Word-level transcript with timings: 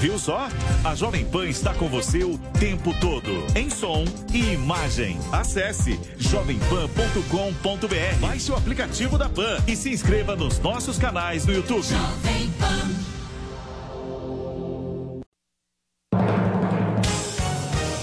Viu 0.00 0.18
só? 0.18 0.48
A 0.82 0.94
Jovem 0.94 1.26
Pan 1.26 1.46
está 1.46 1.74
com 1.74 1.86
você 1.86 2.24
o 2.24 2.38
tempo 2.58 2.98
todo, 2.98 3.44
em 3.54 3.68
som 3.68 4.02
e 4.32 4.54
imagem. 4.54 5.18
Acesse 5.30 6.00
jovempan.com.br, 6.16 8.18
baixe 8.18 8.50
o 8.50 8.56
aplicativo 8.56 9.18
da 9.18 9.28
Pan 9.28 9.58
e 9.68 9.76
se 9.76 9.90
inscreva 9.90 10.34
nos 10.34 10.58
nossos 10.58 10.96
canais 10.96 11.44
no 11.44 11.52
YouTube. 11.52 11.82
Jovem 11.82 12.50
Pan. 12.58 12.88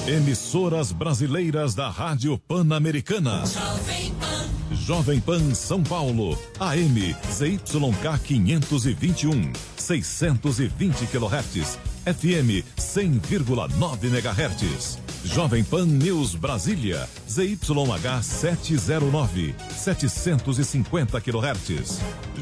Emissoras 0.08 0.92
brasileiras 0.92 1.74
da 1.74 1.90
Rádio 1.90 2.38
Pan-Americana. 2.38 3.44
Jovem 3.48 4.14
Pan. 4.20 4.46
Jovem 4.72 5.20
Pan 5.20 5.56
São 5.56 5.82
Paulo, 5.82 6.38
AM 6.60 7.16
ZYK 7.34 8.20
521, 8.24 9.52
620 9.76 11.08
kHz 11.08 11.87
FM 12.08 12.64
100,9 12.78 14.06
MHz. 14.06 14.98
Jovem 15.26 15.64
Pan 15.66 15.86
News 15.86 16.36
Brasília, 16.36 17.08
ZYH 17.28 18.24
709, 18.24 19.56
750 19.76 21.22
kHz. 21.22 22.00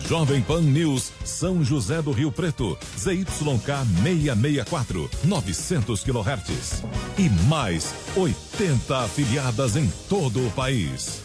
Jovem 0.07 0.43
Pan 0.43 0.61
News 0.61 1.11
São 1.25 1.63
José 1.63 1.99
do 2.01 2.11
Rio 2.11 2.31
Preto, 2.31 2.77
ZYK 2.95 3.25
664, 4.03 5.09
900 5.23 6.03
kHz. 6.03 6.83
E 7.17 7.29
mais 7.47 7.93
80 8.15 9.03
afiliadas 9.03 9.75
em 9.75 9.91
todo 10.07 10.45
o 10.45 10.51
país. 10.51 11.24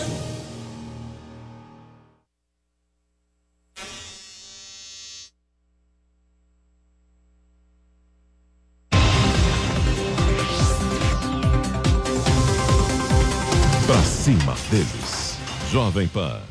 Deles. 14.71 15.35
Jovem 15.69 16.07
Pan. 16.07 16.41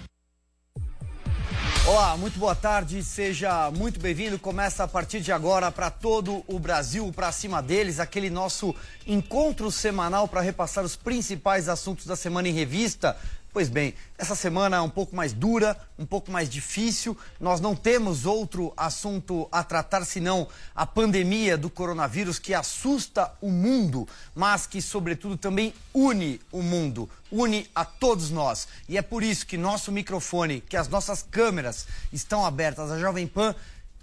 Olá, 1.86 2.18
muito 2.18 2.38
boa 2.38 2.54
tarde, 2.54 3.02
seja 3.02 3.70
muito 3.70 3.98
bem-vindo. 3.98 4.38
Começa 4.38 4.84
a 4.84 4.88
partir 4.88 5.20
de 5.20 5.32
agora 5.32 5.72
para 5.72 5.90
todo 5.90 6.44
o 6.46 6.58
Brasil, 6.58 7.10
para 7.16 7.32
cima 7.32 7.62
deles, 7.62 7.98
aquele 7.98 8.28
nosso 8.28 8.76
encontro 9.06 9.70
semanal 9.70 10.28
para 10.28 10.42
repassar 10.42 10.84
os 10.84 10.96
principais 10.96 11.66
assuntos 11.66 12.04
da 12.04 12.14
semana 12.14 12.46
em 12.46 12.52
revista. 12.52 13.16
Pois 13.52 13.68
bem, 13.68 13.94
essa 14.16 14.36
semana 14.36 14.76
é 14.76 14.80
um 14.80 14.88
pouco 14.88 15.16
mais 15.16 15.32
dura, 15.32 15.76
um 15.98 16.06
pouco 16.06 16.30
mais 16.30 16.48
difícil. 16.48 17.18
Nós 17.40 17.60
não 17.60 17.74
temos 17.74 18.24
outro 18.24 18.72
assunto 18.76 19.48
a 19.50 19.64
tratar 19.64 20.04
senão 20.04 20.46
a 20.72 20.86
pandemia 20.86 21.58
do 21.58 21.68
coronavírus 21.68 22.38
que 22.38 22.54
assusta 22.54 23.32
o 23.40 23.50
mundo, 23.50 24.06
mas 24.36 24.68
que, 24.68 24.80
sobretudo, 24.80 25.36
também 25.36 25.74
une 25.92 26.40
o 26.52 26.62
mundo, 26.62 27.10
une 27.30 27.68
a 27.74 27.84
todos 27.84 28.30
nós. 28.30 28.68
E 28.88 28.96
é 28.96 29.02
por 29.02 29.20
isso 29.20 29.44
que 29.44 29.56
nosso 29.56 29.90
microfone, 29.90 30.60
que 30.60 30.76
as 30.76 30.86
nossas 30.86 31.20
câmeras 31.20 31.88
estão 32.12 32.46
abertas. 32.46 32.88
A 32.88 33.00
Jovem 33.00 33.26
Pan 33.26 33.56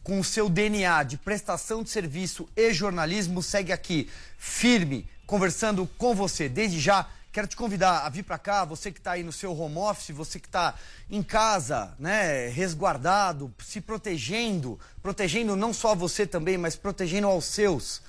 com 0.04 0.20
o 0.20 0.23
seu 0.23 0.50
DNA 0.50 1.04
de 1.04 1.17
prestação 1.17 1.84
de 1.84 1.89
serviço 1.89 2.48
e 2.56 2.73
jornalismo, 2.73 3.44
segue 3.44 3.73
aqui, 3.73 4.09
firme, 4.38 5.06
conversando 5.26 5.86
com 5.98 6.16
você. 6.16 6.48
Desde 6.48 6.80
já, 6.80 7.06
Quero 7.38 7.45
te 7.45 7.55
convidar 7.55 7.99
a 7.99 8.09
vir 8.09 8.23
para 8.23 8.39
cá, 8.39 8.65
você 8.65 8.92
que 8.92 8.98
está 8.98 9.11
aí 9.11 9.21
no 9.21 9.31
seu 9.31 9.55
home 9.55 9.77
office, 9.77 10.09
você 10.09 10.39
que 10.39 10.48
está 10.48 10.73
em 11.08 11.21
casa, 11.21 11.93
né, 11.99 12.48
resguardado, 12.48 13.53
se 13.64 13.80
protegendo, 13.80 14.80
protegendo 15.03 15.55
não 15.55 15.71
só 15.71 15.93
você 15.93 16.26
também, 16.26 16.58
mas 16.58 16.76
protegendo 16.76 17.27
aos 17.27 17.45
seus. 17.45 18.02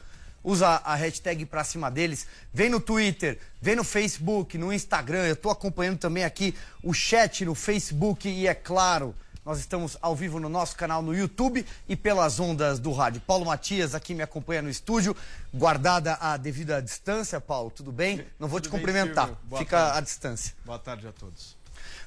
Usa 0.42 0.80
a 0.82 0.94
hashtag 0.94 1.44
para 1.44 1.62
cima 1.62 1.90
deles. 1.90 2.26
Vem 2.54 2.70
no 2.70 2.80
Twitter, 2.80 3.38
vem 3.60 3.76
no 3.76 3.84
Facebook, 3.84 4.56
no 4.56 4.72
Instagram. 4.72 5.26
Eu 5.26 5.34
estou 5.34 5.52
acompanhando 5.52 5.98
também 5.98 6.24
aqui 6.24 6.54
o 6.82 6.94
chat 6.94 7.44
no 7.44 7.54
Facebook 7.54 8.26
e 8.26 8.46
é 8.46 8.54
claro, 8.54 9.14
nós 9.48 9.60
estamos 9.60 9.96
ao 10.02 10.14
vivo 10.14 10.38
no 10.38 10.50
nosso 10.50 10.76
canal 10.76 11.00
no 11.00 11.16
YouTube 11.16 11.64
e 11.88 11.96
pelas 11.96 12.38
ondas 12.38 12.78
do 12.78 12.92
rádio. 12.92 13.22
Paulo 13.22 13.46
Matias 13.46 13.94
aqui 13.94 14.12
me 14.14 14.22
acompanha 14.22 14.60
no 14.60 14.68
estúdio, 14.68 15.16
guardada 15.54 16.18
a 16.20 16.36
devida 16.36 16.82
distância. 16.82 17.40
Paulo, 17.40 17.70
tudo 17.70 17.90
bem? 17.90 18.26
Não 18.38 18.46
vou 18.46 18.60
tudo 18.60 18.70
te 18.70 18.76
cumprimentar, 18.76 19.30
fica 19.56 19.78
tarde. 19.78 19.98
à 19.98 20.00
distância. 20.02 20.54
Boa 20.66 20.78
tarde 20.78 21.08
a 21.08 21.12
todos. 21.12 21.56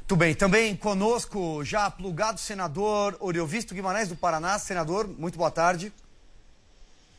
Tudo 0.08 0.20
bem, 0.20 0.36
também 0.36 0.76
conosco 0.76 1.64
já 1.64 1.90
plugado 1.90 2.40
senador 2.40 3.18
Oriovisto 3.20 3.74
Guimarães 3.74 4.08
do 4.08 4.16
Paraná. 4.16 4.60
Senador, 4.60 5.08
muito 5.08 5.36
boa 5.36 5.50
tarde. 5.50 5.92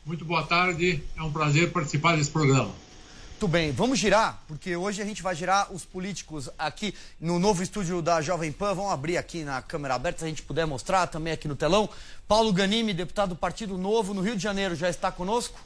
Muito 0.05 0.23
boa 0.23 0.43
tarde, 0.43 1.03
é 1.17 1.21
um 1.21 1.33
prazer 1.33 1.73
participar 1.73 2.15
desse 2.15 2.31
programa. 2.31 2.71
Muito 3.43 3.51
bem, 3.51 3.73
vamos 3.73 3.99
girar, 3.99 4.41
porque 4.47 4.73
hoje 4.73 5.01
a 5.01 5.05
gente 5.05 5.21
vai 5.21 5.35
girar 5.35 5.69
os 5.73 5.83
políticos 5.83 6.49
aqui 6.57 6.95
no 7.19 7.39
novo 7.39 7.61
estúdio 7.61 8.01
da 8.01 8.21
Jovem 8.21 8.53
Pan. 8.53 8.73
Vamos 8.73 8.93
abrir 8.93 9.17
aqui 9.17 9.43
na 9.43 9.61
câmera 9.61 9.95
aberta, 9.95 10.19
se 10.19 10.23
a 10.23 10.29
gente 10.29 10.43
puder 10.43 10.65
mostrar 10.65 11.07
também 11.07 11.33
aqui 11.33 11.45
no 11.45 11.53
telão. 11.53 11.89
Paulo 12.25 12.53
Ganimi, 12.53 12.93
deputado 12.93 13.31
do 13.31 13.35
Partido 13.35 13.77
Novo 13.77 14.13
no 14.13 14.21
Rio 14.21 14.37
de 14.37 14.41
Janeiro, 14.41 14.77
já 14.77 14.89
está 14.89 15.11
conosco? 15.11 15.59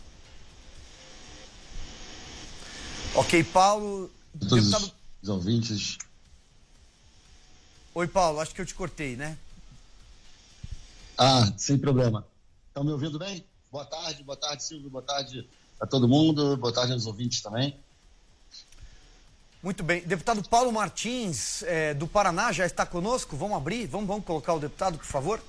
Ok, 3.14 3.44
Paulo. 3.44 4.10
Todos 4.40 4.72
deputado... 4.72 4.92
os 5.22 5.30
ouvintes. 5.30 6.00
Oi, 7.94 8.08
Paulo, 8.08 8.40
acho 8.40 8.56
que 8.56 8.62
eu 8.62 8.66
te 8.66 8.74
cortei, 8.74 9.16
né? 9.16 9.38
Ah, 11.16 11.54
sem 11.56 11.78
problema. 11.78 12.26
Estão 12.70 12.84
me 12.84 12.92
ouvindo 12.92 13.20
bem? 13.20 13.46
Boa 13.72 13.86
tarde, 13.86 14.24
boa 14.24 14.36
tarde, 14.36 14.64
Silvio, 14.64 14.90
boa 14.90 15.04
tarde, 15.04 15.48
a 15.80 15.86
todo 15.86 16.08
mundo, 16.08 16.58
boa 16.58 16.74
tarde 16.74 16.94
aos 16.94 17.06
ouvintes 17.06 17.42
também. 17.42 17.78
Muito 19.62 19.84
bem. 19.84 20.02
Deputado 20.02 20.48
Paulo 20.48 20.72
Martins, 20.72 21.64
é, 21.64 21.94
do 21.94 22.08
Paraná, 22.08 22.52
já 22.52 22.66
está 22.66 22.86
conosco. 22.86 23.36
Vamos 23.36 23.58
abrir? 23.58 23.88
Vamos, 23.88 24.08
vamos 24.08 24.26
colocar 24.26 24.54
o 24.54 24.60
deputado, 24.60 24.98
por 24.98 25.06
favor. 25.06 25.42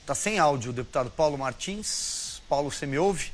Está 0.00 0.14
sem 0.14 0.38
áudio 0.38 0.70
o 0.70 0.74
deputado 0.74 1.10
Paulo 1.10 1.38
Martins. 1.38 2.42
Paulo, 2.48 2.70
você 2.70 2.86
me 2.86 2.98
ouve? 2.98 3.32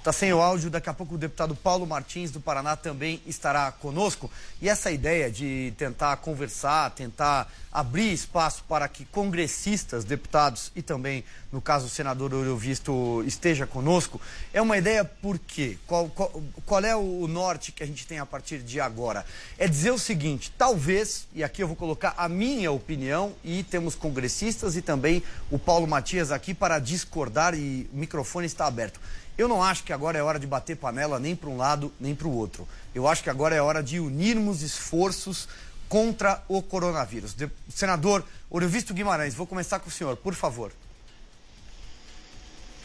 Está 0.00 0.14
sem 0.14 0.32
o 0.32 0.40
áudio, 0.40 0.70
daqui 0.70 0.88
a 0.88 0.94
pouco 0.94 1.16
o 1.16 1.18
deputado 1.18 1.54
Paulo 1.54 1.86
Martins 1.86 2.30
do 2.30 2.40
Paraná 2.40 2.74
também 2.74 3.20
estará 3.26 3.70
conosco. 3.70 4.30
E 4.58 4.66
essa 4.66 4.90
ideia 4.90 5.30
de 5.30 5.74
tentar 5.76 6.16
conversar, 6.16 6.90
tentar 6.92 7.52
abrir 7.70 8.10
espaço 8.10 8.64
para 8.66 8.88
que 8.88 9.04
congressistas, 9.04 10.02
deputados 10.02 10.72
e 10.74 10.80
também, 10.80 11.22
no 11.52 11.60
caso, 11.60 11.84
o 11.84 11.88
senador 11.90 12.32
Eurovisto 12.32 13.22
esteja 13.26 13.66
conosco, 13.66 14.18
é 14.54 14.62
uma 14.62 14.78
ideia 14.78 15.04
por 15.04 15.38
quê? 15.38 15.76
Qual, 15.86 16.08
qual, 16.08 16.42
qual 16.64 16.82
é 16.82 16.96
o 16.96 17.28
norte 17.28 17.70
que 17.70 17.82
a 17.82 17.86
gente 17.86 18.06
tem 18.06 18.18
a 18.18 18.26
partir 18.26 18.60
de 18.60 18.80
agora? 18.80 19.24
É 19.58 19.68
dizer 19.68 19.90
o 19.90 19.98
seguinte, 19.98 20.50
talvez, 20.56 21.28
e 21.34 21.44
aqui 21.44 21.62
eu 21.62 21.68
vou 21.68 21.76
colocar 21.76 22.14
a 22.16 22.26
minha 22.26 22.72
opinião, 22.72 23.34
e 23.44 23.62
temos 23.64 23.94
congressistas 23.94 24.76
e 24.76 24.82
também 24.82 25.22
o 25.50 25.58
Paulo 25.58 25.86
Matias 25.86 26.32
aqui 26.32 26.54
para 26.54 26.78
discordar 26.78 27.54
e 27.54 27.88
o 27.92 27.96
microfone 27.98 28.46
está 28.46 28.66
aberto. 28.66 28.98
Eu 29.36 29.48
não 29.48 29.62
acho 29.62 29.84
que 29.84 29.92
agora 29.92 30.18
é 30.18 30.22
hora 30.22 30.38
de 30.38 30.46
bater 30.46 30.76
panela 30.76 31.18
nem 31.18 31.34
para 31.34 31.48
um 31.48 31.56
lado 31.56 31.92
nem 31.98 32.14
para 32.14 32.28
o 32.28 32.32
outro. 32.32 32.68
Eu 32.94 33.08
acho 33.08 33.22
que 33.22 33.30
agora 33.30 33.54
é 33.54 33.62
hora 33.62 33.82
de 33.82 33.98
unirmos 33.98 34.62
esforços 34.62 35.48
contra 35.88 36.42
o 36.48 36.62
coronavírus. 36.62 37.34
De... 37.34 37.50
Senador 37.68 38.24
Orevisto 38.50 38.94
Guimarães, 38.94 39.34
vou 39.34 39.46
começar 39.46 39.80
com 39.80 39.88
o 39.88 39.92
senhor, 39.92 40.16
por 40.16 40.34
favor. 40.34 40.72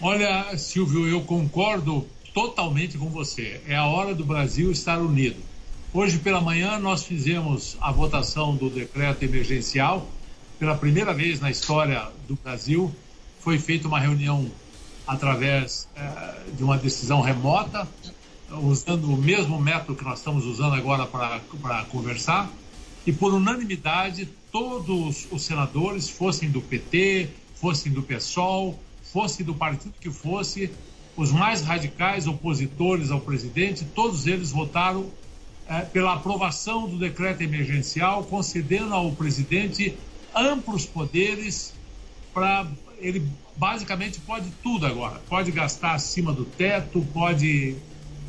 Olha, 0.02 0.58
Silvio, 0.58 1.08
eu 1.08 1.22
concordo 1.22 2.08
totalmente 2.34 2.98
com 2.98 3.10
você. 3.10 3.62
É 3.68 3.76
a 3.76 3.86
hora 3.86 4.14
do 4.14 4.26
Brasil 4.26 4.72
estar 4.72 5.00
unido. 5.00 5.42
Hoje 5.94 6.20
pela 6.20 6.42
manhã 6.42 6.78
nós 6.78 7.06
fizemos 7.06 7.78
a 7.80 7.92
votação 7.92 8.56
do 8.56 8.70
decreto 8.70 9.24
emergencial. 9.24 10.10
Pela 10.60 10.76
primeira 10.76 11.14
vez 11.14 11.40
na 11.40 11.50
história 11.50 12.10
do 12.28 12.36
Brasil, 12.36 12.94
foi 13.40 13.58
feita 13.58 13.88
uma 13.88 14.00
reunião 14.00 14.52
através 15.08 15.88
é, 15.96 16.52
de 16.56 16.64
uma 16.64 16.78
decisão 16.78 17.22
remota, 17.22 17.88
usando 18.52 19.12
o 19.12 19.18
mesmo 19.18 19.60
método 19.60 19.96
que 19.96 20.04
nós 20.04 20.20
estamos 20.20 20.46
usando 20.46 20.76
agora 20.76 21.06
para 21.06 21.84
conversar, 21.90 22.50
e 23.06 23.12
por 23.12 23.34
unanimidade 23.34 24.28
todos 24.52 25.28
os 25.32 25.44
senadores, 25.44 26.10
fossem 26.10 26.50
do 26.50 26.62
PT, 26.62 27.30
fossem 27.56 27.92
do 27.92 28.02
PSOL, 28.02 28.80
fossem 29.04 29.46
do 29.46 29.54
partido 29.54 29.94
que 30.00 30.10
fosse, 30.10 30.72
os 31.16 31.32
mais 31.32 31.62
radicais 31.62 32.28
opositores 32.28 33.12
ao 33.12 33.22
presidente, 33.22 33.86
todos 33.86 34.28
eles 34.28 34.52
votaram 34.52 35.10
é, 35.68 35.82
pela 35.82 36.14
aprovação 36.14 36.88
do 36.88 36.98
decreto 36.98 37.42
emergencial, 37.42 38.24
concedendo 38.24 38.94
ao 38.94 39.12
presidente 39.12 39.96
amplos 40.36 40.86
poderes 40.86 41.74
para 42.34 42.68
ele 43.00 43.26
basicamente 43.56 44.20
pode 44.20 44.50
tudo 44.64 44.86
agora. 44.86 45.22
Pode 45.30 45.52
gastar 45.52 45.94
acima 45.94 46.34
do 46.34 46.46
teto, 46.46 47.06
pode 47.14 47.76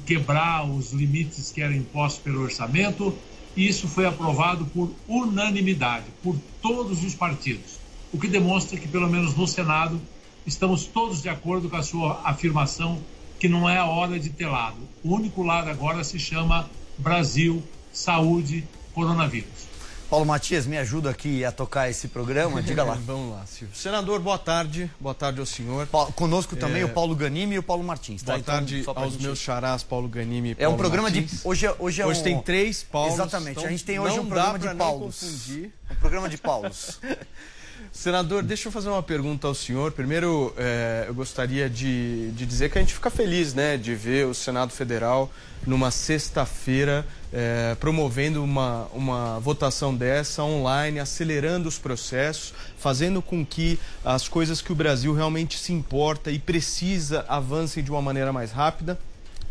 quebrar 0.05 0.65
os 0.65 0.93
limites 0.93 1.51
que 1.51 1.61
eram 1.61 1.75
impostos 1.75 2.23
pelo 2.23 2.43
orçamento. 2.43 3.17
E 3.57 3.67
isso 3.67 3.89
foi 3.89 4.07
aprovado 4.07 4.67
por 4.67 4.95
unanimidade, 5.09 6.05
por 6.23 6.37
todos 6.61 7.03
os 7.03 7.15
partidos. 7.15 7.79
O 8.13 8.19
que 8.19 8.29
demonstra 8.29 8.79
que, 8.79 8.87
pelo 8.87 9.09
menos 9.09 9.35
no 9.35 9.47
Senado, 9.47 10.01
estamos 10.47 10.85
todos 10.85 11.23
de 11.23 11.29
acordo 11.29 11.69
com 11.69 11.77
a 11.77 11.83
sua 11.83 12.21
afirmação 12.25 12.99
que 13.39 13.49
não 13.49 13.69
é 13.69 13.79
a 13.79 13.87
hora 13.87 14.19
de 14.19 14.31
ter 14.31 14.47
lado. 14.47 14.77
O 15.03 15.15
único 15.15 15.43
lado 15.43 15.69
agora 15.69 16.05
se 16.05 16.19
chama 16.19 16.69
Brasil, 16.99 17.63
saúde, 17.93 18.65
coronavírus. 18.95 19.66
Paulo 20.09 20.25
Matias, 20.25 20.67
me 20.67 20.79
ajuda 20.79 21.11
aqui 21.11 21.45
a 21.45 21.51
tocar 21.51 21.91
esse 21.91 22.07
programa, 22.07 22.63
diga 22.63 22.85
lá. 22.85 22.95
Vamos 23.05 23.35
lá, 23.35 23.45
Silvio. 23.45 23.75
Senador, 23.75 24.21
boa 24.21 24.39
tarde, 24.39 24.89
boa 25.01 25.15
tarde 25.15 25.41
ao 25.41 25.47
senhor. 25.47 25.87
Pa 25.89 26.07
conosco 26.13 26.55
também 26.55 26.83
é... 26.83 26.85
o 26.85 26.89
Paulo 26.89 27.15
Ganimi 27.15 27.57
e 27.57 27.59
o 27.59 27.63
Paulo 27.63 27.83
Martins. 27.83 28.23
Tá? 28.23 28.33
Boa 28.33 28.39
então, 28.39 28.55
tarde 28.55 28.85
aos 28.87 29.13
gente... 29.13 29.23
meus 29.23 29.39
charás, 29.41 29.83
Paulo 29.83 30.09
Ganimi 30.09 30.51
e 30.51 30.55
Paulo 30.55 30.71
É 30.71 30.73
um 30.73 30.77
programa 30.77 31.11
Martins. 31.11 31.43
de... 31.43 31.49
Hoje, 31.49 31.67
é, 31.67 31.75
hoje, 31.79 32.03
é 32.03 32.07
hoje 32.07 32.21
um... 32.21 32.23
tem 32.23 32.41
três 32.41 32.85
Paulos. 32.85 33.15
Exatamente, 33.15 33.59
então 33.59 33.65
a 33.65 33.71
gente 33.71 33.85
tem 33.85 33.99
hoje 33.99 34.21
um 34.21 34.27
programa 34.27 34.59
de 34.59 34.75
Paulos. 34.75 35.49
Um 35.91 35.95
programa 35.97 36.29
de 36.29 36.39
Paulos. 36.39 37.01
Senador, 37.93 38.43
deixa 38.43 38.69
eu 38.69 38.73
fazer 38.73 38.89
uma 38.91 39.03
pergunta 39.03 39.49
ao 39.49 39.55
senhor. 39.55 39.91
Primeiro, 39.91 40.55
é, 40.57 41.07
eu 41.09 41.15
gostaria 41.15 41.69
de, 41.69 42.31
de 42.33 42.47
dizer 42.47 42.71
que 42.71 42.79
a 42.79 42.81
gente 42.81 42.95
fica 42.95 43.11
feliz 43.11 43.55
né, 43.55 43.77
de 43.77 43.95
ver 43.95 44.27
o 44.27 44.35
Senado 44.35 44.71
Federal 44.71 45.33
numa 45.67 45.91
sexta-feira 45.91 47.07
é, 47.33 47.77
promovendo 47.79 48.43
uma, 48.43 48.87
uma 48.93 49.41
votação 49.41 49.95
dessa 49.95 50.43
online, 50.43 50.99
acelerando 50.99 51.69
os 51.69 51.79
processos, 51.79 52.53
fazendo 52.79 53.21
com 53.21 53.45
que 53.45 53.79
as 54.05 54.29
coisas 54.29 54.61
que 54.61 54.73
o 54.73 54.75
Brasil 54.75 55.15
realmente 55.15 55.59
se 55.59 55.73
importa 55.73 56.31
e 56.31 56.39
precisa 56.39 57.25
avancem 57.29 57.83
de 57.83 57.91
uma 57.91 58.03
maneira 58.03 58.33
mais 58.33 58.53
rápida. 58.53 58.99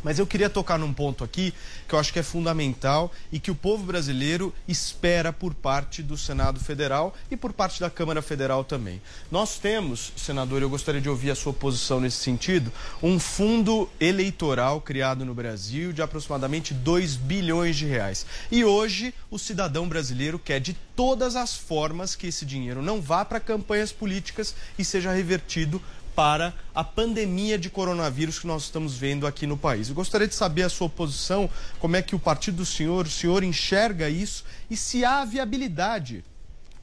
Mas 0.05 0.19
eu 0.19 0.27
queria 0.27 0.51
tocar 0.51 0.77
num 0.77 0.93
ponto 0.93 1.23
aqui 1.23 1.51
que 1.87 1.95
eu 1.95 1.97
acho 1.97 2.13
que 2.13 2.19
é 2.19 2.23
fundamental 2.23 3.11
e 3.31 3.39
que 3.39 3.49
o 3.49 3.55
povo 3.55 3.85
brasileiro 3.85 4.53
espera 4.67 5.33
por 5.33 5.55
parte 5.55 6.03
do 6.03 6.15
Senado 6.15 6.59
Federal 6.59 7.15
e 7.31 7.35
por 7.35 7.51
parte 7.51 7.79
da 7.79 7.89
Câmara 7.89 8.21
Federal 8.21 8.63
também. 8.63 9.01
Nós 9.31 9.57
temos, 9.57 10.13
senador, 10.15 10.61
eu 10.61 10.69
gostaria 10.69 11.01
de 11.01 11.09
ouvir 11.09 11.31
a 11.31 11.35
sua 11.35 11.51
posição 11.51 11.99
nesse 11.99 12.17
sentido, 12.17 12.71
um 13.01 13.19
fundo 13.19 13.89
eleitoral 13.99 14.79
criado 14.79 15.25
no 15.25 15.33
Brasil 15.33 15.91
de 15.91 16.03
aproximadamente 16.03 16.71
2 16.71 17.15
bilhões 17.15 17.75
de 17.75 17.87
reais. 17.87 18.27
E 18.51 18.63
hoje 18.63 19.11
o 19.31 19.39
cidadão 19.39 19.89
brasileiro 19.89 20.37
quer 20.37 20.59
de 20.59 20.75
todas 20.95 21.35
as 21.35 21.55
formas 21.55 22.15
que 22.15 22.27
esse 22.27 22.45
dinheiro 22.45 22.79
não 22.79 23.01
vá 23.01 23.25
para 23.25 23.39
campanhas 23.39 23.91
políticas 23.91 24.55
e 24.77 24.85
seja 24.85 25.11
revertido 25.11 25.81
para 26.15 26.53
a 26.73 26.83
pandemia 26.83 27.57
de 27.57 27.69
coronavírus 27.69 28.39
que 28.39 28.47
nós 28.47 28.63
estamos 28.63 28.95
vendo 28.95 29.27
aqui 29.27 29.45
no 29.45 29.57
país. 29.57 29.89
Eu 29.89 29.95
gostaria 29.95 30.27
de 30.27 30.33
saber 30.33 30.63
a 30.63 30.69
sua 30.69 30.89
posição, 30.89 31.49
como 31.79 31.95
é 31.95 32.01
que 32.01 32.15
o 32.15 32.19
partido 32.19 32.57
do 32.57 32.65
senhor, 32.65 33.05
o 33.05 33.09
senhor 33.09 33.43
enxerga 33.43 34.09
isso 34.09 34.45
e 34.69 34.77
se 34.77 35.03
há 35.03 35.25
viabilidade 35.25 36.23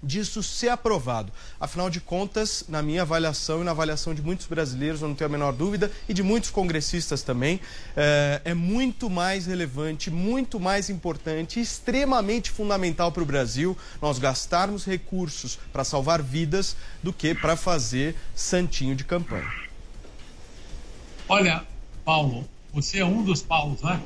disso 0.03 0.43
ser 0.43 0.69
aprovado. 0.69 1.33
Afinal 1.61 1.89
de 1.89 2.01
contas, 2.01 2.65
na 2.69 2.83
minha 2.83 3.03
avaliação 3.03 3.61
e 3.61 3.65
na 3.65 3.71
avaliação 3.71 4.15
de 4.15 4.21
muitos 4.21 4.47
brasileiros, 4.47 5.01
eu 5.01 5.09
não 5.09 5.15
tenho 5.15 5.29
a 5.29 5.33
menor 5.33 5.53
dúvida, 5.53 5.91
e 6.09 6.15
de 6.15 6.23
muitos 6.23 6.51
congressistas 6.51 7.23
também, 7.23 7.61
é, 7.97 8.41
é 8.45 8.55
muito 8.55 9.09
mais 9.09 9.47
relevante, 9.47 10.11
muito 10.11 10.59
mais 10.59 10.91
importante, 10.91 11.61
extremamente 11.61 12.51
fundamental 12.51 13.13
para 13.13 13.23
o 13.23 13.27
Brasil 13.27 13.77
nós 14.01 14.19
gastarmos 14.19 14.85
recursos 14.85 15.59
para 15.73 15.85
salvar 15.85 16.23
vidas 16.23 16.77
do 17.03 17.13
que 17.13 17.35
para 17.35 17.57
fazer 17.57 18.17
santinho 18.35 18.97
de 18.97 19.05
campanha. 19.05 19.51
Olha, 21.29 21.65
Paulo, 22.05 22.49
você 22.73 22.99
é 22.99 23.05
um 23.05 23.23
dos 23.23 23.43
Paulos, 23.43 23.83
né? 23.83 24.03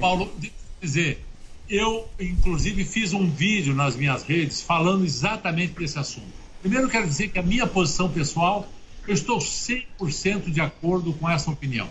Paulo, 0.00 0.32
dizer, 0.80 1.25
eu, 1.68 2.08
inclusive, 2.18 2.84
fiz 2.84 3.12
um 3.12 3.28
vídeo 3.28 3.74
nas 3.74 3.96
minhas 3.96 4.22
redes 4.22 4.62
falando 4.62 5.04
exatamente 5.04 5.72
desse 5.72 5.98
assunto. 5.98 6.32
Primeiro, 6.60 6.88
quero 6.88 7.06
dizer 7.06 7.28
que 7.28 7.38
a 7.38 7.42
minha 7.42 7.66
posição 7.66 8.08
pessoal, 8.08 8.68
eu 9.06 9.14
estou 9.14 9.38
100% 9.38 10.50
de 10.50 10.60
acordo 10.60 11.12
com 11.12 11.28
essa 11.28 11.50
opinião. 11.50 11.88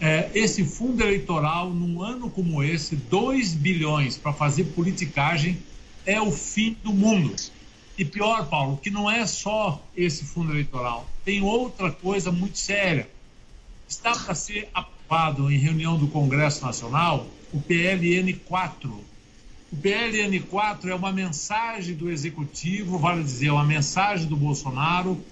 É, 0.00 0.30
esse 0.34 0.64
fundo 0.64 1.02
eleitoral, 1.02 1.70
num 1.70 2.02
ano 2.02 2.28
como 2.28 2.62
esse, 2.62 2.96
2 2.96 3.54
bilhões 3.54 4.16
para 4.16 4.32
fazer 4.32 4.64
politicagem, 4.64 5.58
é 6.04 6.20
o 6.20 6.32
fim 6.32 6.76
do 6.82 6.92
mundo. 6.92 7.34
E 7.96 8.04
pior, 8.04 8.48
Paulo, 8.48 8.78
que 8.78 8.90
não 8.90 9.10
é 9.10 9.26
só 9.26 9.80
esse 9.96 10.24
fundo 10.24 10.52
eleitoral, 10.52 11.08
tem 11.24 11.42
outra 11.42 11.90
coisa 11.92 12.32
muito 12.32 12.58
séria. 12.58 13.08
Está 13.88 14.12
para 14.12 14.34
ser 14.34 14.68
aprovado 15.12 15.52
em 15.52 15.58
reunião 15.58 15.98
do 15.98 16.08
Congresso 16.08 16.64
Nacional 16.64 17.26
o 17.52 17.60
PLN 17.60 18.32
4. 18.32 18.90
O 19.70 19.76
PLN 19.76 20.40
4 20.40 20.90
é 20.90 20.94
uma 20.94 21.12
mensagem 21.12 21.94
do 21.94 22.10
executivo, 22.10 22.98
vale 22.98 23.22
dizer, 23.22 23.50
uma 23.50 23.64
mensagem 23.64 24.26
do 24.26 24.36
Bolsonaro, 24.36 25.22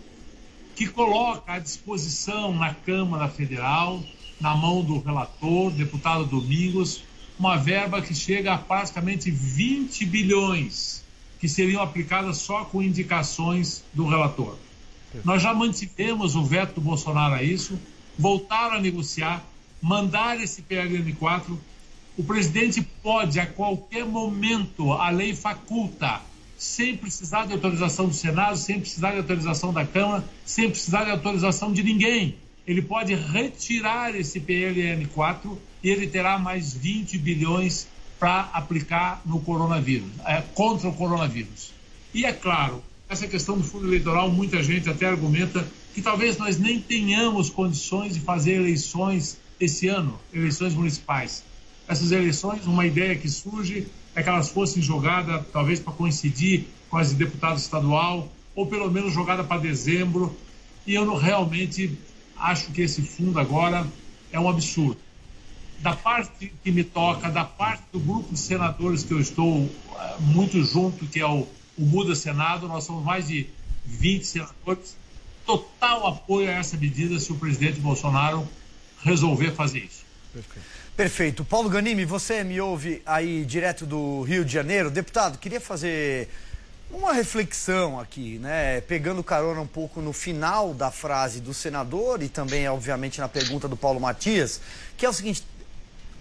que 0.77 0.87
coloca 0.87 1.55
à 1.55 1.59
disposição 1.59 2.55
na 2.55 2.75
Câmara 2.75 3.27
Federal, 3.29 4.03
na 4.39 4.55
mão 4.55 4.85
do 4.85 4.99
relator, 4.99 5.71
deputado 5.71 6.27
Domingos, 6.27 7.03
uma 7.39 7.57
verba 7.57 8.03
que 8.03 8.15
chega 8.15 8.53
a 8.53 8.59
praticamente 8.59 9.31
20 9.31 10.05
bilhões, 10.05 11.03
que 11.41 11.49
seriam 11.49 11.83
aplicadas 11.83 12.37
só 12.37 12.67
com 12.67 12.83
indicações 12.83 13.83
do 13.95 14.07
relator. 14.07 14.57
Nós 15.25 15.43
já 15.43 15.55
mantivemos 15.55 16.37
o 16.37 16.45
veto 16.45 16.75
do 16.75 16.81
Bolsonaro 16.83 17.35
a 17.35 17.43
isso, 17.43 17.81
voltaram 18.19 18.77
a 18.77 18.81
negociar, 18.81 19.43
mandar 19.81 20.41
esse 20.41 20.63
PLN 20.63 21.13
4 21.15 21.61
o 22.21 22.23
presidente 22.23 22.83
pode, 23.03 23.41
a 23.41 23.47
qualquer 23.47 24.05
momento, 24.05 24.93
a 24.93 25.09
lei 25.09 25.35
faculta, 25.35 26.21
sem 26.59 26.95
precisar 26.95 27.47
de 27.47 27.55
autorização 27.55 28.09
do 28.09 28.15
Senado, 28.15 28.59
sem 28.59 28.79
precisar 28.79 29.13
de 29.13 29.19
autorização 29.19 29.73
da 29.73 29.87
Câmara, 29.87 30.23
sem 30.45 30.69
precisar 30.69 31.05
de 31.05 31.11
autorização 31.11 31.73
de 31.73 31.83
ninguém. 31.83 32.37
Ele 32.67 32.83
pode 32.83 33.15
retirar 33.15 34.15
esse 34.15 34.39
PLN 34.39 35.07
4 35.07 35.59
e 35.83 35.89
ele 35.89 36.07
terá 36.07 36.39
mais 36.39 36.75
20 36.75 37.17
bilhões 37.17 37.89
para 38.19 38.51
aplicar 38.53 39.23
no 39.25 39.41
coronavírus, 39.41 40.11
é, 40.27 40.43
contra 40.55 40.89
o 40.89 40.93
coronavírus. 40.93 41.73
E 42.13 42.27
é 42.27 42.33
claro, 42.35 42.85
essa 43.09 43.27
questão 43.27 43.57
do 43.57 43.65
fundo 43.65 43.87
eleitoral, 43.87 44.31
muita 44.31 44.63
gente 44.63 44.91
até 44.91 45.07
argumenta 45.07 45.67
que 45.95 46.03
talvez 46.03 46.37
nós 46.37 46.59
nem 46.59 46.79
tenhamos 46.79 47.49
condições 47.49 48.13
de 48.13 48.21
fazer 48.21 48.57
eleições 48.57 49.39
esse 49.61 49.87
ano, 49.89 50.19
eleições 50.33 50.75
municipais 50.75 51.45
essas 51.91 52.13
eleições, 52.13 52.67
uma 52.67 52.87
ideia 52.87 53.17
que 53.17 53.29
surge 53.29 53.89
é 54.15 54.23
que 54.23 54.29
elas 54.29 54.49
fossem 54.49 54.81
jogadas, 54.81 55.45
talvez 55.53 55.81
para 55.81 55.93
coincidir 55.93 56.67
com 56.89 56.97
as 56.97 57.09
de 57.11 57.17
deputado 57.17 57.59
estadual, 57.59 58.29
ou 58.55 58.65
pelo 58.65 58.89
menos 58.89 59.13
jogada 59.13 59.43
para 59.43 59.61
dezembro. 59.61 60.33
E 60.87 60.95
eu 60.95 61.05
não, 61.05 61.17
realmente 61.17 61.99
acho 62.37 62.71
que 62.71 62.83
esse 62.83 63.03
fundo 63.03 63.41
agora 63.41 63.85
é 64.31 64.39
um 64.39 64.49
absurdo. 64.49 65.01
Da 65.81 65.97
parte 65.97 66.53
que 66.63 66.71
me 66.71 66.85
toca, 66.85 67.29
da 67.29 67.45
parte 67.45 67.83
do 67.93 67.99
grupo 67.99 68.35
de 68.35 68.39
senadores 68.39 69.03
que 69.03 69.13
eu 69.13 69.19
estou 69.19 69.63
uh, 69.63 69.71
muito 70.21 70.63
junto, 70.63 71.07
que 71.07 71.19
é 71.19 71.27
o, 71.27 71.45
o 71.77 71.85
Muda 71.85 72.15
Senado, 72.15 72.69
nós 72.69 72.85
somos 72.85 73.03
mais 73.03 73.27
de 73.27 73.49
20 73.85 74.25
senadores, 74.25 74.97
total 75.45 76.07
apoio 76.07 76.49
a 76.49 76.53
essa 76.53 76.77
medida 76.77 77.19
se 77.19 77.33
o 77.33 77.35
presidente 77.35 77.81
Bolsonaro 77.81 78.47
resolver 79.03 79.53
fazer 79.53 79.81
isso. 79.81 80.05
Perfeito. 80.33 80.67
Perfeito. 80.97 81.45
Paulo 81.45 81.69
Ganimi, 81.69 82.05
você 82.05 82.45
me 82.45 82.61
ouve 82.61 83.03
aí 83.07 83.45
direto 83.45 83.87
do 83.87 84.23
Rio 84.23 84.45
de 84.45 84.53
Janeiro. 84.53 84.91
Deputado, 84.91 85.39
queria 85.39 85.61
fazer 85.61 86.29
uma 86.91 87.13
reflexão 87.13 87.99
aqui, 87.99 88.39
né? 88.39 88.81
Pegando 88.83 89.23
carona 89.23 89.61
um 89.61 89.67
pouco 89.67 90.01
no 90.01 90.13
final 90.13 90.75
da 90.75 90.91
frase 90.91 91.41
do 91.41 91.55
senador 91.55 92.23
e 92.23 92.29
também, 92.29 92.69
obviamente, 92.69 93.21
na 93.21 93.29
pergunta 93.29 93.67
do 93.69 93.77
Paulo 93.77 94.01
Matias, 94.01 94.61
que 94.97 95.07
é 95.07 95.09
o 95.09 95.13
seguinte: 95.13 95.45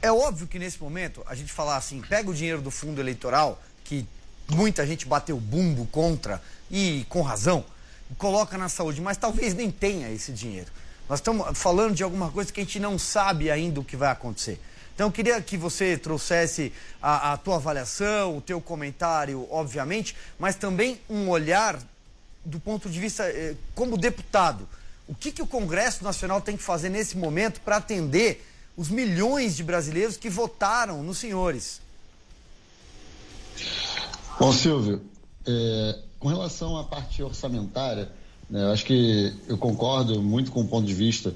é 0.01 0.11
óbvio 0.11 0.47
que 0.47 0.57
nesse 0.57 0.81
momento 0.81 1.23
a 1.27 1.35
gente 1.35 1.51
falar 1.51 1.75
assim, 1.75 2.01
pega 2.01 2.29
o 2.29 2.33
dinheiro 2.33 2.61
do 2.61 2.71
fundo 2.71 3.01
eleitoral, 3.01 3.61
que 3.83 4.07
muita 4.47 4.85
gente 4.85 5.05
bateu 5.05 5.37
bumbo 5.37 5.87
contra, 5.87 6.41
e 6.71 7.05
com 7.09 7.21
razão, 7.21 7.65
coloca 8.17 8.57
na 8.57 8.69
saúde, 8.69 9.01
mas 9.01 9.17
talvez 9.17 9.53
nem 9.53 9.69
tenha 9.69 10.09
esse 10.09 10.31
dinheiro. 10.31 10.71
Nós 11.09 11.19
estamos 11.19 11.57
falando 11.57 11.95
de 11.95 12.03
alguma 12.03 12.29
coisa 12.29 12.53
que 12.53 12.61
a 12.61 12.63
gente 12.63 12.79
não 12.79 12.99
sabe 12.99 13.49
ainda 13.49 13.79
o 13.79 13.83
que 13.83 13.97
vai 13.97 14.11
acontecer. 14.11 14.61
Então, 14.93 15.07
eu 15.07 15.11
queria 15.11 15.41
que 15.41 15.57
você 15.57 15.97
trouxesse 15.97 16.71
a, 17.01 17.33
a 17.33 17.37
tua 17.37 17.55
avaliação, 17.55 18.37
o 18.37 18.41
teu 18.41 18.61
comentário, 18.61 19.47
obviamente, 19.49 20.15
mas 20.37 20.55
também 20.55 20.99
um 21.09 21.29
olhar 21.29 21.79
do 22.45 22.59
ponto 22.59 22.89
de 22.89 22.99
vista 22.99 23.23
eh, 23.23 23.55
como 23.73 23.97
deputado. 23.97 24.67
O 25.07 25.15
que, 25.15 25.31
que 25.31 25.41
o 25.41 25.47
Congresso 25.47 26.03
Nacional 26.03 26.41
tem 26.41 26.55
que 26.55 26.61
fazer 26.61 26.89
nesse 26.89 27.17
momento 27.17 27.59
para 27.61 27.77
atender 27.77 28.45
os 28.77 28.89
milhões 28.89 29.55
de 29.55 29.63
brasileiros 29.63 30.15
que 30.15 30.29
votaram 30.29 31.01
nos 31.01 31.17
senhores? 31.17 31.81
Bom, 34.39 34.53
Silvio, 34.53 35.01
é, 35.47 35.99
com 36.19 36.27
relação 36.27 36.77
à 36.77 36.83
parte 36.83 37.23
orçamentária, 37.23 38.11
eu 38.51 38.71
acho 38.71 38.85
que 38.85 39.33
eu 39.47 39.57
concordo 39.57 40.21
muito 40.21 40.51
com 40.51 40.61
o 40.61 40.67
ponto 40.67 40.85
de 40.85 40.93
vista 40.93 41.33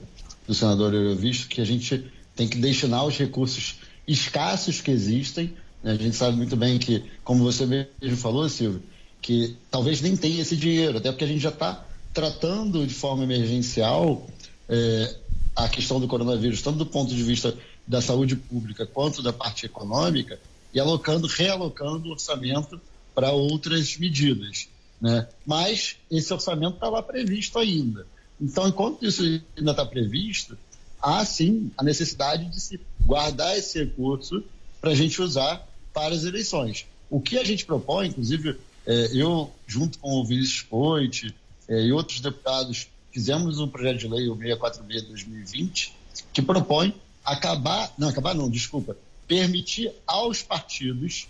do 0.47 0.53
senador 0.53 0.93
Eurovisto, 0.93 1.47
que 1.47 1.61
a 1.61 1.65
gente 1.65 2.11
tem 2.35 2.47
que 2.47 2.57
destinar 2.57 3.05
os 3.05 3.17
recursos 3.17 3.75
escassos 4.07 4.81
que 4.81 4.91
existem. 4.91 5.53
Né, 5.83 5.91
a 5.91 5.95
gente 5.95 6.15
sabe 6.15 6.35
muito 6.35 6.55
bem 6.55 6.77
que, 6.79 7.03
como 7.23 7.43
você 7.43 7.65
mesmo 7.65 8.17
falou, 8.17 8.49
Silvio, 8.49 8.81
que 9.21 9.55
talvez 9.69 10.01
nem 10.01 10.17
tenha 10.17 10.41
esse 10.41 10.57
dinheiro, 10.57 10.97
até 10.97 11.11
porque 11.11 11.23
a 11.23 11.27
gente 11.27 11.41
já 11.41 11.49
está 11.49 11.85
tratando 12.13 12.85
de 12.85 12.93
forma 12.93 13.23
emergencial 13.23 14.27
é, 14.67 15.15
a 15.55 15.69
questão 15.69 15.99
do 15.99 16.07
coronavírus, 16.07 16.61
tanto 16.61 16.79
do 16.79 16.85
ponto 16.85 17.13
de 17.13 17.23
vista 17.23 17.55
da 17.87 18.01
saúde 18.01 18.35
pública 18.35 18.85
quanto 18.85 19.21
da 19.21 19.31
parte 19.31 19.65
econômica, 19.65 20.39
e 20.73 20.79
alocando, 20.79 21.27
realocando 21.27 22.09
o 22.09 22.11
orçamento 22.11 22.81
para 23.13 23.31
outras 23.31 23.97
medidas. 23.97 24.67
Né? 25.03 25.27
Mas 25.45 25.97
esse 26.09 26.33
orçamento 26.33 26.75
está 26.75 26.87
lá 26.87 27.03
previsto 27.03 27.59
ainda. 27.59 28.07
Então, 28.39 28.65
enquanto 28.69 29.05
isso 29.05 29.21
ainda 29.57 29.71
está 29.71 29.85
previsto, 29.85 30.57
há 31.01 31.25
sim 31.25 31.69
a 31.77 31.83
necessidade 31.83 32.45
de 32.45 32.61
se 32.61 32.79
guardar 33.01 33.57
esse 33.57 33.83
recurso 33.83 34.41
para 34.79 34.91
a 34.91 34.95
gente 34.95 35.21
usar 35.21 35.67
para 35.93 36.15
as 36.15 36.23
eleições. 36.23 36.85
O 37.09 37.19
que 37.19 37.37
a 37.37 37.43
gente 37.43 37.65
propõe, 37.65 38.07
inclusive, 38.07 38.57
é, 38.85 39.09
eu, 39.13 39.51
junto 39.67 39.99
com 39.99 40.09
o 40.09 40.25
Vinícius 40.25 40.61
Poit 40.61 41.35
é, 41.67 41.81
e 41.81 41.91
outros 41.91 42.21
deputados, 42.21 42.87
fizemos 43.11 43.59
um 43.59 43.67
projeto 43.67 43.99
de 43.99 44.07
lei, 44.07 44.29
o 44.29 44.37
646 44.37 45.01
de 45.01 45.09
2020, 45.09 45.93
que 46.31 46.41
propõe 46.41 46.95
acabar, 47.25 47.93
não, 47.97 48.07
acabar 48.07 48.33
não, 48.33 48.49
desculpa, 48.49 48.95
permitir 49.27 49.91
aos 50.07 50.41
partidos, 50.41 51.27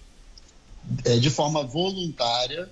é, 1.05 1.17
de 1.17 1.31
forma 1.31 1.63
voluntária, 1.63 2.69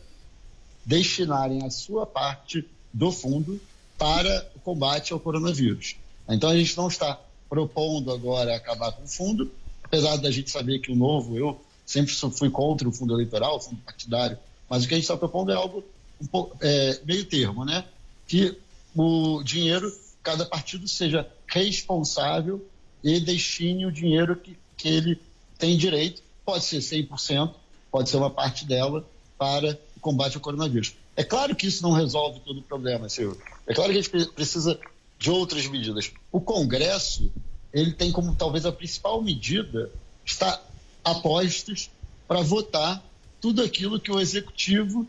destinarem 0.85 1.65
a 1.65 1.69
sua 1.69 2.05
parte 2.05 2.67
do 2.93 3.11
fundo 3.11 3.59
para 3.97 4.49
o 4.55 4.59
combate 4.59 5.13
ao 5.13 5.19
coronavírus. 5.19 5.95
Então 6.27 6.49
a 6.49 6.57
gente 6.57 6.75
não 6.75 6.87
está 6.87 7.19
propondo 7.49 8.11
agora 8.11 8.55
acabar 8.55 8.91
com 8.93 9.03
o 9.03 9.07
fundo, 9.07 9.51
apesar 9.83 10.17
da 10.17 10.31
gente 10.31 10.49
saber 10.49 10.79
que 10.79 10.91
o 10.91 10.95
novo, 10.95 11.37
eu 11.37 11.61
sempre 11.85 12.13
fui 12.13 12.49
contra 12.49 12.87
o 12.87 12.91
fundo 12.91 13.13
eleitoral, 13.13 13.57
o 13.57 13.59
fundo 13.59 13.81
partidário, 13.81 14.37
mas 14.69 14.83
o 14.83 14.87
que 14.87 14.93
a 14.93 14.97
gente 14.97 15.03
está 15.03 15.17
propondo 15.17 15.51
é 15.51 15.55
algo 15.55 15.83
um 16.21 16.25
pouco, 16.25 16.55
é, 16.61 16.99
meio 17.05 17.25
termo, 17.25 17.65
né? 17.65 17.83
Que 18.25 18.57
o 18.95 19.43
dinheiro, 19.43 19.91
cada 20.23 20.45
partido 20.45 20.87
seja 20.87 21.27
responsável 21.47 22.65
e 23.03 23.19
destine 23.19 23.85
o 23.85 23.91
dinheiro 23.91 24.35
que, 24.35 24.57
que 24.77 24.87
ele 24.87 25.19
tem 25.57 25.77
direito, 25.77 26.21
pode 26.45 26.63
ser 26.63 26.77
100%, 26.77 27.53
pode 27.91 28.09
ser 28.09 28.17
uma 28.17 28.29
parte 28.29 28.65
dela, 28.65 29.05
para 29.37 29.77
combate 30.01 30.35
ao 30.35 30.41
coronavírus. 30.41 30.95
É 31.15 31.23
claro 31.23 31.55
que 31.55 31.67
isso 31.67 31.83
não 31.83 31.91
resolve 31.91 32.39
todo 32.41 32.59
o 32.59 32.63
problema, 32.63 33.07
Silvio. 33.07 33.41
É 33.67 33.73
claro 33.73 33.91
que 33.91 33.99
a 33.99 34.01
gente 34.01 34.31
precisa 34.31 34.79
de 35.17 35.29
outras 35.29 35.67
medidas. 35.67 36.11
O 36.31 36.41
Congresso, 36.41 37.31
ele 37.71 37.93
tem 37.93 38.11
como 38.11 38.35
talvez 38.35 38.65
a 38.65 38.71
principal 38.71 39.21
medida 39.21 39.91
estar 40.25 40.61
a 41.03 41.15
postos 41.15 41.89
para 42.27 42.41
votar 42.41 43.03
tudo 43.39 43.61
aquilo 43.61 43.99
que 43.99 44.11
o 44.11 44.19
Executivo 44.19 45.07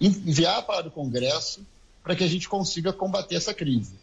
enviar 0.00 0.62
para 0.66 0.88
o 0.88 0.90
Congresso 0.90 1.64
para 2.02 2.14
que 2.14 2.22
a 2.22 2.28
gente 2.28 2.48
consiga 2.48 2.92
combater 2.92 3.34
essa 3.34 3.52
crise. 3.52 3.94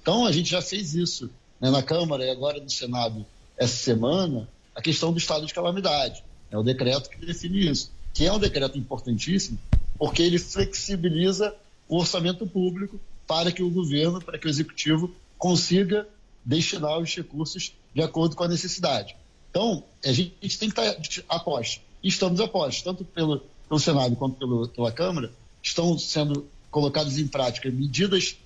Então, 0.00 0.26
a 0.26 0.32
gente 0.32 0.50
já 0.50 0.60
fez 0.60 0.94
isso 0.94 1.30
né, 1.60 1.70
na 1.70 1.82
Câmara 1.82 2.24
e 2.24 2.30
agora 2.30 2.60
no 2.60 2.68
Senado 2.68 3.24
essa 3.56 3.76
semana, 3.76 4.48
a 4.74 4.82
questão 4.82 5.12
do 5.12 5.18
estado 5.18 5.46
de 5.46 5.54
calamidade. 5.54 6.24
É 6.50 6.58
o 6.58 6.62
decreto 6.62 7.08
que 7.08 7.24
define 7.24 7.70
isso, 7.70 7.90
que 8.12 8.26
é 8.26 8.32
um 8.32 8.38
decreto 8.38 8.76
importantíssimo, 8.78 9.58
porque 9.98 10.22
ele 10.22 10.38
flexibiliza 10.38 11.54
o 11.88 11.98
orçamento 11.98 12.46
público 12.46 13.00
para 13.26 13.52
que 13.52 13.62
o 13.62 13.70
governo, 13.70 14.20
para 14.20 14.38
que 14.38 14.46
o 14.46 14.50
executivo 14.50 15.14
consiga 15.38 16.08
destinar 16.44 16.98
os 16.98 17.14
recursos 17.14 17.72
de 17.94 18.02
acordo 18.02 18.34
com 18.34 18.44
a 18.44 18.48
necessidade. 18.48 19.16
Então, 19.50 19.84
a 20.04 20.12
gente, 20.12 20.34
tem 20.58 20.70
que 20.70 20.80
estar 20.80 21.14
a. 21.28 21.82
E 22.02 22.08
estamos 22.08 22.40
a 22.40 22.48
tanto 22.82 23.04
pelo, 23.04 23.42
pelo 23.68 23.78
Senado 23.78 24.16
quanto 24.16 24.36
pelo, 24.36 24.68
pela 24.68 24.90
Câmara, 24.90 25.30
estão 25.62 25.96
sendo 25.98 26.46
colocadas 26.70 27.18
em 27.18 27.28
prática 27.28 27.70
medidas 27.70 28.36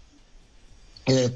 é, 1.06 1.32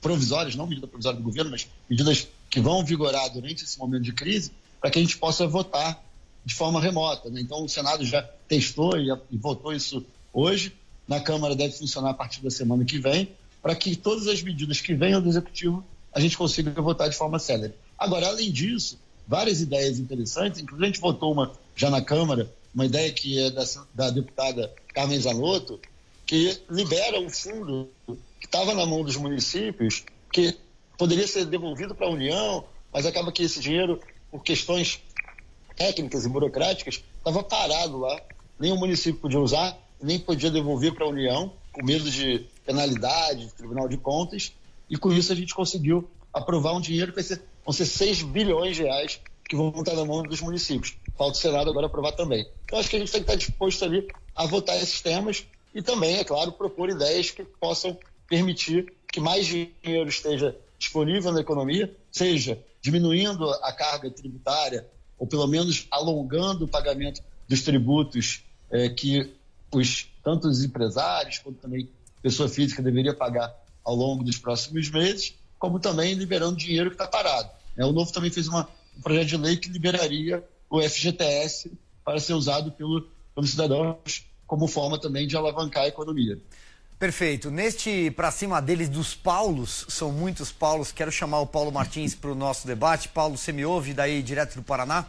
provisórias, 0.00 0.54
não 0.54 0.66
medida 0.66 0.86
provisória 0.86 1.18
do 1.18 1.24
governo, 1.24 1.50
mas 1.50 1.66
medidas 1.88 2.28
que 2.50 2.60
vão 2.60 2.84
vigorar 2.84 3.28
durante 3.30 3.64
esse 3.64 3.78
momento 3.78 4.02
de 4.02 4.12
crise, 4.12 4.52
para 4.80 4.90
que 4.90 4.98
a 4.98 5.02
gente 5.02 5.16
possa 5.16 5.46
votar 5.46 6.04
de 6.44 6.54
forma 6.54 6.80
remota. 6.80 7.30
Né? 7.30 7.40
Então, 7.40 7.64
o 7.64 7.68
Senado 7.68 8.04
já 8.04 8.22
testou 8.48 8.96
e, 8.98 9.08
e 9.30 9.36
votou 9.36 9.72
isso 9.72 10.04
hoje. 10.32 10.72
Na 11.06 11.20
Câmara 11.20 11.54
deve 11.54 11.76
funcionar 11.76 12.10
a 12.10 12.14
partir 12.14 12.42
da 12.42 12.50
semana 12.50 12.84
que 12.84 12.98
vem, 12.98 13.30
para 13.62 13.74
que 13.74 13.96
todas 13.96 14.26
as 14.26 14.42
medidas 14.42 14.80
que 14.80 14.94
venham 14.94 15.20
do 15.20 15.28
Executivo 15.28 15.84
a 16.12 16.20
gente 16.20 16.36
consiga 16.36 16.70
votar 16.80 17.08
de 17.10 17.16
forma 17.16 17.38
célere. 17.38 17.74
Agora, 17.98 18.28
além 18.28 18.50
disso, 18.52 18.98
várias 19.26 19.60
ideias 19.60 19.98
interessantes, 19.98 20.60
inclusive 20.60 20.84
a 20.84 20.88
gente 20.88 21.00
votou 21.00 21.32
uma 21.32 21.52
já 21.74 21.90
na 21.90 22.00
Câmara, 22.00 22.50
uma 22.74 22.86
ideia 22.86 23.12
que 23.12 23.38
é 23.38 23.50
da, 23.50 23.64
da 23.92 24.10
deputada 24.10 24.72
Carmen 24.94 25.20
Zanotto, 25.20 25.80
que 26.26 26.58
libera 26.70 27.20
um 27.20 27.28
fundo 27.28 27.88
que 28.40 28.46
estava 28.46 28.74
na 28.74 28.86
mão 28.86 29.02
dos 29.02 29.16
municípios, 29.16 30.04
que 30.32 30.56
poderia 30.96 31.26
ser 31.26 31.44
devolvido 31.46 31.94
para 31.94 32.06
a 32.06 32.10
União, 32.10 32.64
mas 32.92 33.06
acaba 33.06 33.32
que 33.32 33.42
esse 33.42 33.60
dinheiro, 33.60 34.00
por 34.30 34.42
questões 34.42 35.00
técnicas 35.76 36.24
e 36.24 36.28
burocráticas, 36.28 37.02
estava 37.18 37.42
parado 37.42 37.98
lá. 37.98 38.20
Nem 38.58 38.72
o 38.72 38.76
município 38.76 39.20
podia 39.20 39.40
usar, 39.40 39.76
nem 40.00 40.18
podia 40.18 40.50
devolver 40.50 40.94
para 40.94 41.04
a 41.04 41.08
União, 41.08 41.52
com 41.72 41.84
medo 41.84 42.10
de 42.10 42.46
penalidade, 42.64 43.46
de 43.46 43.54
Tribunal 43.54 43.88
de 43.88 43.96
Contas, 43.96 44.52
e 44.88 44.96
com 44.96 45.12
isso 45.12 45.32
a 45.32 45.36
gente 45.36 45.54
conseguiu 45.54 46.08
aprovar 46.32 46.72
um 46.74 46.80
dinheiro 46.80 47.12
que 47.12 47.16
vai 47.16 47.24
ser, 47.24 47.42
vão 47.64 47.72
ser 47.72 47.86
6 47.86 48.22
bilhões 48.22 48.76
de 48.76 48.82
reais 48.82 49.20
que 49.48 49.56
vão 49.56 49.68
estar 49.70 49.94
na 49.94 50.04
mão 50.04 50.22
dos 50.22 50.40
municípios. 50.40 50.96
Falta 51.16 51.36
o 51.36 51.40
Senado 51.40 51.70
agora 51.70 51.86
aprovar 51.86 52.12
também. 52.12 52.46
Então 52.64 52.78
acho 52.78 52.88
que 52.88 52.96
a 52.96 52.98
gente 52.98 53.12
tem 53.12 53.22
que 53.22 53.30
estar 53.30 53.36
disposto 53.36 53.84
ali 53.84 54.08
a 54.34 54.46
votar 54.46 54.76
esses 54.76 55.00
temas 55.00 55.46
e 55.74 55.82
também, 55.82 56.16
é 56.16 56.24
claro, 56.24 56.52
propor 56.52 56.88
ideias 56.88 57.30
que 57.30 57.44
possam 57.44 57.98
permitir 58.28 58.92
que 59.12 59.20
mais 59.20 59.46
dinheiro 59.46 60.08
esteja 60.08 60.56
disponível 60.78 61.32
na 61.32 61.40
economia, 61.40 61.94
seja 62.10 62.58
diminuindo 62.80 63.48
a 63.48 63.72
carga 63.72 64.10
tributária 64.10 64.86
ou 65.18 65.26
pelo 65.26 65.46
menos 65.46 65.86
alongando 65.90 66.64
o 66.64 66.68
pagamento 66.68 67.22
dos 67.48 67.62
tributos 67.62 68.44
é, 68.70 68.88
que 68.88 69.32
os 69.72 70.08
tanto 70.22 70.48
os 70.48 70.64
empresários 70.64 71.38
quanto 71.38 71.58
também 71.58 71.88
pessoa 72.22 72.48
física 72.48 72.82
deveria 72.82 73.14
pagar 73.14 73.54
ao 73.84 73.94
longo 73.94 74.24
dos 74.24 74.38
próximos 74.38 74.90
meses, 74.90 75.34
como 75.58 75.78
também 75.78 76.14
liberando 76.14 76.56
dinheiro 76.56 76.90
que 76.90 76.94
está 76.94 77.06
parado. 77.06 77.50
É, 77.76 77.84
o 77.84 77.92
Novo 77.92 78.10
também 78.12 78.30
fez 78.30 78.48
uma, 78.48 78.66
um 78.96 79.00
projeto 79.02 79.28
de 79.28 79.36
lei 79.36 79.56
que 79.56 79.68
liberaria 79.68 80.42
o 80.70 80.80
FGTS 80.80 81.70
para 82.02 82.18
ser 82.18 82.32
usado 82.32 82.72
pelo, 82.72 83.06
pelos 83.34 83.50
cidadãos 83.50 84.24
como 84.46 84.66
forma 84.66 84.98
também 84.98 85.26
de 85.26 85.36
alavancar 85.36 85.84
a 85.84 85.88
economia. 85.88 86.38
Perfeito. 87.04 87.50
Neste 87.50 88.10
para 88.12 88.30
cima 88.30 88.62
deles 88.62 88.88
dos 88.88 89.14
Paulos, 89.14 89.84
são 89.90 90.10
muitos 90.10 90.50
Paulos, 90.50 90.90
quero 90.90 91.12
chamar 91.12 91.40
o 91.40 91.46
Paulo 91.46 91.70
Martins 91.70 92.14
para 92.14 92.30
o 92.30 92.34
nosso 92.34 92.66
debate. 92.66 93.10
Paulo, 93.10 93.36
você 93.36 93.52
me 93.52 93.62
ouve 93.62 93.92
daí 93.92 94.22
direto 94.22 94.54
do 94.54 94.62
Paraná? 94.62 95.04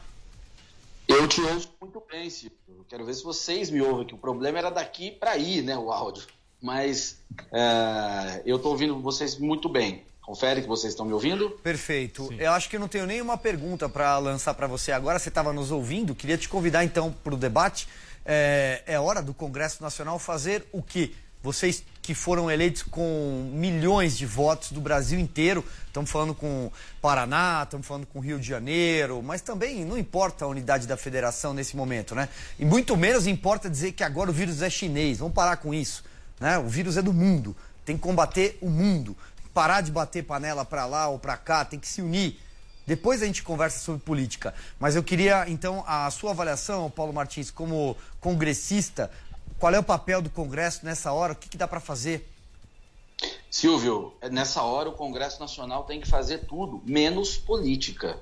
Eu 1.08 1.26
te 1.26 1.40
ouço 1.40 1.74
muito 1.80 2.04
bem, 2.12 2.30
Silvio. 2.30 2.58
Quero 2.90 3.06
ver 3.06 3.14
se 3.14 3.24
vocês 3.24 3.70
me 3.70 3.82
ouvem, 3.82 4.06
que 4.06 4.14
o 4.14 4.18
problema 4.18 4.58
era 4.58 4.70
daqui 4.70 5.10
para 5.10 5.32
aí, 5.32 5.62
né, 5.62 5.78
o 5.78 5.90
áudio. 5.90 6.26
Mas 6.62 7.22
é, 7.54 8.42
eu 8.46 8.58
estou 8.58 8.74
ouvindo 8.74 9.00
vocês 9.00 9.38
muito 9.38 9.70
bem. 9.70 10.04
Confere 10.22 10.62
que 10.62 10.68
vocês 10.68 10.92
estão 10.92 11.06
me 11.06 11.14
ouvindo? 11.14 11.52
Perfeito. 11.64 12.28
Sim. 12.28 12.36
Eu 12.38 12.52
acho 12.52 12.70
que 12.70 12.76
eu 12.76 12.80
não 12.82 12.90
tenho 12.90 13.06
nenhuma 13.06 13.38
pergunta 13.38 13.88
para 13.88 14.18
lançar 14.18 14.54
para 14.54 14.68
você 14.68 14.92
agora. 14.92 15.18
Você 15.18 15.30
estava 15.30 15.54
nos 15.54 15.72
ouvindo. 15.72 16.14
Queria 16.14 16.38
te 16.38 16.50
convidar 16.50 16.84
então 16.84 17.16
para 17.24 17.34
o 17.34 17.38
debate. 17.38 17.88
É, 18.26 18.84
é 18.86 19.00
hora 19.00 19.22
do 19.22 19.34
Congresso 19.34 19.82
Nacional 19.82 20.20
fazer 20.20 20.66
o 20.74 20.84
quê? 20.84 21.14
Vocês 21.46 21.84
que 22.02 22.16
foram 22.16 22.50
eleitos 22.50 22.82
com 22.82 23.52
milhões 23.54 24.18
de 24.18 24.26
votos 24.26 24.72
do 24.72 24.82
Brasil 24.82 25.20
inteiro, 25.20 25.64
estamos 25.86 26.10
falando 26.10 26.34
com 26.34 26.72
Paraná, 27.00 27.62
estamos 27.62 27.86
falando 27.86 28.08
com 28.08 28.20
Rio 28.20 28.40
de 28.40 28.48
Janeiro, 28.48 29.22
mas 29.22 29.42
também 29.42 29.86
não 29.86 29.96
importa 29.96 30.44
a 30.44 30.48
unidade 30.48 30.88
da 30.88 30.98
federação 30.98 31.54
nesse 31.54 31.78
momento, 31.78 32.16
né? 32.16 32.30
E 32.58 32.66
muito 32.66 32.98
menos 32.98 33.28
importa 33.28 33.70
dizer 33.70 33.92
que 33.92 34.04
agora 34.04 34.32
o 34.32 34.34
vírus 34.34 34.64
é 34.64 34.72
chinês, 34.72 35.20
vamos 35.20 35.36
parar 35.36 35.58
com 35.58 35.72
isso. 35.72 36.04
Né? 36.40 36.58
O 36.58 36.68
vírus 36.68 36.98
é 36.98 37.02
do 37.04 37.14
mundo, 37.14 37.56
tem 37.86 37.96
que 37.96 38.02
combater 38.02 38.58
o 38.60 38.68
mundo, 38.68 39.16
parar 39.54 39.82
de 39.82 39.92
bater 39.92 40.24
panela 40.24 40.66
para 40.66 40.88
lá 40.88 41.10
ou 41.10 41.20
para 41.20 41.38
cá, 41.38 41.64
tem 41.64 41.80
que 41.80 41.88
se 41.88 42.02
unir. 42.02 42.40
Depois 42.88 43.22
a 43.22 43.26
gente 43.26 43.42
conversa 43.42 43.80
sobre 43.80 44.02
política. 44.02 44.54
Mas 44.80 44.96
eu 44.96 45.04
queria, 45.04 45.50
então, 45.50 45.84
a 45.88 46.10
sua 46.12 46.32
avaliação, 46.32 46.90
Paulo 46.90 47.12
Martins, 47.12 47.50
como 47.50 47.98
congressista, 48.20 49.10
qual 49.60 49.74
é 49.74 49.80
o 49.80 49.84
papel 49.84 50.22
do 50.22 50.30
Congresso 50.30 50.86
nessa 50.86 51.12
hora? 51.12 51.34
O 51.34 51.36
que, 51.36 51.50
que 51.50 51.58
dá 51.58 51.68
para 51.68 51.80
fazer? 51.80 52.30
Silvio, 53.50 54.14
nessa 54.32 54.62
hora 54.64 54.90
o 54.90 54.94
Congresso 54.94 55.40
Nacional 55.40 55.86
tem 55.86 56.02
que 56.02 56.08
fazer 56.08 56.40
tudo, 56.40 56.82
menos 56.86 57.38
política. 57.38 58.20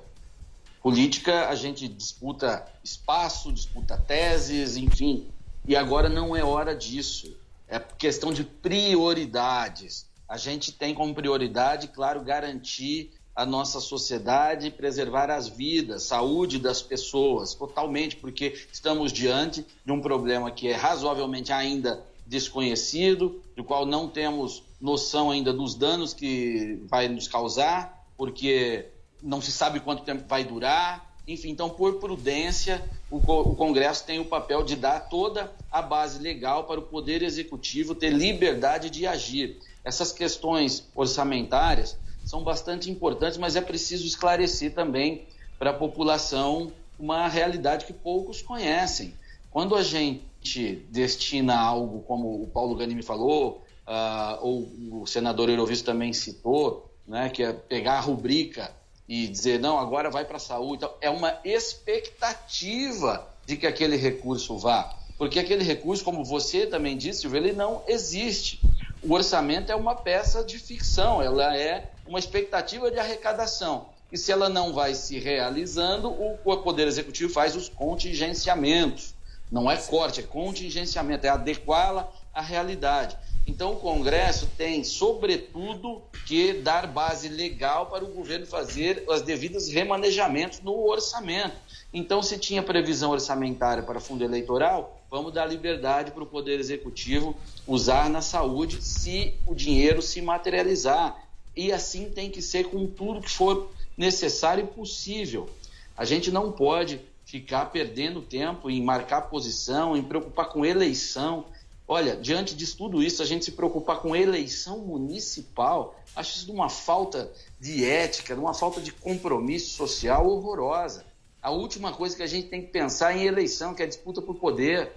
Política, 0.80 1.48
a 1.48 1.54
gente 1.54 1.88
disputa 1.88 2.64
espaço, 2.84 3.52
disputa 3.52 3.96
teses, 3.96 4.76
enfim. 4.76 5.28
E 5.66 5.74
agora 5.74 6.08
não 6.08 6.36
é 6.36 6.44
hora 6.44 6.76
disso. 6.76 7.36
É 7.66 7.80
questão 7.80 8.32
de 8.32 8.44
prioridades. 8.44 10.06
A 10.28 10.36
gente 10.36 10.72
tem 10.72 10.94
como 10.94 11.14
prioridade, 11.14 11.88
claro, 11.88 12.22
garantir 12.22 13.10
a 13.34 13.44
nossa 13.44 13.80
sociedade, 13.80 14.70
preservar 14.70 15.28
as 15.30 15.48
vidas, 15.48 16.04
saúde 16.04 16.58
das 16.58 16.80
pessoas, 16.80 17.52
totalmente, 17.54 18.16
porque 18.16 18.54
estamos 18.72 19.12
diante 19.12 19.66
de 19.84 19.92
um 19.92 20.00
problema 20.00 20.50
que 20.50 20.68
é 20.68 20.74
razoavelmente 20.74 21.52
ainda 21.52 22.00
desconhecido, 22.26 23.42
do 23.56 23.64
qual 23.64 23.84
não 23.84 24.08
temos 24.08 24.62
noção 24.80 25.30
ainda 25.30 25.52
dos 25.52 25.74
danos 25.74 26.14
que 26.14 26.80
vai 26.88 27.08
nos 27.08 27.26
causar, 27.26 28.06
porque 28.16 28.86
não 29.22 29.40
se 29.40 29.50
sabe 29.50 29.80
quanto 29.80 30.04
tempo 30.04 30.24
vai 30.28 30.44
durar. 30.44 31.12
Enfim, 31.26 31.50
então, 31.50 31.70
por 31.70 31.94
prudência, 31.94 32.82
o, 33.10 33.16
o 33.16 33.56
Congresso 33.56 34.04
tem 34.04 34.20
o 34.20 34.24
papel 34.24 34.62
de 34.62 34.76
dar 34.76 35.00
toda 35.08 35.52
a 35.72 35.82
base 35.82 36.18
legal 36.18 36.64
para 36.64 36.78
o 36.78 36.84
Poder 36.84 37.22
Executivo 37.22 37.94
ter 37.94 38.10
liberdade 38.10 38.90
de 38.90 39.06
agir. 39.06 39.58
Essas 39.82 40.12
questões 40.12 40.86
orçamentárias 40.94 41.96
são 42.24 42.42
bastante 42.42 42.90
importantes, 42.90 43.38
mas 43.38 43.54
é 43.54 43.60
preciso 43.60 44.06
esclarecer 44.06 44.74
também 44.74 45.26
para 45.58 45.70
a 45.70 45.74
população 45.74 46.72
uma 46.98 47.28
realidade 47.28 47.84
que 47.84 47.92
poucos 47.92 48.40
conhecem. 48.40 49.14
Quando 49.50 49.76
a 49.76 49.82
gente 49.82 50.86
destina 50.90 51.56
algo, 51.56 52.02
como 52.02 52.42
o 52.42 52.46
Paulo 52.46 52.74
Ganimi 52.74 53.02
falou, 53.02 53.62
uh, 53.86 54.38
ou 54.40 55.02
o 55.02 55.06
senador 55.06 55.48
Eurovisto 55.48 55.84
também 55.84 56.12
citou, 56.12 56.90
né, 57.06 57.28
que 57.28 57.42
é 57.42 57.52
pegar 57.52 57.94
a 57.94 58.00
rubrica 58.00 58.72
e 59.08 59.26
dizer, 59.26 59.60
não, 59.60 59.78
agora 59.78 60.10
vai 60.10 60.24
para 60.24 60.36
a 60.36 60.40
saúde, 60.40 60.84
então, 60.84 60.92
é 61.00 61.10
uma 61.10 61.38
expectativa 61.44 63.28
de 63.44 63.56
que 63.56 63.66
aquele 63.66 63.96
recurso 63.96 64.56
vá. 64.56 64.96
Porque 65.18 65.38
aquele 65.38 65.62
recurso, 65.62 66.02
como 66.02 66.24
você 66.24 66.66
também 66.66 66.96
disse, 66.96 67.26
ele 67.26 67.52
não 67.52 67.82
existe. 67.86 68.60
O 69.02 69.12
orçamento 69.12 69.70
é 69.70 69.76
uma 69.76 69.94
peça 69.94 70.42
de 70.42 70.58
ficção, 70.58 71.22
ela 71.22 71.56
é 71.56 71.90
uma 72.06 72.18
expectativa 72.18 72.90
de 72.90 72.98
arrecadação. 72.98 73.88
E 74.12 74.18
se 74.18 74.30
ela 74.30 74.48
não 74.48 74.72
vai 74.72 74.94
se 74.94 75.18
realizando, 75.18 76.08
o 76.10 76.56
Poder 76.58 76.86
Executivo 76.86 77.32
faz 77.32 77.56
os 77.56 77.68
contingenciamentos. 77.68 79.14
Não 79.50 79.70
é 79.70 79.76
corte, 79.76 80.20
é 80.20 80.22
contingenciamento, 80.22 81.26
é 81.26 81.30
adequá-la 81.30 82.12
à 82.32 82.40
realidade. 82.40 83.16
Então, 83.46 83.72
o 83.72 83.76
Congresso 83.76 84.48
tem, 84.56 84.82
sobretudo, 84.82 86.02
que 86.26 86.54
dar 86.54 86.86
base 86.86 87.28
legal 87.28 87.86
para 87.86 88.02
o 88.02 88.08
governo 88.08 88.46
fazer 88.46 89.04
os 89.06 89.20
devidos 89.20 89.68
remanejamentos 89.68 90.60
no 90.60 90.88
orçamento. 90.88 91.54
Então, 91.92 92.22
se 92.22 92.38
tinha 92.38 92.62
previsão 92.62 93.10
orçamentária 93.10 93.82
para 93.82 94.00
fundo 94.00 94.24
eleitoral, 94.24 94.98
vamos 95.10 95.32
dar 95.32 95.44
liberdade 95.44 96.10
para 96.10 96.22
o 96.22 96.26
Poder 96.26 96.58
Executivo 96.58 97.36
usar 97.66 98.08
na 98.08 98.22
saúde 98.22 98.82
se 98.82 99.34
o 99.46 99.54
dinheiro 99.54 100.00
se 100.00 100.22
materializar. 100.22 101.23
E 101.56 101.72
assim 101.72 102.10
tem 102.10 102.30
que 102.30 102.42
ser 102.42 102.64
com 102.64 102.86
tudo 102.86 103.20
que 103.20 103.30
for 103.30 103.70
necessário 103.96 104.64
e 104.64 104.66
possível. 104.66 105.48
A 105.96 106.04
gente 106.04 106.30
não 106.30 106.50
pode 106.50 107.00
ficar 107.24 107.66
perdendo 107.66 108.20
tempo 108.20 108.70
em 108.70 108.82
marcar 108.82 109.22
posição, 109.22 109.96
em 109.96 110.02
preocupar 110.02 110.48
com 110.48 110.64
eleição. 110.64 111.46
Olha, 111.86 112.16
diante 112.16 112.54
de 112.54 112.66
tudo 112.74 113.02
isso, 113.02 113.22
a 113.22 113.26
gente 113.26 113.44
se 113.44 113.52
preocupar 113.52 114.00
com 114.00 114.16
eleição 114.16 114.78
municipal, 114.78 115.98
acho 116.16 116.36
isso 116.36 116.46
de 116.46 116.52
uma 116.52 116.68
falta 116.68 117.30
de 117.60 117.84
ética, 117.84 118.34
de 118.34 118.40
uma 118.40 118.54
falta 118.54 118.80
de 118.80 118.92
compromisso 118.92 119.76
social 119.76 120.26
horrorosa. 120.28 121.04
A 121.42 121.50
última 121.50 121.92
coisa 121.92 122.16
que 122.16 122.22
a 122.22 122.26
gente 122.26 122.48
tem 122.48 122.62
que 122.62 122.68
pensar 122.68 123.14
é 123.14 123.18
em 123.18 123.26
eleição, 123.26 123.74
que 123.74 123.82
é 123.82 123.84
a 123.84 123.88
disputa 123.88 124.22
por 124.22 124.34
poder. 124.36 124.92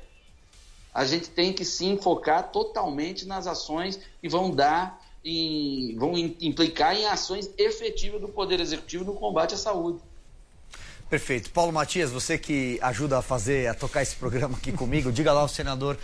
A 0.94 1.06
gente 1.06 1.30
tem 1.30 1.52
que 1.52 1.66
se 1.66 1.98
focar 1.98 2.52
totalmente 2.52 3.26
nas 3.26 3.48
ações 3.48 4.00
que 4.22 4.30
vão 4.30 4.50
dar 4.50 5.00
e 5.24 5.96
vão 5.98 6.18
implicar 6.18 6.96
em 6.96 7.06
ações 7.06 7.50
efetivas 7.58 8.22
do 8.22 8.28
Poder 8.28 8.60
Executivo 8.60 9.04
no 9.04 9.14
combate 9.14 9.54
à 9.54 9.58
saúde. 9.58 10.00
Perfeito. 11.10 11.50
Paulo 11.52 11.72
Matias, 11.72 12.12
você 12.12 12.38
que 12.38 12.78
ajuda 12.82 13.20
a 13.20 13.22
fazer, 13.22 13.68
a 13.68 13.74
tocar 13.74 14.02
esse 14.02 14.16
programa 14.16 14.58
aqui 14.58 14.74
comigo, 14.74 15.10
diga 15.10 15.32
lá, 15.32 15.44
o 15.44 15.48
senador 15.48 15.98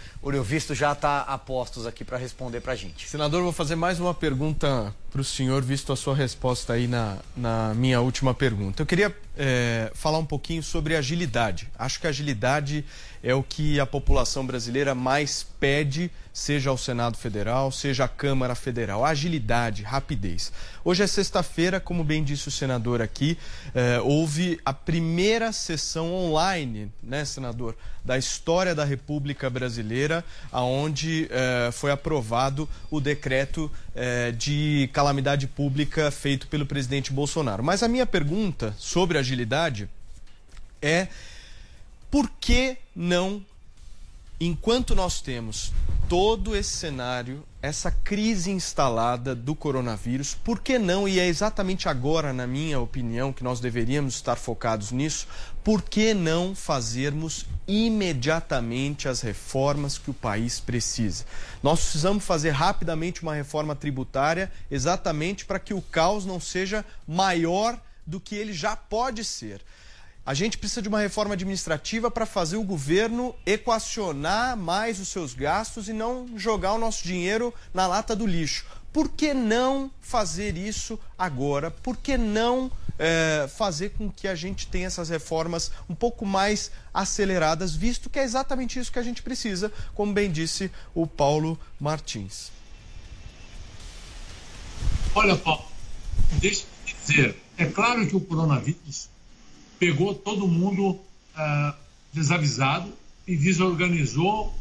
Visto 0.44 0.74
já 0.74 0.94
está 0.94 1.22
a 1.22 1.38
postos 1.38 1.86
aqui 1.86 2.06
para 2.06 2.18
responder 2.18 2.62
para 2.62 2.72
a 2.72 2.76
gente. 2.76 3.10
Senador, 3.10 3.44
vou 3.44 3.52
fazer 3.52 3.76
mais 3.76 4.00
uma 4.00 4.14
pergunta 4.14 4.96
para 5.12 5.20
o 5.20 5.24
senhor, 5.24 5.62
visto 5.62 5.92
a 5.92 5.96
sua 5.98 6.16
resposta 6.16 6.74
aí 6.74 6.88
na, 6.88 7.18
na 7.36 7.74
minha 7.74 8.00
última 8.00 8.34
pergunta. 8.34 8.82
Eu 8.82 8.86
queria 8.86 9.14
é, 9.38 9.92
falar 9.94 10.20
um 10.20 10.26
pouquinho 10.26 10.62
sobre 10.62 10.96
agilidade. 10.96 11.70
Acho 11.78 12.00
que 12.00 12.08
agilidade 12.08 12.86
é 13.24 13.34
o 13.34 13.42
que 13.42 13.80
a 13.80 13.86
população 13.86 14.46
brasileira 14.46 14.94
mais 14.94 15.46
pede, 15.58 16.12
seja 16.34 16.70
ao 16.70 16.78
Senado 16.78 17.18
Federal, 17.18 17.72
seja 17.72 18.04
à 18.04 18.08
Câmara 18.08 18.54
Federal. 18.54 19.06
Agilidade, 19.06 19.82
rapidez. 19.82 20.52
Hoje 20.84 21.04
é 21.04 21.08
sexta-feira, 21.08 21.80
como 21.80 22.04
bem 22.04 22.22
disse 22.22 22.50
o 22.50 22.52
senador 22.52 23.02
aqui, 23.02 23.38
é, 23.74 24.00
houve 24.02 24.60
a 24.66 24.74
primeira 24.74 25.54
sessão 25.54 26.14
online, 26.14 26.92
né, 27.02 27.24
senador, 27.24 27.78
da 28.04 28.18
história 28.18 28.76
da 28.76 28.84
República 28.84 29.50
Brasileira, 29.50 30.26
aonde 30.52 31.30
é, 31.32 31.72
foi 31.72 31.92
aprovado 31.92 32.68
o 32.92 33.00
decreto 33.00 33.72
é, 33.96 34.32
de 34.32 34.90
calamidade 34.94 35.48
pública 35.48 36.10
feito 36.12 36.48
pelo 36.48 36.66
presidente 36.66 37.12
Bolsonaro. 37.12 37.64
Mas 37.64 37.84
a 37.84 37.88
minha 37.88 38.06
pergunta 38.06 38.76
sobre 38.78 39.18
agilidade 39.18 39.90
é 40.82 41.08
por 42.10 42.30
que 42.40 42.78
não, 42.96 43.44
enquanto 44.40 44.94
nós 44.94 45.22
temos 45.22 45.72
todo 46.08 46.56
esse 46.56 46.70
cenário, 46.70 47.44
essa 47.62 47.90
crise 47.90 48.52
instalada 48.52 49.34
do 49.34 49.56
coronavírus, 49.56 50.36
por 50.36 50.60
que 50.60 50.78
não, 50.78 51.08
e 51.08 51.20
é 51.20 51.26
exatamente 51.26 51.88
agora, 51.88 52.34
na 52.34 52.46
minha 52.46 52.80
opinião, 52.80 53.34
que 53.34 53.44
nós 53.44 53.60
deveríamos 53.60 54.16
estar 54.16 54.36
focados 54.36 54.92
nisso, 54.92 55.28
por 55.64 55.82
que 55.82 56.14
não 56.14 56.54
fazermos 56.54 57.46
imediatamente 57.66 59.08
as 59.08 59.22
reformas 59.22 59.98
que 59.98 60.10
o 60.10 60.14
país 60.14 60.60
precisa? 60.60 61.24
Nós 61.62 61.80
precisamos 61.80 62.26
fazer 62.26 62.50
rapidamente 62.50 63.24
uma 63.24 63.34
reforma 63.34 63.74
tributária, 63.74 64.52
exatamente 64.70 65.46
para 65.46 65.60
que 65.60 65.74
o 65.74 65.82
caos 65.82 66.26
não 66.26 66.40
seja 66.40 66.84
maior 67.08 67.80
do 68.06 68.20
que 68.20 68.36
ele 68.36 68.52
já 68.52 68.76
pode 68.76 69.24
ser. 69.24 69.62
A 70.26 70.34
gente 70.34 70.58
precisa 70.58 70.82
de 70.82 70.90
uma 70.90 71.02
reforma 71.02 71.34
administrativa 71.34 72.12
para 72.12 72.26
fazer 72.26 72.58
o 72.58 72.64
governo 72.64 73.36
equacionar 73.46 74.58
mais 74.58 75.00
os 75.00 75.10
seus 75.10 75.34
gastos 75.34 75.88
e 75.88 75.94
não 75.94 76.38
jogar 76.38 76.74
o 76.74 76.78
nosso 76.78 77.04
dinheiro 77.04 77.54
na 77.74 77.88
lata 77.88 78.16
do 78.16 78.26
lixo. 78.26 78.66
Por 78.92 79.10
que 79.10 79.34
não 79.34 79.90
fazer 80.02 80.58
isso 80.58 81.00
agora? 81.18 81.72
Por 81.72 81.98
que 81.98 82.18
não 82.18 82.72
é, 82.98 83.48
fazer 83.48 83.92
com 83.92 84.12
que 84.12 84.28
a 84.28 84.36
gente 84.36 84.68
tenha 84.68 84.88
essas 84.88 85.10
reformas 85.10 85.72
um 85.90 85.96
pouco 85.96 86.26
mais 86.26 86.72
aceleradas, 86.94 87.76
visto 87.76 88.10
que 88.10 88.20
é 88.20 88.24
exatamente 88.24 88.80
isso 88.80 88.92
que 88.92 89.00
a 89.00 89.04
gente 89.04 89.22
precisa, 89.22 89.72
como 89.94 90.14
bem 90.14 90.32
disse 90.32 90.72
o 90.94 91.08
Paulo 91.08 91.60
Martins? 91.80 92.52
Olha, 95.16 95.36
Paulo, 95.36 95.66
deixa 96.34 96.64
eu 96.64 96.96
dizer, 97.06 97.38
é 97.58 97.66
claro 97.66 98.08
que 98.08 98.16
o 98.16 98.22
coronavírus 98.22 99.10
pegou 99.78 100.16
todo 100.16 100.48
mundo 100.48 101.00
ah, 101.36 101.76
desavisado 102.12 102.92
e 103.28 103.36
desorganizou 103.36 104.54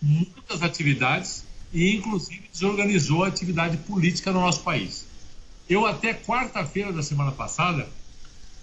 muitas 0.00 0.62
atividades 0.62 1.44
e, 1.72 1.96
inclusive, 1.96 2.44
desorganizou 2.52 3.24
a 3.24 3.28
atividade 3.28 3.76
política 3.78 4.32
no 4.32 4.40
nosso 4.40 4.62
país. 4.62 5.06
Eu, 5.68 5.86
até 5.86 6.12
quarta-feira 6.12 6.92
da 6.92 7.02
semana 7.02 7.32
passada, 7.32 7.88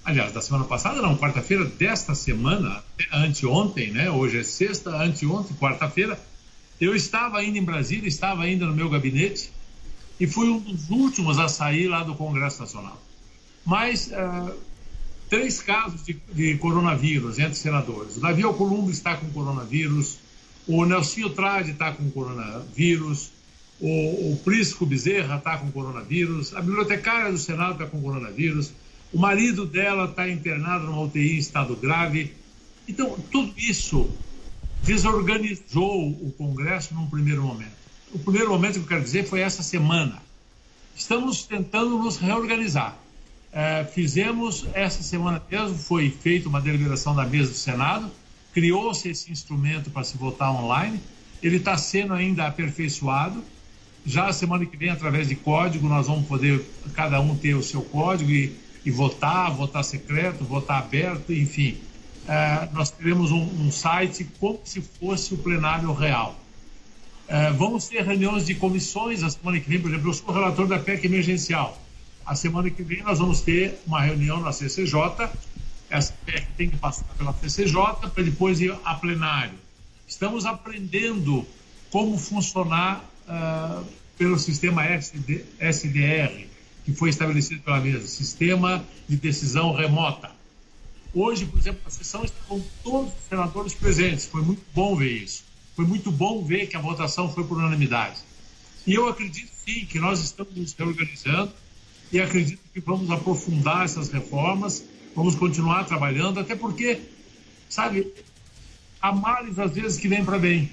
aliás, 0.06 0.32
da 0.32 0.42
semana 0.42 0.66
passada, 0.66 1.02
não, 1.02 1.18
quarta-feira 1.18 1.66
desta 1.66 2.14
semana, 2.14 2.84
anteontem, 3.12 3.92
né? 3.92 4.10
Hoje 4.10 4.40
é 4.40 4.44
sexta, 4.44 4.92
anteontem, 4.92 5.56
quarta-feira, 5.58 6.20
eu 6.80 6.96
estava 6.96 7.40
ainda 7.40 7.58
em 7.58 7.64
Brasília, 7.64 8.08
estava 8.08 8.44
ainda 8.44 8.66
no 8.66 8.76
meu 8.76 8.90
gabinete 8.90 9.52
e 10.20 10.28
fui 10.28 10.50
um 10.50 10.60
dos 10.60 10.90
últimos 10.90 11.40
a 11.40 11.48
sair 11.48 11.88
lá 11.88 12.04
do 12.04 12.16
Congresso 12.16 12.62
Nacional. 12.62 13.02
Mas. 13.66 14.08
Uh, 14.08 14.72
três 15.32 15.62
casos 15.62 16.04
de, 16.04 16.22
de, 16.34 16.58
coronavírus 16.58 17.40
entre 17.40 17.56
senadores. 17.56 18.18
O 18.18 18.20
Davi 18.20 18.44
Alcolumbre 18.44 18.92
está 18.92 19.16
com 19.16 19.32
coronavírus, 19.32 20.18
o 20.68 20.84
Nelsinho 20.84 21.30
Trade 21.30 21.72
está 21.72 21.94
com 21.94 22.12
coronavírus, 22.12 23.32
o, 23.82 24.34
o 24.34 24.42
Prisco 24.44 24.86
Bezerra 24.86 25.38
está 25.38 25.58
com 25.58 25.72
coronavírus, 25.72 26.56
a 26.56 26.62
bibliotecária 26.62 27.32
do 27.32 27.38
Senado 27.38 27.74
está 27.74 27.86
com 27.86 28.02
coronavírus, 28.02 28.72
o 29.12 29.20
marido 29.20 29.66
dela 29.66 30.06
está 30.06 30.30
internado 30.30 30.86
numa 30.86 31.02
UTI 31.02 31.36
em 31.36 31.38
estado 31.38 31.76
grave. 31.76 32.34
Então, 32.88 33.18
tudo 33.32 33.54
isso 33.58 34.10
desorganizou 34.84 36.10
o 36.10 36.32
Congresso 36.38 36.94
num 36.94 37.08
primeiro 37.08 37.42
momento. 37.44 37.82
O 38.14 38.20
primeiro 38.20 38.50
momento 38.50 38.74
que 38.74 38.80
eu 38.80 38.88
quero 38.88 39.04
dizer 39.04 39.26
foi 39.26 39.42
essa 39.42 39.64
semana. 39.64 40.22
Estamos 40.96 41.44
tentando 41.44 41.98
nos 41.98 42.18
reorganizar. 42.18 42.98
É, 43.52 43.84
fizemos, 43.84 44.66
essa 44.74 45.04
semana 45.04 45.42
mesmo, 45.50 45.78
foi 45.78 46.10
feita 46.10 46.48
uma 46.48 46.62
deliberação 46.62 47.16
da 47.16 47.26
mesa 47.26 47.52
do 47.52 47.58
Senado, 47.58 48.10
criou-se 48.54 49.10
esse 49.10 49.32
instrumento 49.32 49.90
para 49.90 50.04
se 50.04 50.18
votar 50.18 50.52
online, 50.52 51.00
ele 51.42 51.58
está 51.58 51.78
sendo 51.78 52.14
ainda 52.14 52.48
aperfeiçoado. 52.48 53.44
Já 54.06 54.34
semana 54.34 54.66
que 54.66 54.76
vem, 54.76 54.90
através 54.90 55.28
de 55.28 55.36
código, 55.36 55.88
nós 55.88 56.08
vamos 56.08 56.28
poder, 56.28 56.64
cada 56.94 57.20
um 57.20 57.36
ter 57.36 57.54
o 57.54 57.62
seu 57.62 57.82
código 57.84 58.32
e, 58.32 58.56
e 58.84 58.90
votar, 58.90 59.52
votar 59.52 59.84
secreto, 59.84 60.44
votar 60.44 60.80
aberto, 60.80 61.32
enfim. 61.32 61.78
É, 62.28 62.68
nós 62.74 62.90
teremos 62.90 63.32
um, 63.32 63.42
um, 63.42 63.72
site 63.72 64.28
como 64.40 64.60
se 64.64 64.82
fosse 64.82 65.34
o 65.34 65.38
plenário 65.38 65.92
real. 65.94 66.36
É, 67.28 67.52
vamos 67.52 67.88
ter 67.88 68.04
reuniões 68.04 68.46
de 68.46 68.56
comissões 68.56 69.24
a 69.24 69.30
semana 69.30 69.60
que 69.60 69.70
vem, 69.70 69.80
por 69.80 69.90
exemplo, 69.90 70.10
eu 70.10 70.14
sou 70.14 70.34
relator 70.34 70.68
da 70.68 70.80
PEC 70.80 71.06
emergencial. 71.06 71.80
A 72.26 72.36
semana 72.36 72.70
que 72.70 72.84
vem 72.84 73.02
nós 73.04 73.20
vamos 73.20 73.42
ter 73.42 73.80
uma 73.86 74.02
reunião 74.02 74.40
na 74.42 74.52
CCJ. 74.52 75.30
Essa 75.90 76.14
PEC 76.26 76.48
tem 76.58 76.70
que 76.70 76.78
passar 76.78 77.06
pela 77.18 77.34
CCJ 77.34 78.10
para 78.14 78.24
depois 78.24 78.60
ir 78.60 78.76
a 78.84 78.96
plenário. 78.96 79.54
Estamos 80.08 80.46
aprendendo 80.46 81.46
como 81.90 82.18
funcionar 82.18 83.04
uh, 83.28 83.86
pelo 84.18 84.38
sistema 84.38 84.86
SD, 84.86 85.44
SDR, 85.60 86.48
que 86.86 86.94
foi 86.94 87.10
estabelecido 87.10 87.62
pela 87.62 87.80
mesa, 87.80 88.08
Sistema 88.08 88.84
de 89.08 89.18
Decisão 89.18 89.74
Remota. 89.74 90.32
Hoje, 91.14 91.46
por 91.46 91.60
exemplo, 91.60 91.82
a 91.86 91.90
sessão 91.90 92.24
está 92.24 92.40
com 92.48 92.62
todos 92.84 93.12
os 93.12 93.24
senadores 93.28 93.74
presentes. 93.74 94.26
Foi 94.26 94.42
muito 94.42 94.64
bom 94.74 94.96
ver 94.96 95.12
isso. 95.12 95.44
Foi 95.76 95.86
muito 95.86 96.12
bom 96.12 96.44
ver 96.44 96.68
que 96.68 96.78
a 96.78 96.80
votação 96.80 97.32
foi 97.32 97.44
por 97.44 97.58
unanimidade. 97.58 98.18
E 98.88 98.94
eu 98.94 99.08
acredito 99.08 99.52
sim 99.66 99.86
que 99.86 100.00
nós 100.00 100.20
estamos 100.22 100.56
nos 100.56 100.74
reorganizando 100.74 101.52
e 102.12 102.20
acredito 102.20 102.62
que 102.74 102.80
vamos 102.80 103.10
aprofundar 103.10 103.86
essas 103.86 104.10
reformas, 104.10 104.84
vamos 105.16 105.36
continuar 105.36 105.86
trabalhando, 105.86 106.40
até 106.40 106.56
porque, 106.56 107.00
sabe, 107.70 108.12
há 109.02 109.12
males 109.12 109.60
às 109.60 109.72
vezes 109.74 110.00
que 110.00 110.08
vem 110.08 110.24
para 110.24 110.40
bem. 110.40 110.70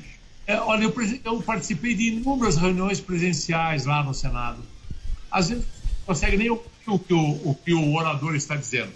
É, 0.49 0.59
olha, 0.59 0.85
eu, 0.85 0.95
eu, 1.25 1.43
participei 1.43 1.95
de 1.95 2.09
inúmeras 2.09 2.57
reuniões 2.57 2.99
presenciais 3.01 3.85
lá 3.85 4.03
no 4.03 4.15
Senado. 4.15 4.63
Às 5.31 5.51
vezes 5.51 5.65
não 5.67 6.07
consegue 6.07 6.39
nem 6.39 6.49
ouvir 6.49 6.65
o 6.87 6.99
que 6.99 7.13
o, 7.13 7.31
o, 7.51 7.55
que 7.55 7.75
o 7.75 7.95
orador 7.95 8.35
está 8.35 8.57
dizendo. 8.57 8.91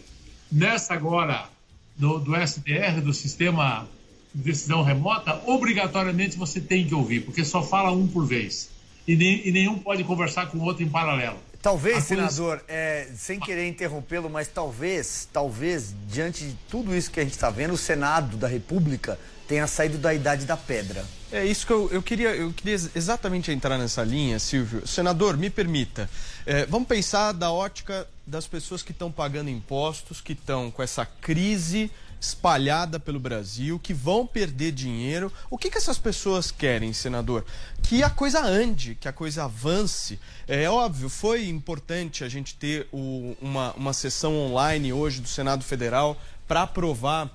Nessa 0.51 0.95
agora 0.95 1.47
do, 1.95 2.19
do 2.19 2.35
SDR, 2.35 3.03
do 3.05 3.13
Sistema 3.13 3.87
de 4.35 4.45
Decisão 4.45 4.83
Remota, 4.83 5.43
obrigatoriamente 5.47 6.39
você 6.39 6.59
tem 6.59 6.87
que 6.87 6.95
ouvir, 6.95 7.21
porque 7.21 7.45
só 7.45 7.63
fala 7.63 7.93
um 7.93 8.09
por 8.09 8.25
vez. 8.25 8.71
E, 9.07 9.15
nem, 9.15 9.47
e 9.47 9.53
nenhum 9.53 9.79
pode 9.79 10.03
conversar 10.05 10.47
com 10.47 10.57
o 10.57 10.63
outro 10.63 10.83
em 10.83 10.89
paralelo. 10.89 11.37
Talvez, 11.61 12.05
senador, 12.05 12.65
é, 12.67 13.09
sem 13.15 13.39
querer 13.39 13.69
interrompê-lo, 13.69 14.31
mas 14.31 14.49
talvez, 14.49 15.29
talvez, 15.31 15.95
diante 16.09 16.45
de 16.45 16.55
tudo 16.71 16.97
isso 16.97 17.11
que 17.11 17.21
a 17.21 17.23
gente 17.23 17.35
está 17.35 17.51
vendo, 17.51 17.75
o 17.75 17.77
Senado 17.77 18.39
da 18.39 18.49
República 18.49 19.19
tenha 19.53 19.67
saído 19.67 19.99
da 19.99 20.15
idade 20.15 20.47
da 20.47 20.57
pedra. 20.57 21.05
É 21.31 21.45
isso 21.45 21.67
que 21.67 21.73
eu, 21.75 21.87
eu, 21.93 22.03
queria, 22.03 22.35
eu 22.35 22.55
queria 22.55 22.75
exatamente 22.95 23.53
entrar 23.53 23.77
nessa 23.77 24.03
linha, 24.03 24.39
Silvio. 24.39 24.87
Senador, 24.89 25.37
me 25.37 25.51
permita. 25.51 26.09
É, 26.47 26.65
vamos 26.65 26.89
pensar 26.89 27.33
da 27.33 27.53
ótica 27.53 28.09
das 28.27 28.47
pessoas 28.47 28.83
que 28.83 28.93
estão 28.93 29.13
pagando 29.13 29.51
impostos, 29.51 30.23
que 30.23 30.33
estão 30.33 30.71
com 30.71 30.83
essa 30.83 31.05
crise 31.05 31.91
espalhada 32.19 32.99
pelo 32.99 33.21
Brasil, 33.21 33.79
que 33.79 33.93
vão 33.93 34.27
perder 34.27 34.73
dinheiro. 34.73 35.31
O 35.51 35.59
que, 35.59 35.69
que 35.69 35.77
essas 35.77 35.99
pessoas 35.99 36.51
querem, 36.51 36.95
senador? 36.95 37.45
Que 37.83 38.03
a 38.03 38.09
coisa 38.09 38.43
ande, 38.43 38.95
que 38.99 39.07
a 39.07 39.13
coisa 39.13 39.45
avance. 39.45 40.19
É 40.49 40.71
óbvio, 40.71 41.11
foi 41.11 41.47
importante 41.47 42.25
a 42.25 42.29
gente 42.29 42.55
ter 42.55 42.89
o, 42.91 43.37
uma, 43.39 43.75
uma 43.75 43.93
sessão 43.93 44.35
online 44.35 44.95
hoje 44.95 45.21
do 45.21 45.29
Senado 45.29 45.63
Federal 45.63 46.17
para 46.49 46.63
aprovar 46.63 47.31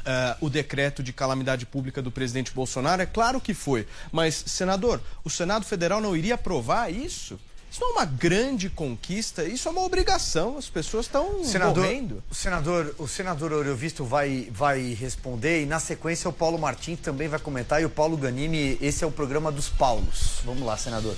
Uh, 0.00 0.46
o 0.46 0.50
decreto 0.50 1.02
de 1.02 1.12
calamidade 1.12 1.66
pública 1.66 2.00
do 2.00 2.10
presidente 2.10 2.52
Bolsonaro? 2.52 3.02
É 3.02 3.06
claro 3.06 3.40
que 3.40 3.54
foi. 3.54 3.86
Mas, 4.10 4.34
senador, 4.46 5.00
o 5.24 5.30
Senado 5.30 5.64
Federal 5.64 6.00
não 6.00 6.16
iria 6.16 6.34
aprovar 6.34 6.92
isso? 6.92 7.38
Isso 7.70 7.80
não 7.80 7.90
é 7.90 7.92
uma 7.92 8.04
grande 8.04 8.68
conquista, 8.68 9.44
isso 9.44 9.68
é 9.68 9.70
uma 9.70 9.82
obrigação. 9.82 10.58
As 10.58 10.68
pessoas 10.68 11.06
estão 11.06 11.40
morrendo. 11.40 12.22
O 12.28 12.34
senador, 12.34 12.94
o 12.98 13.06
senador 13.06 13.52
Oreovisto 13.52 14.04
vai, 14.04 14.48
vai 14.50 14.92
responder 14.92 15.62
e 15.62 15.66
na 15.66 15.78
sequência 15.78 16.28
o 16.28 16.32
Paulo 16.32 16.58
Martins 16.58 16.98
também 16.98 17.28
vai 17.28 17.38
comentar 17.38 17.80
e 17.80 17.84
o 17.84 17.90
Paulo 17.90 18.16
Ganini, 18.16 18.76
esse 18.80 19.04
é 19.04 19.06
o 19.06 19.12
programa 19.12 19.52
dos 19.52 19.68
Paulos. 19.68 20.40
Vamos 20.44 20.64
lá, 20.64 20.76
senador. 20.76 21.14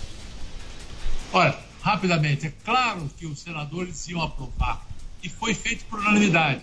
Olha, 1.33 1.59
rapidamente, 1.81 2.47
é 2.47 2.53
claro 2.63 3.11
que 3.17 3.25
os 3.25 3.41
senadores 3.41 4.07
iam 4.09 4.21
aprovar 4.21 4.87
e 5.23 5.31
foi 5.31 5.55
feito 5.55 5.87
por 5.87 6.01
unanimidade. 6.01 6.63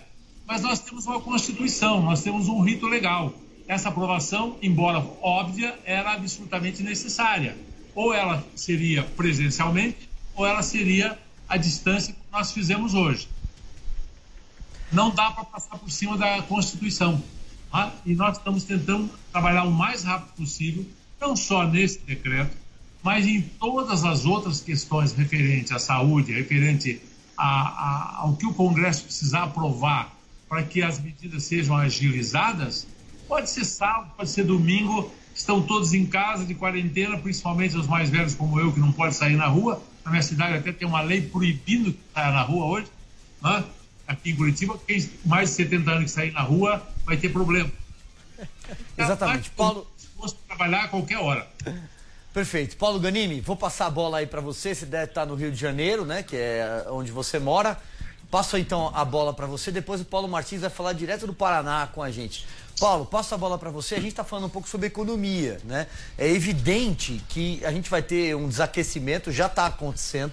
Mas 0.50 0.62
nós 0.62 0.80
temos 0.80 1.06
uma 1.06 1.20
Constituição, 1.20 2.02
nós 2.02 2.24
temos 2.24 2.48
um 2.48 2.60
rito 2.60 2.88
legal. 2.88 3.32
Essa 3.68 3.88
aprovação, 3.88 4.56
embora 4.60 4.98
óbvia, 5.22 5.78
era 5.84 6.12
absolutamente 6.12 6.82
necessária 6.82 7.56
ou 7.94 8.12
ela 8.12 8.44
seria 8.56 9.04
presencialmente, 9.04 10.08
ou 10.34 10.44
ela 10.44 10.60
seria 10.62 11.16
à 11.48 11.56
distância 11.56 12.12
que 12.12 12.20
nós 12.32 12.50
fizemos 12.50 12.94
hoje. 12.94 13.28
Não 14.90 15.10
dá 15.10 15.30
para 15.30 15.44
passar 15.44 15.78
por 15.78 15.88
cima 15.88 16.18
da 16.18 16.42
Constituição. 16.42 17.22
Tá? 17.70 17.92
E 18.04 18.14
nós 18.14 18.36
estamos 18.36 18.64
tentando 18.64 19.08
trabalhar 19.30 19.62
o 19.62 19.70
mais 19.70 20.02
rápido 20.02 20.34
possível, 20.34 20.84
não 21.20 21.36
só 21.36 21.64
nesse 21.64 22.00
decreto, 22.00 22.56
mas 23.04 23.24
em 23.24 23.40
todas 23.40 24.04
as 24.04 24.26
outras 24.26 24.60
questões 24.60 25.12
referentes 25.12 25.70
à 25.70 25.78
saúde, 25.78 26.32
referente 26.32 27.00
a, 27.36 27.44
a, 27.44 28.16
ao 28.22 28.34
que 28.34 28.46
o 28.46 28.52
Congresso 28.52 29.04
precisar 29.04 29.44
aprovar 29.44 30.19
para 30.50 30.64
que 30.64 30.82
as 30.82 30.98
medidas 30.98 31.44
sejam 31.44 31.76
agilizadas. 31.76 32.84
Pode 33.28 33.48
ser 33.48 33.64
sábado, 33.64 34.10
pode 34.16 34.28
ser 34.28 34.42
domingo, 34.42 35.08
estão 35.32 35.62
todos 35.62 35.94
em 35.94 36.04
casa 36.04 36.44
de 36.44 36.56
quarentena, 36.56 37.16
principalmente 37.16 37.76
os 37.76 37.86
mais 37.86 38.10
velhos 38.10 38.34
como 38.34 38.58
eu, 38.58 38.72
que 38.72 38.80
não 38.80 38.90
pode 38.90 39.14
sair 39.14 39.36
na 39.36 39.46
rua. 39.46 39.80
Na 40.04 40.10
minha 40.10 40.24
cidade 40.24 40.56
até 40.56 40.72
tem 40.72 40.88
uma 40.88 41.02
lei 41.02 41.22
proibindo 41.22 41.92
que 41.92 42.00
saia 42.12 42.32
na 42.32 42.42
rua 42.42 42.66
hoje. 42.66 42.88
Né? 43.40 43.64
Aqui 44.08 44.30
em 44.30 44.36
Curitiba, 44.36 44.76
quem 44.84 45.08
mais 45.24 45.50
de 45.50 45.54
70 45.54 45.88
anos 45.88 46.04
que 46.06 46.10
sair 46.10 46.32
na 46.32 46.42
rua 46.42 46.84
vai 47.06 47.16
ter 47.16 47.28
problema. 47.28 47.70
Exatamente. 48.98 49.50
Paulo... 49.50 49.86
Posso 50.16 50.34
trabalhar 50.48 50.82
a 50.84 50.88
qualquer 50.88 51.18
hora. 51.18 51.48
Perfeito. 52.34 52.76
Paulo 52.76 52.98
Ganini, 52.98 53.40
vou 53.40 53.56
passar 53.56 53.86
a 53.86 53.90
bola 53.90 54.18
aí 54.18 54.26
para 54.26 54.40
você. 54.40 54.74
Você 54.74 54.84
deve 54.84 55.04
estar 55.04 55.24
no 55.24 55.34
Rio 55.34 55.50
de 55.50 55.58
Janeiro, 55.58 56.04
né? 56.04 56.22
Que 56.22 56.36
é 56.36 56.84
onde 56.90 57.10
você 57.10 57.38
mora. 57.38 57.80
Passo 58.30 58.56
então 58.56 58.92
a 58.94 59.04
bola 59.04 59.34
para 59.34 59.46
você. 59.46 59.72
Depois 59.72 60.00
o 60.00 60.04
Paulo 60.04 60.28
Martins 60.28 60.60
vai 60.60 60.70
falar 60.70 60.92
direto 60.92 61.26
do 61.26 61.34
Paraná 61.34 61.88
com 61.92 62.02
a 62.02 62.10
gente. 62.10 62.46
Paulo, 62.78 63.04
passo 63.04 63.34
a 63.34 63.38
bola 63.38 63.58
para 63.58 63.70
você. 63.70 63.96
A 63.96 63.98
gente 63.98 64.10
está 64.10 64.24
falando 64.24 64.46
um 64.46 64.50
pouco 64.50 64.68
sobre 64.68 64.86
economia, 64.86 65.60
né? 65.64 65.86
É 66.16 66.28
evidente 66.28 67.22
que 67.28 67.62
a 67.64 67.72
gente 67.72 67.90
vai 67.90 68.02
ter 68.02 68.36
um 68.36 68.48
desaquecimento, 68.48 69.32
já 69.32 69.46
está 69.46 69.66
acontecendo. 69.66 70.32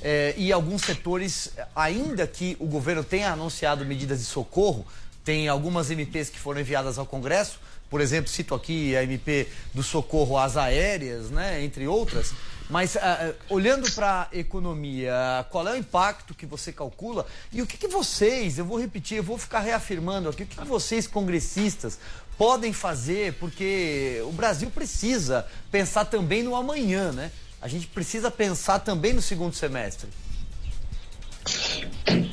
É, 0.00 0.34
e 0.36 0.52
alguns 0.52 0.82
setores, 0.82 1.52
ainda 1.74 2.26
que 2.26 2.56
o 2.58 2.66
governo 2.66 3.04
tenha 3.04 3.32
anunciado 3.32 3.84
medidas 3.84 4.20
de 4.20 4.24
socorro, 4.24 4.86
tem 5.24 5.48
algumas 5.48 5.90
MPs 5.90 6.30
que 6.30 6.38
foram 6.38 6.60
enviadas 6.60 6.98
ao 6.98 7.06
Congresso, 7.06 7.60
por 7.92 8.00
exemplo, 8.00 8.30
cito 8.30 8.54
aqui 8.54 8.96
a 8.96 9.04
MP 9.04 9.46
do 9.74 9.82
socorro 9.82 10.38
às 10.38 10.56
aéreas, 10.56 11.28
né, 11.28 11.62
entre 11.62 11.86
outras. 11.86 12.32
Mas 12.70 12.94
uh, 12.94 13.34
olhando 13.50 13.92
para 13.92 14.30
a 14.32 14.38
economia, 14.38 15.12
qual 15.50 15.68
é 15.68 15.72
o 15.72 15.76
impacto 15.76 16.32
que 16.32 16.46
você 16.46 16.72
calcula 16.72 17.26
e 17.52 17.60
o 17.60 17.66
que, 17.66 17.76
que 17.76 17.86
vocês, 17.86 18.56
eu 18.56 18.64
vou 18.64 18.80
repetir, 18.80 19.18
eu 19.18 19.22
vou 19.22 19.36
ficar 19.36 19.60
reafirmando 19.60 20.30
aqui, 20.30 20.44
o 20.44 20.46
que, 20.46 20.56
que 20.56 20.66
vocês, 20.66 21.06
congressistas, 21.06 21.98
podem 22.38 22.72
fazer, 22.72 23.34
porque 23.34 24.22
o 24.24 24.32
Brasil 24.32 24.70
precisa 24.70 25.46
pensar 25.70 26.06
também 26.06 26.42
no 26.42 26.56
amanhã, 26.56 27.12
né? 27.12 27.30
A 27.60 27.68
gente 27.68 27.88
precisa 27.88 28.30
pensar 28.30 28.78
também 28.78 29.12
no 29.12 29.20
segundo 29.20 29.54
semestre. 29.54 30.08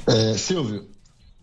É, 0.07 0.37
Silvio, 0.37 0.87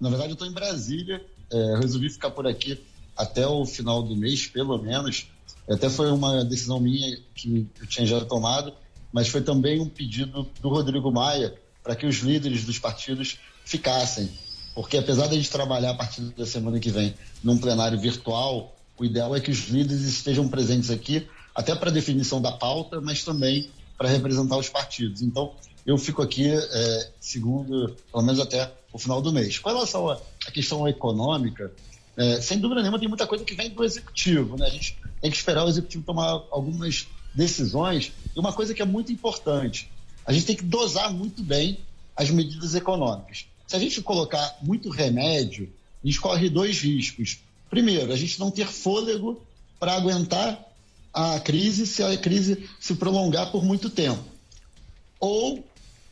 na 0.00 0.08
verdade 0.08 0.30
eu 0.30 0.32
estou 0.32 0.48
em 0.48 0.52
Brasília, 0.52 1.22
é, 1.52 1.78
resolvi 1.82 2.08
ficar 2.08 2.30
por 2.30 2.46
aqui 2.46 2.82
até 3.16 3.46
o 3.46 3.64
final 3.64 4.02
do 4.02 4.14
mês, 4.16 4.46
pelo 4.46 4.78
menos. 4.78 5.28
Até 5.68 5.88
foi 5.88 6.10
uma 6.10 6.44
decisão 6.44 6.78
minha 6.78 7.18
que 7.34 7.66
eu 7.80 7.86
tinha 7.86 8.06
já 8.06 8.24
tomado, 8.24 8.72
mas 9.12 9.28
foi 9.28 9.40
também 9.40 9.80
um 9.80 9.88
pedido 9.88 10.48
do 10.60 10.68
Rodrigo 10.68 11.10
Maia 11.10 11.54
para 11.82 11.96
que 11.96 12.06
os 12.06 12.16
líderes 12.16 12.64
dos 12.64 12.78
partidos 12.78 13.38
ficassem. 13.64 14.28
Porque 14.74 14.98
apesar 14.98 15.26
de 15.26 15.34
a 15.34 15.36
gente 15.36 15.50
trabalhar 15.50 15.90
a 15.90 15.94
partir 15.94 16.20
da 16.20 16.44
semana 16.44 16.78
que 16.78 16.90
vem 16.90 17.14
num 17.42 17.56
plenário 17.56 17.98
virtual, 17.98 18.76
o 18.98 19.04
ideal 19.04 19.34
é 19.34 19.40
que 19.40 19.50
os 19.50 19.68
líderes 19.68 20.02
estejam 20.02 20.48
presentes 20.48 20.90
aqui, 20.90 21.26
até 21.54 21.74
para 21.74 21.90
definição 21.90 22.40
da 22.40 22.52
pauta, 22.52 23.00
mas 23.00 23.24
também 23.24 23.70
para 23.96 24.08
representar 24.08 24.56
os 24.58 24.68
partidos. 24.68 25.22
Então, 25.22 25.54
eu 25.86 25.96
fico 25.96 26.20
aqui, 26.20 26.50
é, 26.50 27.10
segundo, 27.20 27.96
pelo 28.10 28.22
menos 28.22 28.40
até 28.40 28.70
o 28.92 28.98
final 28.98 29.22
do 29.22 29.32
mês. 29.32 29.58
Com 29.58 29.68
relação 29.68 30.10
à 30.10 30.20
questão 30.52 30.86
econômica, 30.86 31.72
é, 32.16 32.40
sem 32.40 32.58
dúvida 32.58 32.80
nenhuma, 32.80 32.98
tem 32.98 33.08
muita 33.08 33.26
coisa 33.26 33.44
que 33.44 33.54
vem 33.54 33.70
do 33.70 33.84
executivo. 33.84 34.56
Né? 34.56 34.66
A 34.66 34.70
gente 34.70 34.96
tem 35.20 35.30
que 35.30 35.36
esperar 35.36 35.64
o 35.64 35.68
executivo 35.68 36.04
tomar 36.04 36.42
algumas 36.50 37.06
decisões. 37.34 38.12
E 38.34 38.38
uma 38.40 38.52
coisa 38.52 38.72
que 38.72 38.80
é 38.80 38.86
muito 38.86 39.12
importante: 39.12 39.90
a 40.24 40.32
gente 40.32 40.46
tem 40.46 40.56
que 40.56 40.64
dosar 40.64 41.12
muito 41.12 41.42
bem 41.42 41.78
as 42.16 42.30
medidas 42.30 42.74
econômicas. 42.74 43.46
Se 43.66 43.76
a 43.76 43.78
gente 43.78 44.00
colocar 44.00 44.56
muito 44.62 44.88
remédio, 44.88 45.70
a 46.02 46.06
gente 46.06 46.20
corre 46.20 46.48
dois 46.48 46.80
riscos. 46.80 47.38
Primeiro, 47.68 48.12
a 48.12 48.16
gente 48.16 48.38
não 48.38 48.50
ter 48.50 48.66
fôlego 48.66 49.42
para 49.78 49.92
aguentar 49.94 50.58
a 51.12 51.38
crise 51.40 51.86
se 51.86 52.02
a 52.02 52.16
crise 52.16 52.68
se 52.80 52.94
prolongar 52.94 53.50
por 53.50 53.64
muito 53.64 53.90
tempo. 53.90 54.22
Ou 55.20 55.64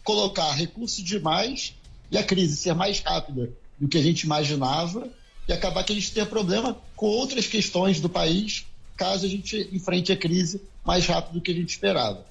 colocar 0.02 0.50
recursos 0.52 1.02
demais 1.02 1.74
e 2.10 2.18
a 2.18 2.22
crise 2.22 2.56
ser 2.56 2.74
mais 2.74 3.00
rápida 3.00 3.50
do 3.78 3.88
que 3.88 3.96
a 3.96 4.02
gente 4.02 4.22
imaginava 4.22 5.08
e 5.48 5.52
acabar 5.52 5.84
que 5.84 5.92
a 5.92 5.96
gente 5.96 6.12
tenha 6.12 6.26
problema 6.26 6.76
com 6.96 7.06
outras 7.06 7.46
questões 7.46 8.00
do 8.00 8.08
país 8.08 8.66
caso 8.96 9.26
a 9.26 9.28
gente 9.28 9.68
enfrente 9.72 10.12
a 10.12 10.16
crise 10.16 10.60
mais 10.84 11.06
rápido 11.06 11.34
do 11.34 11.40
que 11.40 11.50
a 11.50 11.54
gente 11.54 11.70
esperava. 11.70 12.24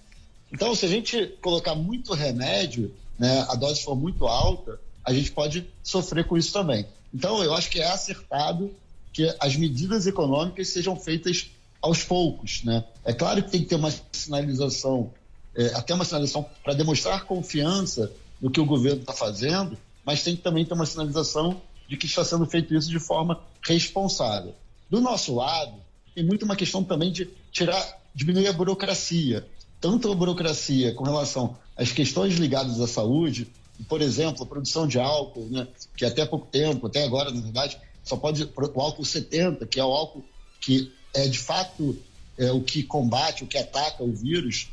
Então, 0.52 0.74
se 0.76 0.86
a 0.86 0.90
gente 0.90 1.28
colocar 1.42 1.76
muito 1.76 2.14
remédio, 2.14 2.94
né, 3.18 3.46
a 3.50 3.56
dose 3.56 3.84
for 3.84 3.96
muito 3.96 4.28
alta, 4.28 4.80
a 5.04 5.14
gente 5.14 5.32
pode 5.32 5.68
sofrer 5.84 6.26
com 6.26 6.38
isso 6.38 6.54
também. 6.54 6.86
Então, 7.14 7.44
eu 7.44 7.54
acho 7.54 7.70
que 7.70 7.80
é 7.80 7.88
acertado 7.88 8.74
que 9.12 9.36
as 9.40 9.56
medidas 9.56 10.08
econômicas 10.08 10.70
sejam 10.70 10.96
feitas 10.96 11.48
aos 11.82 12.04
poucos. 12.04 12.64
Né? 12.64 12.84
É 13.04 13.14
claro 13.14 13.44
que 13.44 13.52
tem 13.52 13.62
que 13.62 13.68
ter 13.68 13.76
uma 13.76 13.94
sinalização, 14.12 15.12
é, 15.56 15.68
até 15.76 15.94
uma 15.94 16.06
sinalização 16.06 16.46
para 16.64 16.74
demonstrar 16.74 17.26
confiança 17.26 18.12
no 18.42 18.50
que 18.50 18.60
o 18.60 18.66
governo 18.66 19.02
está 19.02 19.14
fazendo, 19.14 19.78
mas 20.06 20.24
tem 20.24 20.36
que 20.36 20.42
também 20.42 20.66
ter 20.66 20.74
uma 20.74 20.86
sinalização 20.86 21.62
de 21.94 21.98
que 21.98 22.08
está 22.08 22.26
sendo 22.26 22.46
feito 22.48 22.74
isso 22.74 22.90
de 22.90 23.00
forma 23.00 23.40
responsável. 23.62 24.56
Do 24.90 25.00
nosso 25.00 25.36
lado, 25.36 25.74
tem 26.16 26.26
muito 26.26 26.44
uma 26.44 26.56
questão 26.56 26.84
também 26.84 27.12
de 27.12 27.30
tirar, 27.52 28.00
diminuir 28.16 28.48
a 28.48 28.54
burocracia. 28.54 29.46
Tanto 29.80 30.12
a 30.12 30.16
burocracia 30.16 30.94
com 30.96 31.04
relação 31.04 31.56
às 31.78 31.92
questões 31.92 32.34
ligadas 32.36 32.82
à 32.82 32.88
saúde, 32.88 33.48
por 33.88 34.02
exemplo, 34.02 34.44
a 34.44 34.46
produção 34.46 34.88
de 34.88 35.00
álcool, 35.00 35.48
né, 35.52 35.68
que 35.96 36.04
até 36.04 36.26
pouco 36.26 36.48
tempo, 36.48 36.88
até 36.88 37.04
agora, 37.04 37.30
na 37.30 37.42
verdade, 37.42 37.78
só 38.04 38.18
pode 38.18 38.44
o 38.44 38.82
álcool 38.82 39.06
70, 39.06 39.68
que 39.68 39.80
é 39.80 39.86
o 39.86 39.92
álcool 39.92 40.26
que 40.60 40.92
é 41.14 41.28
de 41.28 41.38
fato 41.38 41.96
é, 42.38 42.52
o 42.52 42.62
que 42.62 42.82
combate, 42.82 43.44
o 43.44 43.48
que 43.48 43.58
ataca 43.58 44.04
o 44.04 44.12
vírus, 44.12 44.70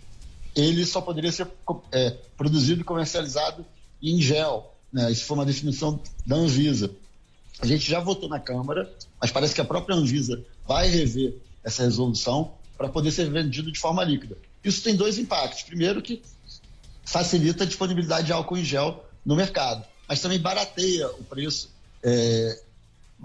ele 0.56 0.86
só 0.86 1.02
poderia 1.02 1.32
ser 1.32 1.46
é, 1.92 2.16
produzido 2.36 2.80
e 2.80 2.84
comercializado 2.84 3.66
em 4.02 4.20
gel. 4.22 4.74
Né? 4.92 5.10
Isso 5.12 5.24
foi 5.24 5.36
uma 5.36 5.46
definição 5.46 6.00
da 6.26 6.36
Anvisa. 6.36 6.90
A 7.60 7.66
gente 7.66 7.88
já 7.88 8.00
votou 8.00 8.28
na 8.28 8.38
Câmara, 8.38 8.90
mas 9.20 9.30
parece 9.30 9.54
que 9.54 9.60
a 9.60 9.64
própria 9.64 9.96
Anvisa 9.96 10.42
vai 10.66 10.88
rever 10.88 11.34
essa 11.64 11.82
resolução 11.82 12.52
para 12.76 12.88
poder 12.88 13.10
ser 13.10 13.30
vendido 13.30 13.70
de 13.70 13.78
forma 13.78 14.02
líquida. 14.02 14.36
Isso 14.64 14.82
tem 14.82 14.96
dois 14.96 15.18
impactos. 15.18 15.62
Primeiro, 15.62 16.00
que 16.00 16.22
facilita 17.04 17.64
a 17.64 17.66
disponibilidade 17.66 18.26
de 18.26 18.32
álcool 18.32 18.56
em 18.56 18.64
gel 18.64 19.04
no 19.24 19.36
mercado, 19.36 19.84
mas 20.08 20.20
também 20.20 20.38
barateia 20.38 21.08
o 21.08 21.24
preço 21.24 21.70
é, 22.02 22.58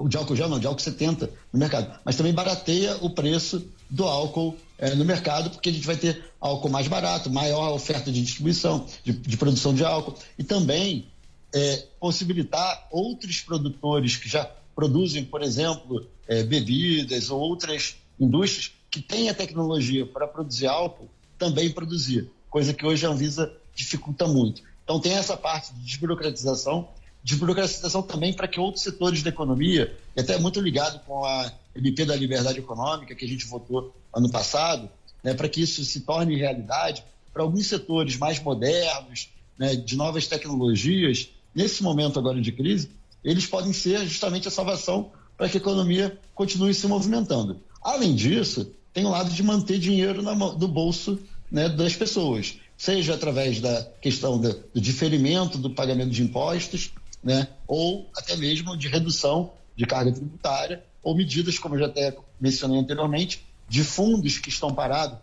de 0.07 0.17
álcool 0.17 0.35
gel, 0.35 0.49
não, 0.49 0.59
de 0.59 0.67
álcool 0.67 0.81
70 0.81 1.29
no 1.53 1.59
mercado, 1.59 1.99
mas 2.03 2.15
também 2.15 2.33
barateia 2.33 2.97
o 3.01 3.09
preço 3.09 3.65
do 3.89 4.03
álcool 4.03 4.57
é, 4.77 4.93
no 4.93 5.05
mercado, 5.05 5.49
porque 5.49 5.69
a 5.69 5.71
gente 5.71 5.87
vai 5.87 5.95
ter 5.95 6.23
álcool 6.39 6.69
mais 6.69 6.87
barato, 6.87 7.29
maior 7.29 7.73
oferta 7.73 8.11
de 8.11 8.21
distribuição, 8.21 8.85
de, 9.03 9.13
de 9.13 9.37
produção 9.37 9.73
de 9.73 9.85
álcool, 9.85 10.15
e 10.37 10.43
também 10.43 11.07
é, 11.53 11.85
possibilitar 11.99 12.87
outros 12.91 13.41
produtores 13.41 14.17
que 14.17 14.27
já 14.29 14.49
produzem, 14.75 15.23
por 15.23 15.41
exemplo, 15.41 16.07
é, 16.27 16.43
bebidas 16.43 17.29
ou 17.29 17.39
outras 17.39 17.95
indústrias 18.19 18.73
que 18.89 19.01
têm 19.01 19.29
a 19.29 19.33
tecnologia 19.33 20.05
para 20.05 20.27
produzir 20.27 20.67
álcool, 20.67 21.09
também 21.37 21.69
produzir, 21.69 22.29
coisa 22.49 22.73
que 22.73 22.85
hoje 22.85 23.05
a 23.05 23.09
Anvisa 23.09 23.51
dificulta 23.73 24.27
muito. 24.27 24.61
Então 24.83 24.99
tem 24.99 25.13
essa 25.13 25.35
parte 25.35 25.73
de 25.73 25.81
desburocratização 25.81 26.87
desburocratização 27.25 28.03
também 28.03 28.31
para 28.33 28.47
que 28.47 28.59
outros 28.59 28.83
setores 28.83 29.23
da 29.23 29.29
economia, 29.29 29.97
e 30.15 30.21
até 30.21 30.37
muito 30.37 30.61
ligado 30.61 31.03
com 31.05 31.25
a 31.25 31.51
MP 31.75 32.05
da 32.05 32.15
Liberdade 32.15 32.59
Econômica, 32.59 33.15
que 33.15 33.25
a 33.25 33.27
gente 33.27 33.47
votou 33.47 33.95
ano 34.13 34.29
passado, 34.29 34.87
né, 35.23 35.33
para 35.33 35.49
que 35.49 35.59
isso 35.59 35.83
se 35.83 36.01
torne 36.01 36.35
realidade, 36.35 37.03
para 37.33 37.41
alguns 37.41 37.65
setores 37.65 38.15
mais 38.15 38.39
modernos, 38.39 39.29
né, 39.57 39.75
de 39.75 39.95
novas 39.95 40.27
tecnologias, 40.27 41.29
nesse 41.55 41.81
momento 41.81 42.19
agora 42.19 42.41
de 42.41 42.51
crise, 42.51 42.91
eles 43.23 43.47
podem 43.47 43.73
ser 43.73 44.05
justamente 44.05 44.47
a 44.47 44.51
salvação 44.51 45.11
para 45.37 45.49
que 45.49 45.57
a 45.57 45.61
economia 45.61 46.19
continue 46.33 46.73
se 46.73 46.85
movimentando. 46.87 47.59
Além 47.81 48.13
disso, 48.13 48.71
tem 48.93 49.05
o 49.05 49.09
lado 49.09 49.29
de 49.31 49.41
manter 49.41 49.79
dinheiro 49.79 50.21
no 50.21 50.53
do 50.53 50.67
bolso 50.67 51.19
né, 51.51 51.69
das 51.69 51.95
pessoas, 51.95 52.57
seja 52.77 53.13
através 53.13 53.59
da 53.59 53.83
questão 54.01 54.39
do 54.39 54.81
diferimento 54.81 55.57
do 55.57 55.69
pagamento 55.69 56.11
de 56.11 56.21
impostos, 56.21 56.91
né? 57.23 57.47
ou 57.67 58.09
até 58.15 58.35
mesmo 58.35 58.77
de 58.77 58.87
redução 58.87 59.51
de 59.75 59.85
carga 59.85 60.11
tributária, 60.11 60.83
ou 61.01 61.15
medidas, 61.15 61.59
como 61.59 61.75
eu 61.75 61.79
já 61.79 61.85
até 61.87 62.15
mencionei 62.39 62.79
anteriormente, 62.79 63.45
de 63.67 63.83
fundos 63.83 64.37
que 64.37 64.49
estão 64.49 64.73
parados, 64.73 65.17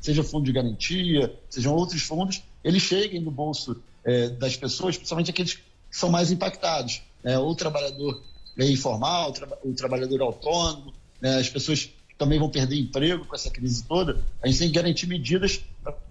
seja 0.00 0.22
fundo 0.22 0.44
de 0.44 0.52
garantia, 0.52 1.34
sejam 1.48 1.74
outros 1.74 2.02
fundos, 2.02 2.42
eles 2.64 2.82
cheguem 2.82 3.20
no 3.20 3.30
bolso 3.30 3.82
é, 4.04 4.28
das 4.28 4.56
pessoas, 4.56 4.96
principalmente 4.96 5.30
aqueles 5.30 5.54
que 5.54 5.62
são 5.90 6.08
mais 6.08 6.30
impactados, 6.30 7.02
né? 7.22 7.38
o 7.38 7.54
trabalhador 7.54 8.22
informal, 8.58 9.30
o, 9.30 9.32
tra 9.32 9.48
o 9.64 9.72
trabalhador 9.72 10.20
autônomo, 10.22 10.92
né? 11.20 11.38
as 11.38 11.48
pessoas 11.48 11.90
também 12.18 12.38
vão 12.38 12.50
perder 12.50 12.76
emprego 12.76 13.24
com 13.24 13.34
essa 13.34 13.48
crise 13.48 13.82
toda, 13.84 14.22
a 14.42 14.46
gente 14.46 14.58
tem 14.58 14.68
que 14.68 14.74
garantir 14.74 15.06
medidas 15.06 15.64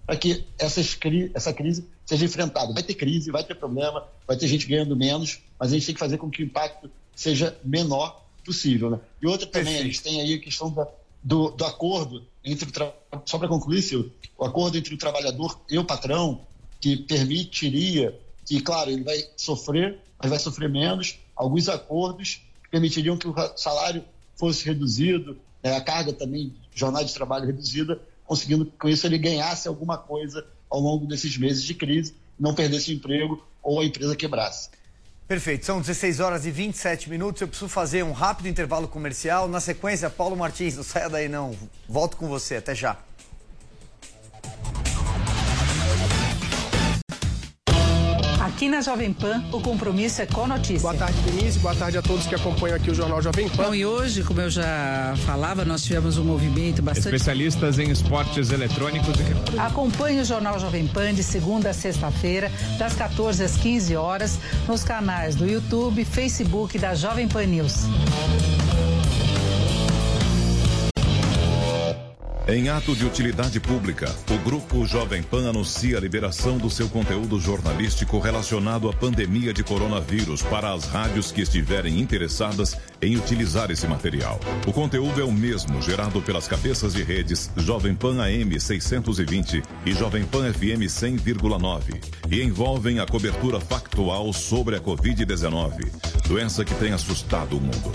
para 0.04 0.16
que 0.16 0.44
essas, 0.58 0.98
essa 1.32 1.52
crise 1.52 1.86
seja 2.04 2.24
enfrentada. 2.24 2.72
Vai 2.72 2.82
ter 2.82 2.94
crise, 2.94 3.30
vai 3.30 3.44
ter 3.44 3.54
problema, 3.54 4.04
vai 4.26 4.36
ter 4.36 4.48
gente 4.48 4.66
ganhando 4.66 4.96
menos, 4.96 5.38
mas 5.56 5.70
a 5.70 5.74
gente 5.74 5.86
tem 5.86 5.94
que 5.94 6.00
fazer 6.00 6.18
com 6.18 6.28
que 6.28 6.42
o 6.42 6.46
impacto 6.46 6.90
seja 7.14 7.56
menor 7.62 8.24
possível. 8.44 8.90
Né? 8.90 8.98
E 9.22 9.26
outra 9.28 9.46
também, 9.46 9.74
Perfeito. 9.74 9.82
a 9.82 9.86
gente 9.86 10.02
tem 10.02 10.20
aí 10.20 10.34
a 10.34 10.40
questão 10.40 10.72
da, 10.72 10.88
do, 11.22 11.50
do, 11.50 11.64
acordo 11.64 12.24
entre 12.44 12.68
o 12.68 12.92
só 13.24 13.38
para 13.38 13.46
concluir, 13.46 13.80
Silvio, 13.82 14.12
o 14.36 14.44
acordo 14.44 14.76
entre 14.76 14.92
o 14.92 14.98
trabalhador 14.98 15.60
e 15.70 15.78
o 15.78 15.84
patrão, 15.84 16.40
que 16.80 16.96
permitiria 16.96 18.18
que, 18.50 18.60
claro, 18.60 18.90
ele 18.90 19.04
vai 19.04 19.24
sofrer, 19.36 20.00
mas 20.18 20.28
vai 20.28 20.38
sofrer 20.40 20.68
menos, 20.68 21.20
alguns 21.36 21.68
acordos 21.68 22.42
permitiriam 22.68 23.16
que 23.16 23.28
o 23.28 23.34
salário 23.56 24.04
fosse 24.34 24.64
reduzido, 24.64 25.38
né, 25.62 25.76
a 25.76 25.80
carga 25.80 26.12
também, 26.12 26.52
jornada 26.74 27.04
de 27.04 27.14
trabalho 27.14 27.46
reduzida, 27.46 28.00
conseguindo 28.24 28.66
com 28.66 28.88
isso 28.88 29.06
ele 29.06 29.18
ganhasse 29.18 29.68
alguma 29.68 29.96
coisa 29.96 30.44
ao 30.68 30.80
longo 30.80 31.06
desses 31.06 31.38
meses 31.38 31.62
de 31.62 31.74
crise, 31.74 32.16
não 32.36 32.52
perdesse 32.52 32.90
o 32.90 32.94
emprego 32.94 33.40
ou 33.62 33.78
a 33.78 33.84
empresa 33.84 34.16
quebrasse. 34.16 34.70
Perfeito, 35.28 35.64
são 35.64 35.80
16 35.80 36.18
horas 36.18 36.44
e 36.44 36.50
27 36.50 37.08
minutos. 37.08 37.40
Eu 37.40 37.46
preciso 37.46 37.68
fazer 37.68 38.02
um 38.02 38.10
rápido 38.10 38.48
intervalo 38.48 38.88
comercial. 38.88 39.46
Na 39.46 39.60
sequência, 39.60 40.10
Paulo 40.10 40.36
Martins, 40.36 40.76
não 40.76 40.82
saia 40.82 41.08
daí 41.08 41.28
não. 41.28 41.56
Volto 41.88 42.16
com 42.16 42.26
você, 42.26 42.56
até 42.56 42.74
já. 42.74 42.98
Aqui 48.60 48.68
na 48.68 48.82
Jovem 48.82 49.10
Pan, 49.10 49.42
o 49.52 49.58
compromisso 49.58 50.20
é 50.20 50.26
com 50.26 50.44
a 50.44 50.48
notícia. 50.48 50.80
Boa 50.80 50.92
tarde, 50.92 51.18
Denise. 51.22 51.58
Boa 51.60 51.74
tarde 51.74 51.96
a 51.96 52.02
todos 52.02 52.26
que 52.26 52.34
acompanham 52.34 52.76
aqui 52.76 52.90
o 52.90 52.94
Jornal 52.94 53.22
Jovem 53.22 53.48
Pan. 53.48 53.62
Bom, 53.64 53.74
e 53.74 53.86
hoje, 53.86 54.22
como 54.22 54.38
eu 54.38 54.50
já 54.50 55.14
falava, 55.24 55.64
nós 55.64 55.82
tivemos 55.82 56.18
um 56.18 56.24
movimento 56.24 56.82
bastante. 56.82 57.06
Especialistas 57.06 57.78
em 57.78 57.90
esportes 57.90 58.50
eletrônicos. 58.50 59.14
E... 59.18 59.58
Acompanhe 59.58 60.20
o 60.20 60.24
Jornal 60.26 60.58
Jovem 60.58 60.86
Pan 60.86 61.14
de 61.14 61.22
segunda 61.22 61.70
a 61.70 61.72
sexta-feira, 61.72 62.52
das 62.78 62.92
14 62.92 63.42
às 63.42 63.56
15 63.56 63.96
horas, 63.96 64.38
nos 64.68 64.84
canais 64.84 65.34
do 65.34 65.46
YouTube, 65.46 66.04
Facebook 66.04 66.78
da 66.78 66.94
Jovem 66.94 67.28
Pan 67.28 67.46
News. 67.46 67.86
Em 72.52 72.68
ato 72.68 72.96
de 72.96 73.06
utilidade 73.06 73.60
pública, 73.60 74.12
o 74.28 74.36
Grupo 74.38 74.84
Jovem 74.84 75.22
Pan 75.22 75.48
anuncia 75.48 75.96
a 75.96 76.00
liberação 76.00 76.58
do 76.58 76.68
seu 76.68 76.88
conteúdo 76.88 77.38
jornalístico 77.38 78.18
relacionado 78.18 78.88
à 78.88 78.92
pandemia 78.92 79.54
de 79.54 79.62
coronavírus 79.62 80.42
para 80.42 80.72
as 80.72 80.84
rádios 80.84 81.30
que 81.30 81.42
estiverem 81.42 82.00
interessadas 82.00 82.76
em 83.00 83.16
utilizar 83.16 83.70
esse 83.70 83.86
material. 83.86 84.40
O 84.66 84.72
conteúdo 84.72 85.20
é 85.20 85.24
o 85.24 85.30
mesmo 85.30 85.80
gerado 85.80 86.20
pelas 86.22 86.48
cabeças 86.48 86.92
de 86.92 87.04
redes 87.04 87.52
Jovem 87.56 87.94
Pan 87.94 88.20
AM 88.20 88.58
620 88.58 89.62
e 89.86 89.92
Jovem 89.92 90.24
Pan 90.24 90.52
FM 90.52 90.90
100,9 90.90 92.02
e 92.32 92.42
envolvem 92.42 92.98
a 92.98 93.06
cobertura 93.06 93.60
factual 93.60 94.32
sobre 94.32 94.74
a 94.74 94.80
Covid-19, 94.80 95.88
doença 96.26 96.64
que 96.64 96.74
tem 96.74 96.92
assustado 96.92 97.56
o 97.56 97.60
mundo. 97.60 97.92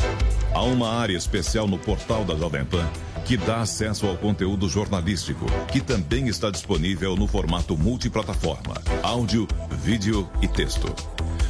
Há 0.54 0.62
uma 0.62 0.94
área 0.94 1.18
especial 1.18 1.68
no 1.68 1.78
portal 1.78 2.24
da 2.24 2.38
Jovem 2.38 2.64
Pan 2.64 2.90
que 3.26 3.36
dá 3.36 3.62
acesso 3.62 4.06
ao 4.06 4.16
conteúdo 4.16 4.70
jornalístico, 4.70 5.46
que 5.72 5.82
também 5.82 6.28
está 6.28 6.52
disponível 6.52 7.16
no 7.16 7.28
formato 7.28 7.76
multiplataforma, 7.76 8.76
áudio, 9.02 9.48
vídeo 9.84 10.30
e 10.42 10.48
texto. 10.48 10.94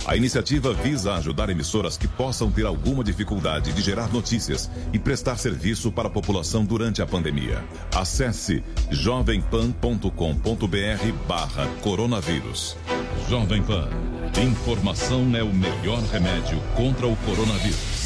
A 0.08 0.16
iniciativa 0.16 0.74
visa 0.74 1.16
ajudar 1.16 1.50
emissoras 1.50 1.98
que 1.98 2.08
possam 2.08 2.52
ter 2.52 2.66
alguma 2.66 3.04
dificuldade 3.04 3.74
de 3.74 3.82
gerar 3.82 4.08
notícias 4.14 4.70
e 4.94 5.00
prestar 5.00 5.38
serviço 5.38 5.92
para 5.92 6.08
a 6.08 6.12
população 6.12 6.64
durante 6.64 7.02
a 7.02 7.06
pandemia. 7.06 7.64
Acesse 7.94 8.64
jovempan.com.br 8.92 10.08
barra 11.28 11.68
coronavírus. 11.82 12.78
Jovem 13.28 13.64
Pan. 13.64 13.90
Informação 14.42 15.36
é 15.36 15.44
o 15.44 15.54
melhor 15.54 16.02
remédio 16.12 16.60
contra 16.76 17.08
o 17.08 17.16
coronavírus. 17.18 18.06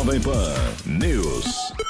Jovem 0.00 0.22
Pan 0.22 0.98
News. 0.98 1.89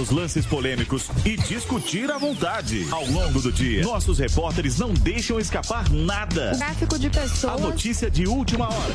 os 0.00 0.10
lances 0.10 0.44
polêmicos 0.44 1.08
e 1.24 1.36
discutir 1.36 2.10
à 2.10 2.18
vontade. 2.18 2.86
Ao 2.90 3.06
longo 3.06 3.40
do 3.40 3.52
dia, 3.52 3.82
nossos 3.82 4.18
repórteres 4.18 4.78
não 4.78 4.92
deixam 4.92 5.38
escapar 5.38 5.88
nada. 5.90 6.56
Tráfico 6.56 6.98
de 6.98 7.08
pessoas. 7.08 7.54
A 7.54 7.58
notícia 7.58 8.10
de 8.10 8.26
última 8.26 8.66
hora. 8.68 8.94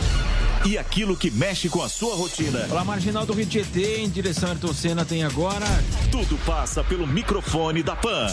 E 0.65 0.77
aquilo 0.77 1.15
que 1.15 1.31
mexe 1.31 1.69
com 1.69 1.81
a 1.81 1.89
sua 1.89 2.15
rotina. 2.15 2.59
Pela 2.67 2.83
Marginal 2.83 3.25
do 3.25 3.33
Rio 3.33 3.45
Tietê, 3.45 4.01
em 4.01 4.09
direção 4.09 4.49
a 4.49 4.51
Ayrton 4.51 4.73
Senna, 4.73 5.05
tem 5.05 5.23
agora... 5.23 5.65
Tudo 6.11 6.37
passa 6.45 6.83
pelo 6.83 7.07
microfone 7.07 7.81
da 7.81 7.95
Pan. 7.95 8.27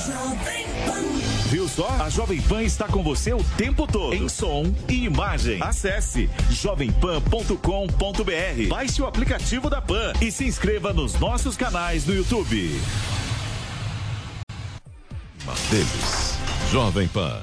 Viu 1.52 1.68
só? 1.68 1.86
A 2.00 2.08
Jovem 2.08 2.40
Pan 2.40 2.62
está 2.62 2.88
com 2.88 3.02
você 3.02 3.34
o 3.34 3.44
tempo 3.58 3.86
todo. 3.86 4.14
Em 4.14 4.26
som 4.26 4.74
e 4.88 5.04
imagem. 5.04 5.62
Acesse 5.62 6.30
jovempan.com.br. 6.48 8.68
Baixe 8.70 9.02
o 9.02 9.06
aplicativo 9.06 9.68
da 9.68 9.82
Pan 9.82 10.14
e 10.22 10.32
se 10.32 10.46
inscreva 10.46 10.94
nos 10.94 11.12
nossos 11.20 11.54
canais 11.54 12.06
no 12.06 12.14
YouTube. 12.14 12.80
Deles. 15.68 16.38
Jovem 16.70 17.06
Pan. 17.08 17.42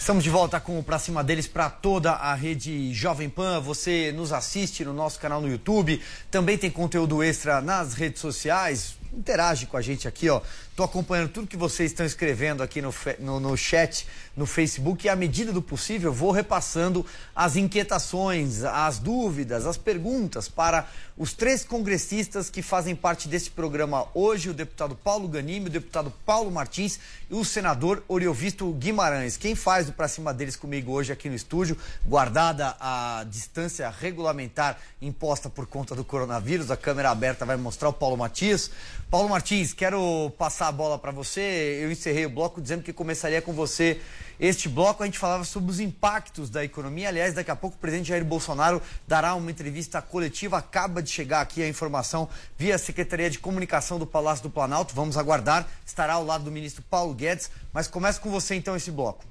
Estamos 0.00 0.24
de 0.24 0.30
volta 0.30 0.58
com 0.58 0.78
o 0.78 0.82
Pra 0.82 0.98
Cima 0.98 1.22
Deles 1.22 1.46
para 1.46 1.68
toda 1.68 2.12
a 2.12 2.34
rede 2.34 2.94
Jovem 2.94 3.28
Pan. 3.28 3.60
Você 3.60 4.10
nos 4.10 4.32
assiste 4.32 4.86
no 4.86 4.94
nosso 4.94 5.20
canal 5.20 5.42
no 5.42 5.50
YouTube. 5.50 6.00
Também 6.30 6.56
tem 6.56 6.70
conteúdo 6.70 7.22
extra 7.22 7.60
nas 7.60 7.92
redes 7.92 8.22
sociais. 8.22 9.03
Interage 9.16 9.66
com 9.66 9.76
a 9.76 9.80
gente 9.80 10.08
aqui, 10.08 10.28
ó. 10.28 10.40
Estou 10.74 10.84
acompanhando 10.84 11.28
tudo 11.28 11.46
que 11.46 11.56
vocês 11.56 11.92
estão 11.92 12.04
escrevendo 12.04 12.60
aqui 12.60 12.82
no, 12.82 12.92
no, 13.20 13.38
no, 13.38 13.56
chat, 13.56 14.08
no 14.36 14.44
Facebook, 14.44 15.06
e 15.06 15.08
à 15.08 15.14
medida 15.14 15.52
do 15.52 15.62
possível 15.62 16.12
vou 16.12 16.32
repassando 16.32 17.06
as 17.32 17.54
inquietações, 17.54 18.64
as 18.64 18.98
dúvidas, 18.98 19.66
as 19.66 19.76
perguntas 19.76 20.48
para 20.48 20.88
os 21.16 21.32
três 21.32 21.64
congressistas 21.64 22.50
que 22.50 22.60
fazem 22.60 22.96
parte 22.96 23.28
desse 23.28 23.50
programa 23.50 24.08
hoje: 24.14 24.50
o 24.50 24.54
deputado 24.54 24.96
Paulo 24.96 25.28
Ganime, 25.28 25.68
o 25.68 25.70
deputado 25.70 26.12
Paulo 26.26 26.50
Martins 26.50 26.98
e 27.30 27.34
o 27.34 27.44
senador 27.44 28.02
Oriovisto 28.08 28.68
Guimarães. 28.72 29.36
Quem 29.36 29.54
faz 29.54 29.88
o 29.88 29.92
pra 29.92 30.08
cima 30.08 30.34
deles 30.34 30.56
comigo 30.56 30.90
hoje 30.90 31.12
aqui 31.12 31.28
no 31.28 31.36
estúdio, 31.36 31.78
guardada 32.04 32.76
a 32.80 33.24
distância 33.30 33.88
regulamentar 33.88 34.76
imposta 35.00 35.48
por 35.48 35.66
conta 35.66 35.94
do 35.94 36.02
coronavírus, 36.02 36.72
a 36.72 36.76
câmera 36.76 37.10
aberta 37.10 37.46
vai 37.46 37.56
mostrar 37.56 37.90
o 37.90 37.92
Paulo 37.92 38.16
Matias. 38.16 38.72
Paulo 39.10 39.28
Martins, 39.28 39.72
quero 39.72 40.32
passar 40.36 40.68
a 40.68 40.72
bola 40.72 40.98
para 40.98 41.12
você. 41.12 41.80
Eu 41.82 41.92
encerrei 41.92 42.26
o 42.26 42.30
bloco 42.30 42.60
dizendo 42.60 42.82
que 42.82 42.92
começaria 42.92 43.40
com 43.40 43.52
você. 43.52 44.00
Este 44.40 44.68
bloco 44.68 45.02
a 45.02 45.06
gente 45.06 45.18
falava 45.18 45.44
sobre 45.44 45.70
os 45.70 45.78
impactos 45.78 46.50
da 46.50 46.64
economia. 46.64 47.08
Aliás, 47.08 47.34
daqui 47.34 47.50
a 47.50 47.56
pouco 47.56 47.76
o 47.76 47.78
presidente 47.78 48.08
Jair 48.08 48.24
Bolsonaro 48.24 48.82
dará 49.06 49.34
uma 49.34 49.50
entrevista 49.50 50.02
coletiva. 50.02 50.58
Acaba 50.58 51.00
de 51.02 51.10
chegar 51.10 51.40
aqui 51.40 51.62
a 51.62 51.68
informação 51.68 52.28
via 52.58 52.76
Secretaria 52.76 53.30
de 53.30 53.38
Comunicação 53.38 53.98
do 53.98 54.06
Palácio 54.06 54.42
do 54.42 54.50
Planalto. 54.50 54.94
Vamos 54.94 55.16
aguardar. 55.16 55.68
Estará 55.86 56.14
ao 56.14 56.24
lado 56.24 56.44
do 56.44 56.50
ministro 56.50 56.82
Paulo 56.90 57.14
Guedes. 57.14 57.50
Mas 57.72 57.86
começa 57.86 58.20
com 58.20 58.30
você 58.30 58.56
então 58.56 58.74
esse 58.74 58.90
bloco. 58.90 59.24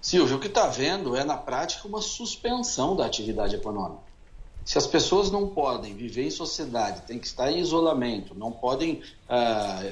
Silvio, 0.00 0.36
o 0.36 0.40
que 0.40 0.46
está 0.46 0.66
vendo 0.66 1.14
é 1.14 1.24
na 1.24 1.36
prática 1.36 1.86
uma 1.86 2.00
suspensão 2.00 2.96
da 2.96 3.04
atividade 3.04 3.54
econômica. 3.54 4.09
Se 4.64 4.78
as 4.78 4.86
pessoas 4.86 5.30
não 5.30 5.48
podem 5.48 5.94
viver 5.94 6.26
em 6.26 6.30
sociedade, 6.30 7.02
têm 7.02 7.18
que 7.18 7.26
estar 7.26 7.50
em 7.50 7.58
isolamento, 7.58 8.34
não 8.34 8.52
podem 8.52 9.02
ah, 9.28 9.82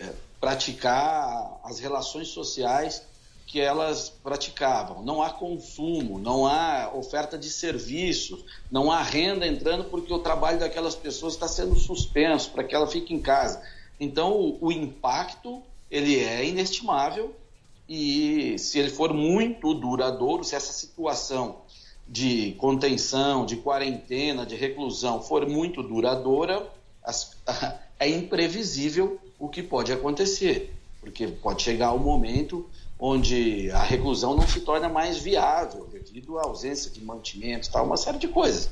praticar 0.41 1.61
as 1.65 1.79
relações 1.79 2.29
sociais 2.29 3.03
que 3.47 3.59
elas 3.59 4.11
praticavam, 4.23 5.03
não 5.03 5.23
há 5.23 5.31
consumo, 5.31 6.19
não 6.19 6.47
há 6.47 6.93
oferta 6.95 7.39
de 7.39 7.49
serviços, 7.49 8.45
não 8.71 8.93
há 8.93 9.03
renda 9.03 9.47
entrando 9.47 9.85
porque 9.85 10.13
o 10.13 10.19
trabalho 10.19 10.61
daquelas 10.61 10.95
pessoas 10.95 11.33
está 11.33 11.49
sendo 11.49 11.75
suspenso 11.75 12.51
para 12.51 12.63
que 12.63 12.75
ela 12.75 12.87
fique 12.87 13.15
em 13.15 13.21
casa. 13.21 13.63
Então, 13.99 14.33
o, 14.33 14.67
o 14.67 14.71
impacto 14.71 15.63
ele 15.91 16.23
é 16.23 16.45
inestimável 16.45 17.35
e 17.89 18.59
se 18.59 18.79
ele 18.79 18.91
for 18.91 19.15
muito 19.15 19.73
duradouro, 19.73 20.45
se 20.45 20.55
essa 20.55 20.73
situação 20.73 21.63
de 22.09 22.53
contenção, 22.53 23.45
de 23.45 23.57
quarentena, 23.57 24.47
de 24.47 24.57
reclusão 24.57 25.23
for 25.23 25.47
muito 25.47 25.83
duradoura, 25.83 26.67
as, 27.05 27.37
é 28.01 28.09
imprevisível 28.09 29.21
o 29.39 29.49
que 29.49 29.63
pode 29.63 29.93
acontecer, 29.93 30.75
porque 31.01 31.27
pode 31.27 31.63
chegar 31.63 31.93
um 31.93 31.99
momento 31.99 32.69
onde 32.99 33.71
a 33.71 33.83
reclusão 33.83 34.35
não 34.35 34.47
se 34.49 34.61
torna 34.61 34.89
mais 34.89 35.19
viável 35.19 35.87
devido 35.87 36.39
à 36.39 36.43
ausência 36.45 36.91
de 36.91 37.05
mantimentos, 37.05 37.69
tal, 37.69 37.87
uma 37.87 37.97
série 37.97 38.19
de 38.19 38.27
coisas. 38.27 38.71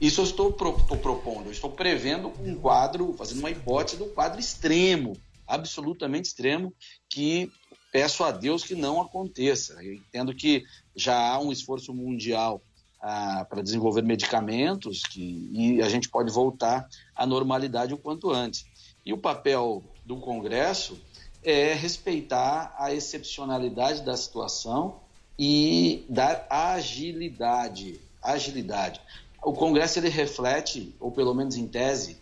Isso 0.00 0.20
eu 0.20 0.24
estou, 0.24 0.50
estou 0.50 0.96
propondo, 0.96 1.46
eu 1.46 1.52
estou 1.52 1.70
prevendo 1.70 2.32
um 2.40 2.54
quadro, 2.54 3.14
fazendo 3.14 3.40
uma 3.40 3.50
hipótese 3.50 4.00
um 4.00 4.08
quadro 4.10 4.38
extremo, 4.38 5.16
absolutamente 5.44 6.28
extremo, 6.28 6.72
que 7.08 7.50
peço 7.90 8.22
a 8.22 8.30
Deus 8.30 8.62
que 8.62 8.76
não 8.76 9.00
aconteça. 9.00 9.82
Eu 9.82 9.94
entendo 9.94 10.32
que 10.34 10.64
já 10.98 11.32
há 11.32 11.38
um 11.38 11.52
esforço 11.52 11.94
mundial 11.94 12.60
ah, 13.00 13.46
para 13.48 13.62
desenvolver 13.62 14.02
medicamentos 14.02 15.02
que, 15.02 15.48
e 15.52 15.82
a 15.82 15.88
gente 15.88 16.08
pode 16.08 16.32
voltar 16.32 16.88
à 17.14 17.24
normalidade 17.24 17.94
o 17.94 17.98
quanto 17.98 18.30
antes. 18.30 18.66
E 19.06 19.12
o 19.12 19.18
papel 19.18 19.82
do 20.04 20.16
Congresso 20.16 20.98
é 21.42 21.72
respeitar 21.72 22.74
a 22.76 22.92
excepcionalidade 22.92 24.02
da 24.02 24.16
situação 24.16 25.00
e 25.38 26.04
dar 26.08 26.46
agilidade. 26.50 28.00
Agilidade. 28.20 29.00
O 29.42 29.52
Congresso 29.52 30.00
ele 30.00 30.08
reflete, 30.08 30.92
ou 30.98 31.12
pelo 31.12 31.32
menos 31.32 31.56
em 31.56 31.68
tese, 31.68 32.16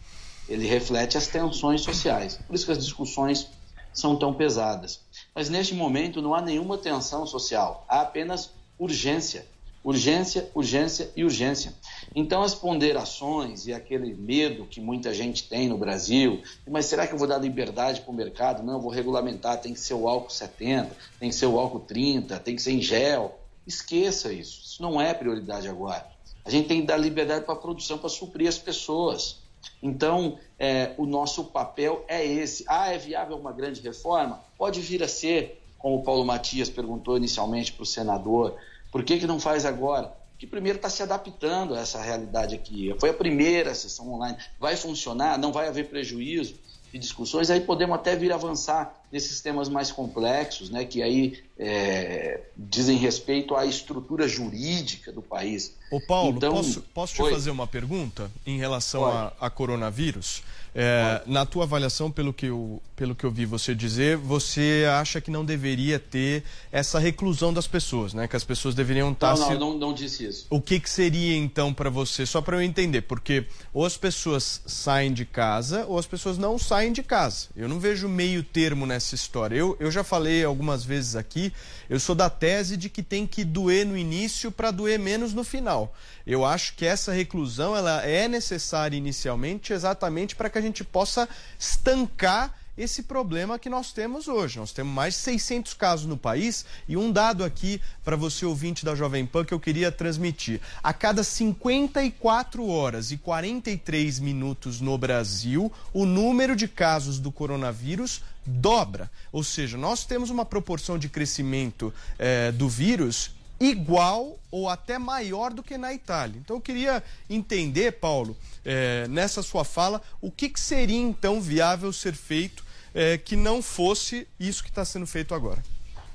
ele 0.47 0.67
reflete 0.67 1.17
as 1.17 1.27
tensões 1.27 1.81
sociais. 1.81 2.39
Por 2.47 2.55
isso 2.55 2.67
que 2.67 2.73
as 2.73 2.79
discussões 2.79 3.49
são 3.93 4.15
tão 4.15 4.35
pesadas. 4.35 5.01
Mas 5.35 5.49
neste 5.49 5.75
momento 5.75 6.21
não 6.21 6.35
há 6.35 6.43
nenhuma 6.43 6.77
tensão 6.77 7.27
social, 7.27 7.85
há 7.89 8.03
apenas 8.03 8.51
urgência. 8.79 9.47
Urgência, 9.85 10.51
urgência 10.53 11.13
e 11.15 11.23
urgência. 11.23 11.73
Então, 12.13 12.43
as 12.43 12.55
ponderações 12.55 13.69
e 13.69 13.73
aquele 13.73 14.15
medo 14.15 14.67
que 14.67 14.81
muita 14.81 15.15
gente 15.15 15.49
tem 15.49 15.69
no 15.69 15.79
Brasil, 15.79 16.43
mas 16.67 16.87
será 16.87 17.07
que 17.07 17.15
eu 17.15 17.19
vou 17.19 17.29
dar 17.29 17.39
liberdade 17.39 18.01
para 18.01 18.11
o 18.11 18.15
mercado? 18.15 18.65
Não, 18.65 18.81
vou 18.81 18.91
regulamentar, 18.91 19.61
tem 19.61 19.73
que 19.73 19.79
ser 19.79 19.95
o 19.95 20.09
álcool 20.09 20.31
70, 20.31 20.97
tem 21.21 21.29
que 21.29 21.37
ser 21.37 21.47
o 21.47 21.57
álcool 21.57 21.81
30, 21.81 22.37
tem 22.41 22.57
que 22.57 22.63
ser 22.63 22.73
em 22.73 22.83
gel. 22.83 23.39
Esqueça 23.65 24.33
isso, 24.33 24.61
isso 24.65 24.83
não 24.83 25.01
é 25.01 25.15
prioridade 25.15 25.69
agora. 25.69 26.05
A 26.45 26.51
gente 26.51 26.69
tem 26.69 26.81
que 26.81 26.87
dar 26.87 26.97
liberdade 26.97 27.45
para 27.45 27.55
a 27.55 27.59
produção, 27.59 27.97
para 27.99 28.09
suprir 28.09 28.49
as 28.49 28.59
pessoas. 28.59 29.39
Então, 29.83 30.39
é, 30.59 30.95
o 30.97 31.05
nosso 31.05 31.45
papel 31.45 32.05
é 32.09 32.25
esse. 32.25 32.65
Ah, 32.69 32.93
é 32.93 32.99
viável 32.99 33.37
uma 33.37 33.53
grande 33.53 33.81
reforma? 33.81 34.43
Pode 34.57 34.81
vir 34.81 35.03
a 35.03 35.09
ser, 35.09 35.63
como 35.79 35.97
o 35.97 36.03
Paulo 36.03 36.25
Matias 36.25 36.69
perguntou 36.69 37.17
inicialmente 37.17 37.73
para 37.73 37.83
o 37.83 37.87
senador, 37.87 38.57
por 38.91 39.05
que, 39.05 39.19
que 39.19 39.27
não 39.27 39.39
faz 39.39 39.65
agora? 39.65 40.13
Que 40.39 40.47
primeiro 40.47 40.77
está 40.77 40.91
se 40.91 41.03
adaptando 41.03 41.75
a 41.75 41.81
essa 41.81 42.01
realidade 42.01 42.55
aqui. 42.55 42.95
Foi 42.99 43.11
a 43.11 43.15
primeira 43.15 43.75
sessão 43.75 44.13
online. 44.13 44.37
Vai 44.59 44.77
funcionar? 44.77 45.39
Não 45.39 45.53
vai 45.53 45.69
haver 45.69 45.89
prejuízo? 45.89 46.55
de 46.93 46.99
discussões, 46.99 47.51
aí 47.51 47.61
podemos 47.61 47.97
até 47.97 48.17
vir 48.17 48.33
avançar 48.33 48.95
nesses 49.11 49.41
temas 49.41 49.69
mais 49.69 49.93
complexos, 49.93 50.71
né, 50.71 50.85
que 50.85 51.03
aí 51.03 51.43
é, 51.59 52.41
dizem 52.57 52.97
respeito 52.97 53.55
à 53.55 53.65
estrutura 53.65 54.27
jurídica 54.27 55.13
do 55.13 55.23
país. 55.23 55.75
Ô 55.91 56.01
Paulo, 56.01 56.37
então, 56.37 56.55
posso, 56.55 56.83
posso 56.95 57.15
te 57.15 57.31
fazer 57.31 57.51
uma 57.51 57.67
pergunta 57.67 58.31
em 58.47 58.59
relação 58.59 59.05
a, 59.05 59.33
a, 59.41 59.51
coronavírus? 59.51 60.43
É, 60.79 61.23
na 61.25 61.47
tua 61.47 61.65
avaliação, 61.65 62.11
pelo 62.11 62.35
que, 62.35 62.47
eu, 62.47 62.83
pelo 62.95 63.15
que 63.15 63.25
eu 63.25 63.31
vi 63.31 63.47
você 63.47 63.75
dizer, 63.75 64.19
você 64.19 64.85
acha 64.93 65.23
que 65.23 65.31
não 65.31 65.43
deveria 65.43 65.99
ter 65.99 66.45
essa 66.71 66.99
reclusão 66.99 67.51
das 67.51 67.67
pessoas, 67.67 68.13
né? 68.13 68.29
Que 68.29 68.37
as 68.37 68.45
pessoas 68.45 68.75
deveriam 68.75 69.11
estar... 69.11 69.33
Não, 69.33 69.41
não, 69.41 69.49
se... 69.49 69.55
não, 69.59 69.79
não 69.79 69.95
disse 69.95 70.27
isso. 70.27 70.47
O 70.51 70.61
que, 70.61 70.79
que 70.79 70.91
seria, 70.91 71.35
então, 71.35 71.73
para 71.73 71.89
você? 71.89 72.27
Só 72.27 72.43
para 72.43 72.59
eu 72.59 72.61
entender, 72.61 73.01
porque 73.01 73.47
ou 73.73 73.87
as 73.87 73.97
pessoas 73.97 74.61
saem 74.67 75.15
de 75.15 75.25
casa 75.25 75.87
ou 75.87 75.99
as 75.99 76.07
pessoas 76.07 76.37
não 76.37 76.59
saem 76.59 76.93
de 76.93 77.03
casa. 77.03 77.49
Eu 77.57 77.71
não 77.71 77.81
vejo 77.81 78.07
meio 78.07 78.43
termo 78.43 78.85
nessa 78.85 79.15
história. 79.15 79.57
Eu, 79.57 79.79
eu 79.81 79.91
já 79.91 80.05
falei 80.05 80.45
algumas 80.45 80.85
vezes 80.85 81.17
aqui, 81.17 81.55
eu 81.89 81.99
sou 81.99 82.15
da 82.15 82.29
tese 82.29 82.77
de 82.77 82.91
que 82.91 83.03
tem 83.03 83.27
que 83.27 83.45
doer 83.45 83.87
no 83.87 83.97
início 83.97 84.53
para 84.53 84.71
doer 84.71 84.99
menos 84.99 85.33
no 85.33 85.43
final. 85.43 85.95
Eu 86.27 86.45
acho 86.45 86.75
que 86.75 86.85
essa 86.85 87.13
reclusão 87.13 87.75
ela 87.75 88.05
é 88.05 88.29
necessária 88.29 88.97
inicialmente 88.97 89.73
exatamente 89.73 90.37
para 90.37 90.51
que 90.51 90.59
a 90.59 90.66
gente 90.67 90.85
possa 90.85 91.29
estancar 91.59 92.55
esse 92.77 93.05
problema 93.05 93.59
que 93.59 93.71
nós 93.71 93.93
temos 93.93 94.29
hoje. 94.29 94.59
Nós 94.59 94.73
temos 94.73 94.93
mais 94.93 95.15
de 95.15 95.21
600 95.21 95.75
casos 95.75 96.07
no 96.07 96.17
país 96.17 96.67
e 96.87 96.97
um 96.97 97.11
dado 97.11 97.43
aqui 97.43 97.81
para 98.05 98.17
você 98.17 98.45
ouvinte 98.45 98.85
da 98.85 98.95
Jovem 98.95 99.25
Pan 99.25 99.45
que 99.45 99.55
eu 99.55 99.61
queria 99.61 99.91
transmitir. 99.91 100.61
A 100.83 100.93
cada 100.93 101.25
54 101.25 102.69
horas 102.69 103.11
e 103.11 103.17
43 103.17 104.19
minutos 104.21 104.81
no 104.81 104.97
Brasil, 104.99 105.73
o 105.93 106.05
número 106.05 106.55
de 106.55 106.69
casos 106.69 107.19
do 107.19 107.33
coronavírus 107.33 108.23
dobra. 108.45 109.11
Ou 109.33 109.43
seja, 109.43 109.77
nós 109.77 110.05
temos 110.05 110.31
uma 110.31 110.45
proporção 110.45 110.99
de 110.99 111.09
crescimento 111.09 111.93
eh, 112.19 112.53
do 112.53 112.69
vírus 112.69 113.36
igual 113.59 114.39
ou 114.51 114.69
até 114.69 114.99
maior 114.99 115.53
do 115.53 115.63
que 115.63 115.79
na 115.79 115.93
Itália. 115.93 116.39
Então 116.39 116.57
eu 116.57 116.61
queria 116.61 117.03
entender, 117.29 117.93
Paulo, 117.93 118.37
eh, 118.65 119.07
nessa 119.09 119.43
sua 119.43 119.65
fala, 119.65 120.03
o 120.21 120.31
que, 120.31 120.49
que, 120.49 120.61
seria 120.61 120.99
então 120.99 121.41
viável 121.41 121.93
ser 121.93 122.15
feito 122.15 122.65
eh, 122.95 123.19
que 123.19 123.37
não 123.37 123.63
fosse 123.63 124.27
isso 124.39 124.63
que 124.63 124.69
está 124.69 124.85
sendo 124.85 125.07
feito 125.07 125.35
agora. 125.35 125.63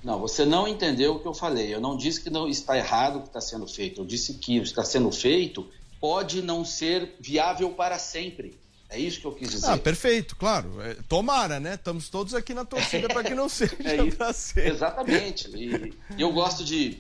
Não, 0.04 0.20
você 0.20 0.46
não 0.46 0.68
entendeu 0.68 1.16
o 1.16 1.20
que 1.20 1.28
eu 1.28 1.34
falei. 1.34 1.74
Eu 1.74 1.80
não 1.80 1.96
disse 1.96 2.22
que 2.22 2.30
não 2.30 2.48
está 2.48 2.78
errado 2.78 3.18
o 3.18 3.22
que 3.22 3.28
está 3.28 3.42
sendo 3.42 3.68
feito. 3.68 4.02
Eu 4.02 4.06
disse 4.06 4.34
que 4.36 4.58
o 4.60 4.64
que 4.64 4.68
está 4.68 4.84
sendo 4.84 5.12
feito 5.12 5.68
pode 6.00 6.42
não 6.42 6.66
ser 6.66 7.16
viável 7.20 7.70
para 7.72 8.00
sempre. 8.00 8.60
É 8.90 9.00
isso 9.00 9.22
que 9.22 9.26
eu 9.26 9.32
quis 9.32 9.52
dizer. 9.52 9.68
Ah, 9.68 9.78
perfeito, 9.78 10.36
claro. 10.36 10.82
É, 10.82 10.96
tomara, 11.08 11.60
né? 11.60 11.76
Estamos 11.76 12.10
todos 12.10 12.34
aqui 12.34 12.54
na 12.54 12.66
torcida 12.66 13.08
para 13.14 13.24
que 13.24 13.34
não 13.34 13.48
seja 13.48 13.78
é 13.80 14.12
para 14.12 14.34
ser. 14.34 14.68
Exatamente. 14.68 15.50
E 15.56 15.94
eu 16.22 16.34
gosto 16.34 16.64
de 16.64 17.00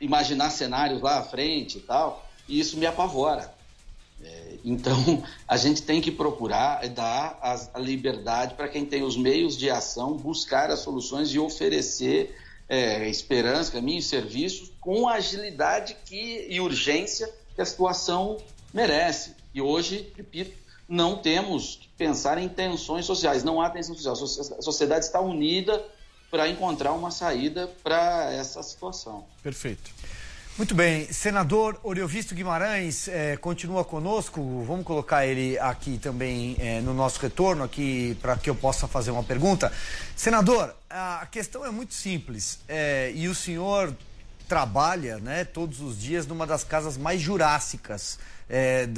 imaginar 0.00 0.50
cenários 0.50 1.00
lá 1.00 1.18
à 1.18 1.22
frente 1.22 1.78
e 1.78 1.80
tal, 1.80 2.26
e 2.48 2.58
isso 2.58 2.76
me 2.76 2.86
apavora. 2.86 3.52
É, 4.22 4.54
então, 4.64 5.22
a 5.46 5.56
gente 5.56 5.82
tem 5.82 6.00
que 6.00 6.10
procurar 6.10 6.86
dar 6.88 7.38
a, 7.40 7.68
a 7.74 7.78
liberdade 7.78 8.54
para 8.54 8.68
quem 8.68 8.84
tem 8.84 9.02
os 9.02 9.16
meios 9.16 9.56
de 9.56 9.70
ação, 9.70 10.16
buscar 10.16 10.70
as 10.70 10.80
soluções 10.80 11.30
e 11.30 11.38
oferecer 11.38 12.34
é, 12.68 13.08
esperança, 13.08 13.72
caminhos 13.72 14.04
e 14.04 14.08
serviços 14.08 14.72
com 14.80 15.08
a 15.08 15.14
agilidade 15.14 15.96
que, 16.04 16.46
e 16.48 16.60
urgência 16.60 17.32
que 17.54 17.60
a 17.60 17.64
situação 17.64 18.36
merece. 18.72 19.32
E 19.54 19.60
hoje, 19.60 20.12
repito, 20.16 20.52
não 20.88 21.16
temos 21.16 21.76
que 21.76 21.88
pensar 21.96 22.38
em 22.38 22.48
tensões 22.48 23.04
sociais, 23.04 23.42
não 23.42 23.60
há 23.60 23.70
tensão 23.70 23.94
social. 23.94 24.14
A 24.58 24.62
sociedade 24.62 25.04
está 25.04 25.20
unida 25.20 25.84
para 26.30 26.48
encontrar 26.48 26.92
uma 26.92 27.10
saída 27.10 27.70
para 27.82 28.32
essa 28.32 28.62
situação. 28.62 29.24
Perfeito. 29.42 29.90
Muito 30.58 30.74
bem, 30.74 31.10
senador 31.12 31.78
Oriovisto 31.84 32.34
Guimarães 32.34 33.06
é, 33.06 33.36
continua 33.36 33.84
conosco. 33.84 34.64
Vamos 34.66 34.84
colocar 34.84 35.24
ele 35.24 35.56
aqui 35.60 35.98
também 35.98 36.56
é, 36.58 36.80
no 36.80 36.92
nosso 36.92 37.20
retorno 37.20 37.62
aqui 37.62 38.18
para 38.20 38.36
que 38.36 38.50
eu 38.50 38.56
possa 38.56 38.88
fazer 38.88 39.12
uma 39.12 39.22
pergunta. 39.22 39.72
Senador, 40.16 40.74
a 40.90 41.28
questão 41.30 41.64
é 41.64 41.70
muito 41.70 41.94
simples 41.94 42.58
é, 42.66 43.12
e 43.14 43.28
o 43.28 43.36
senhor 43.36 43.94
trabalha, 44.48 45.18
né, 45.18 45.44
todos 45.44 45.80
os 45.80 45.96
dias 45.96 46.26
numa 46.26 46.44
das 46.44 46.64
casas 46.64 46.96
mais 46.96 47.20
jurássicas 47.20 48.18
é, 48.48 48.88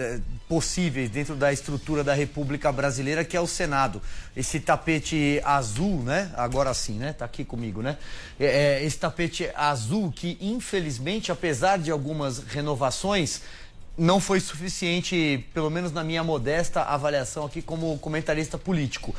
possíveis 0.48 1.11
dentro 1.11 1.34
da 1.34 1.53
estrutura 1.53 2.05
da 2.05 2.14
República 2.14 2.70
Brasileira, 2.70 3.24
que 3.24 3.36
é 3.36 3.40
o 3.40 3.46
Senado. 3.46 4.01
Esse 4.36 4.61
tapete 4.61 5.40
azul, 5.44 6.03
né? 6.03 6.30
Agora 6.36 6.72
sim, 6.72 6.98
né? 6.98 7.12
Tá 7.12 7.24
aqui 7.24 7.44
comigo, 7.44 7.82
né? 7.82 7.98
É, 8.38 8.46
é, 8.80 8.84
esse 8.84 8.98
tapete 8.98 9.51
azul 9.55 10.12
que, 10.12 10.38
infelizmente, 10.40 11.32
apesar 11.32 11.78
de 11.78 11.90
algumas 11.90 12.38
renovações, 12.38 13.42
não 13.98 14.20
foi 14.20 14.40
suficiente, 14.40 15.46
pelo 15.53 15.68
menos 15.68 15.92
na 15.92 16.05
minha 16.05 16.22
modesta 16.22 16.82
avaliação 16.82 17.44
aqui 17.44 17.61
como 17.61 17.98
comentarista 17.98 18.57
político. 18.57 19.14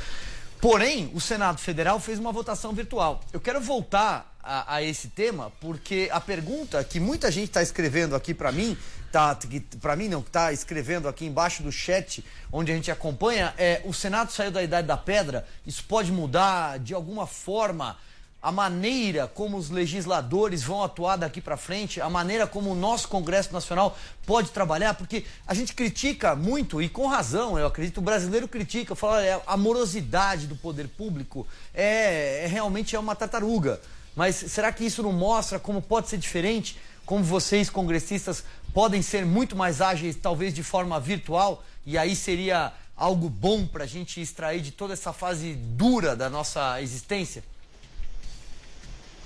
Porém, 0.60 1.12
o 1.14 1.20
Senado 1.20 1.60
Federal 1.60 2.00
fez 2.00 2.20
uma 2.20 2.32
votação 2.32 2.72
virtual. 2.72 3.22
Eu 3.34 3.40
quero 3.40 3.60
voltar 3.60 4.32
a, 4.44 4.76
a 4.76 4.84
esse 4.84 5.10
tema 5.10 5.52
porque 5.60 6.08
a 6.12 6.22
pergunta 6.22 6.84
que 6.84 7.00
muita 7.00 7.32
gente 7.32 7.46
está 7.46 7.62
escrevendo 7.62 8.16
aqui 8.16 8.34
para 8.34 8.52
mim 8.52 8.78
tá, 9.12 9.38
para 9.82 9.96
mim 9.96 10.08
não, 10.08 10.22
que 10.22 10.30
está 10.30 10.54
escrevendo 10.54 11.08
aqui 11.08 11.26
embaixo 11.26 11.62
do 11.62 11.72
chat, 11.72 12.24
onde 12.52 12.72
a 12.72 12.76
gente 12.76 12.90
acompanha, 12.90 13.54
é 13.58 13.82
o 13.86 13.94
Senado 13.94 14.32
saiu 14.32 14.52
da 14.52 14.64
Idade 14.64 14.88
da 14.88 14.98
Pedra, 14.98 15.46
isso 15.66 15.84
pode 15.84 16.12
mudar 16.12 16.80
de 16.80 16.94
alguma 16.94 17.28
forma 17.28 17.98
a 18.42 18.52
maneira 18.52 19.28
como 19.28 19.56
os 19.56 19.70
legisladores 19.70 20.64
vão 20.64 20.84
atuar 20.84 21.16
daqui 21.16 21.40
para 21.40 21.56
frente, 21.56 22.02
a 22.02 22.10
maneira 22.10 22.48
como 22.48 22.72
o 22.72 22.76
nosso 22.76 23.08
Congresso 23.08 23.54
Nacional 23.54 23.96
pode 24.26 24.50
trabalhar, 24.50 24.96
porque 24.96 25.26
a 25.46 25.54
gente 25.54 25.76
critica 25.76 26.36
muito, 26.36 26.82
e 26.82 26.90
com 26.90 27.06
razão, 27.06 27.60
eu 27.60 27.68
acredito, 27.68 28.00
o 28.00 28.02
brasileiro 28.02 28.48
critica, 28.48 28.96
fala, 28.96 29.24
é, 29.24 29.40
a 29.46 29.56
morosidade 29.56 30.48
do 30.48 30.56
poder 30.56 30.88
público 30.88 31.46
é, 31.74 32.46
é 32.46 32.48
realmente 32.48 32.96
é 32.96 33.00
uma 33.00 33.16
tartaruga. 33.16 33.80
Mas 34.16 34.36
será 34.36 34.72
que 34.72 34.84
isso 34.84 35.04
não 35.04 35.14
mostra 35.14 35.60
como 35.60 35.82
pode 35.82 36.10
ser 36.10 36.18
diferente? 36.18 36.78
Como 37.06 37.24
vocês, 37.24 37.70
congressistas, 37.70 38.44
podem 38.74 39.02
ser 39.02 39.26
muito 39.26 39.56
mais 39.56 39.82
ágeis, 39.82 40.16
talvez 40.16 40.54
de 40.54 40.64
forma 40.64 41.00
virtual, 41.00 41.64
e 41.86 41.98
aí 41.98 42.16
seria 42.16 42.74
algo 42.96 43.30
bom 43.30 43.66
para 43.66 43.84
a 43.84 43.88
gente 43.88 44.22
extrair 44.22 44.62
de 44.62 44.72
toda 44.72 44.94
essa 44.94 45.12
fase 45.12 45.54
dura 45.54 46.16
da 46.16 46.30
nossa 46.30 46.82
existência? 46.82 47.44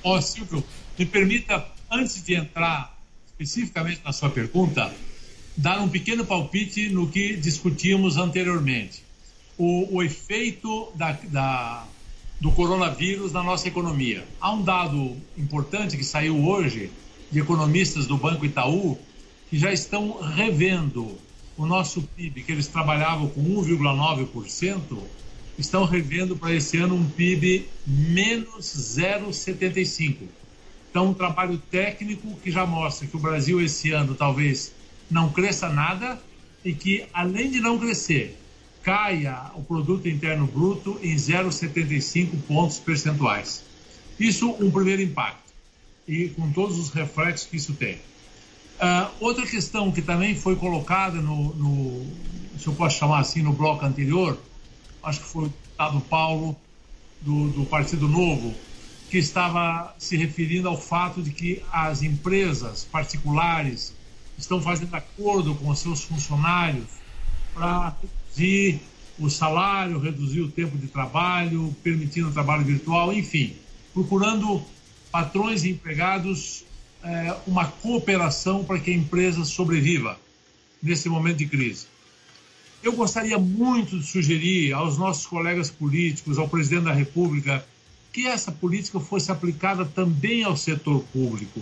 Ó, 0.04 0.18
oh, 0.18 0.22
Silvio, 0.22 0.64
me 0.98 1.06
permita, 1.06 1.66
antes 1.92 2.24
de 2.24 2.36
entrar 2.36 2.98
especificamente 3.28 4.02
na 4.06 4.14
sua 4.14 4.30
pergunta, 4.30 4.94
dar 5.58 5.82
um 5.82 5.90
pequeno 5.90 6.26
palpite 6.26 6.90
no 6.90 7.10
que 7.10 7.36
discutimos 7.36 8.18
anteriormente. 8.18 9.04
O, 9.58 9.98
o 9.98 10.04
efeito 10.04 10.92
da, 10.96 11.14
da, 11.24 11.86
do 12.40 12.52
coronavírus 12.52 13.32
na 13.32 13.42
nossa 13.42 13.68
economia. 13.68 14.26
Há 14.40 14.52
um 14.54 14.62
dado 14.62 15.18
importante 15.38 15.98
que 15.98 16.04
saiu 16.04 16.46
hoje 16.46 16.92
de 17.32 17.40
economistas 17.40 18.08
do 18.08 18.18
Banco 18.18 18.46
Itaú 18.46 18.98
que 19.50 19.58
já 19.58 19.72
estão 19.72 20.20
revendo 20.22 21.18
o 21.58 21.66
nosso 21.66 22.02
PIB, 22.02 22.44
que 22.44 22.52
eles 22.52 22.68
trabalhavam 22.68 23.30
com 23.30 23.42
1,9%, 23.42 24.82
estão 25.58 25.86
revendo 25.86 26.36
para 26.36 26.54
esse 26.54 26.78
ano 26.78 26.96
um 26.96 27.10
PIB 27.10 27.68
menos 27.86 28.66
0,75%. 28.98 30.18
Então, 30.90 31.10
um 31.10 31.14
trabalho 31.14 31.58
técnico 31.70 32.38
que 32.42 32.52
já 32.52 32.66
mostra 32.66 33.08
que 33.08 33.16
o 33.16 33.20
Brasil 33.20 33.62
esse 33.62 33.92
ano 33.92 34.16
talvez 34.16 34.74
não 35.10 35.30
cresça 35.30 35.70
nada 35.70 36.20
e 36.64 36.74
que, 36.74 37.06
além 37.14 37.52
de 37.52 37.60
não 37.60 37.78
crescer, 37.78 38.38
caia 38.82 39.52
o 39.56 39.62
produto 39.62 40.08
interno 40.08 40.48
bruto 40.48 40.98
em 41.02 41.16
0,75 41.16 42.42
pontos 42.48 42.80
percentuais. 42.80 43.64
Isso 44.20 44.56
um 44.60 44.72
primeiro 44.72 45.02
impacto 45.02 45.45
e 46.08 46.30
com 46.30 46.52
todos 46.52 46.78
os 46.78 46.90
reflexos 46.90 47.48
que 47.48 47.58
isso 47.58 47.74
tem. 47.74 47.96
Uh, 47.96 49.10
outra 49.20 49.46
questão 49.46 49.92
que 49.92 50.02
também 50.02 50.36
foi 50.36 50.56
colocada 50.56 51.22
no, 51.22 51.54
no, 51.56 52.06
se 52.60 52.68
eu 52.68 52.74
posso 52.74 52.98
chamar 52.98 53.20
assim, 53.20 53.42
no 53.42 53.54
bloco 53.54 53.86
anterior, 53.86 54.38
acho 55.02 55.22
que 55.22 55.28
foi 55.28 55.46
o 55.46 55.48
deputado 55.48 56.02
Paulo, 56.02 56.56
do, 57.22 57.50
do 57.50 57.66
Partido 57.66 58.08
Novo, 58.08 58.54
que 59.10 59.18
estava 59.18 59.96
se 59.98 60.16
referindo 60.16 60.68
ao 60.68 60.80
fato 60.80 61.22
de 61.22 61.32
que 61.32 61.62
as 61.72 62.04
empresas 62.04 62.84
particulares 62.84 63.94
estão 64.38 64.62
fazendo 64.62 64.94
acordo 64.94 65.56
com 65.56 65.74
seus 65.74 66.04
funcionários 66.04 66.86
para 67.54 67.96
reduzir 68.02 68.82
o 69.18 69.30
salário, 69.30 70.00
reduzir 70.00 70.42
o 70.42 70.52
tempo 70.52 70.78
de 70.78 70.88
trabalho, 70.88 71.76
permitindo 71.82 72.28
o 72.28 72.32
trabalho 72.32 72.66
virtual, 72.66 73.14
enfim, 73.14 73.56
procurando 73.94 74.62
patrões 75.16 75.64
e 75.64 75.70
empregados 75.70 76.66
é, 77.02 77.34
uma 77.48 77.68
cooperação 77.68 78.66
para 78.66 78.78
que 78.78 78.92
a 78.92 78.94
empresa 78.94 79.46
sobreviva 79.46 80.20
nesse 80.84 81.08
momento 81.08 81.38
de 81.38 81.46
crise. 81.46 81.86
Eu 82.84 82.92
gostaria 82.92 83.40
muito 83.40 83.98
de 83.98 84.06
sugerir 84.06 84.74
aos 84.74 84.98
nossos 84.98 85.26
colegas 85.26 85.72
políticos, 85.72 86.38
ao 86.38 86.50
presidente 86.50 86.84
da 86.84 86.92
República, 86.92 87.66
que 88.12 88.28
essa 88.28 88.52
política 88.52 89.00
fosse 89.00 89.32
aplicada 89.32 89.86
também 89.86 90.44
ao 90.44 90.58
setor 90.58 91.02
público. 91.14 91.62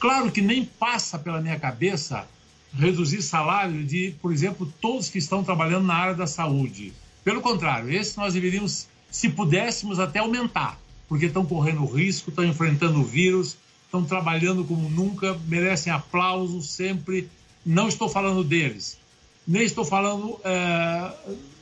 Claro 0.00 0.32
que 0.32 0.42
nem 0.42 0.64
passa 0.64 1.20
pela 1.20 1.40
minha 1.40 1.56
cabeça 1.56 2.26
reduzir 2.74 3.22
salário 3.22 3.84
de, 3.84 4.12
por 4.20 4.32
exemplo, 4.32 4.72
todos 4.80 5.08
que 5.08 5.18
estão 5.18 5.44
trabalhando 5.44 5.86
na 5.86 5.94
área 5.94 6.14
da 6.14 6.26
saúde. 6.26 6.92
Pelo 7.22 7.40
contrário, 7.42 7.92
esse 7.92 8.18
nós 8.18 8.34
deveríamos, 8.34 8.88
se 9.08 9.28
pudéssemos, 9.28 10.00
até 10.00 10.18
aumentar, 10.18 10.76
porque 11.08 11.26
estão 11.26 11.44
correndo 11.44 11.84
risco, 11.86 12.30
estão 12.30 12.44
enfrentando 12.44 13.00
o 13.00 13.04
vírus, 13.04 13.56
estão 13.84 14.04
trabalhando 14.04 14.64
como 14.64 14.88
nunca, 14.88 15.38
merecem 15.46 15.92
aplausos 15.92 16.68
sempre. 16.68 17.28
Não 17.64 17.88
estou 17.88 18.08
falando 18.08 18.44
deles, 18.44 18.98
nem 19.46 19.62
estou 19.62 19.84
falando 19.84 20.38
é, 20.44 21.12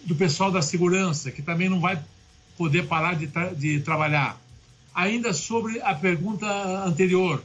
do 0.04 0.14
pessoal 0.14 0.50
da 0.50 0.60
segurança, 0.60 1.30
que 1.30 1.42
também 1.42 1.68
não 1.68 1.80
vai 1.80 2.02
poder 2.56 2.86
parar 2.86 3.14
de, 3.14 3.28
tra 3.28 3.52
de 3.52 3.80
trabalhar. 3.80 4.40
Ainda 4.94 5.32
sobre 5.32 5.80
a 5.80 5.94
pergunta 5.94 6.46
anterior, 6.84 7.42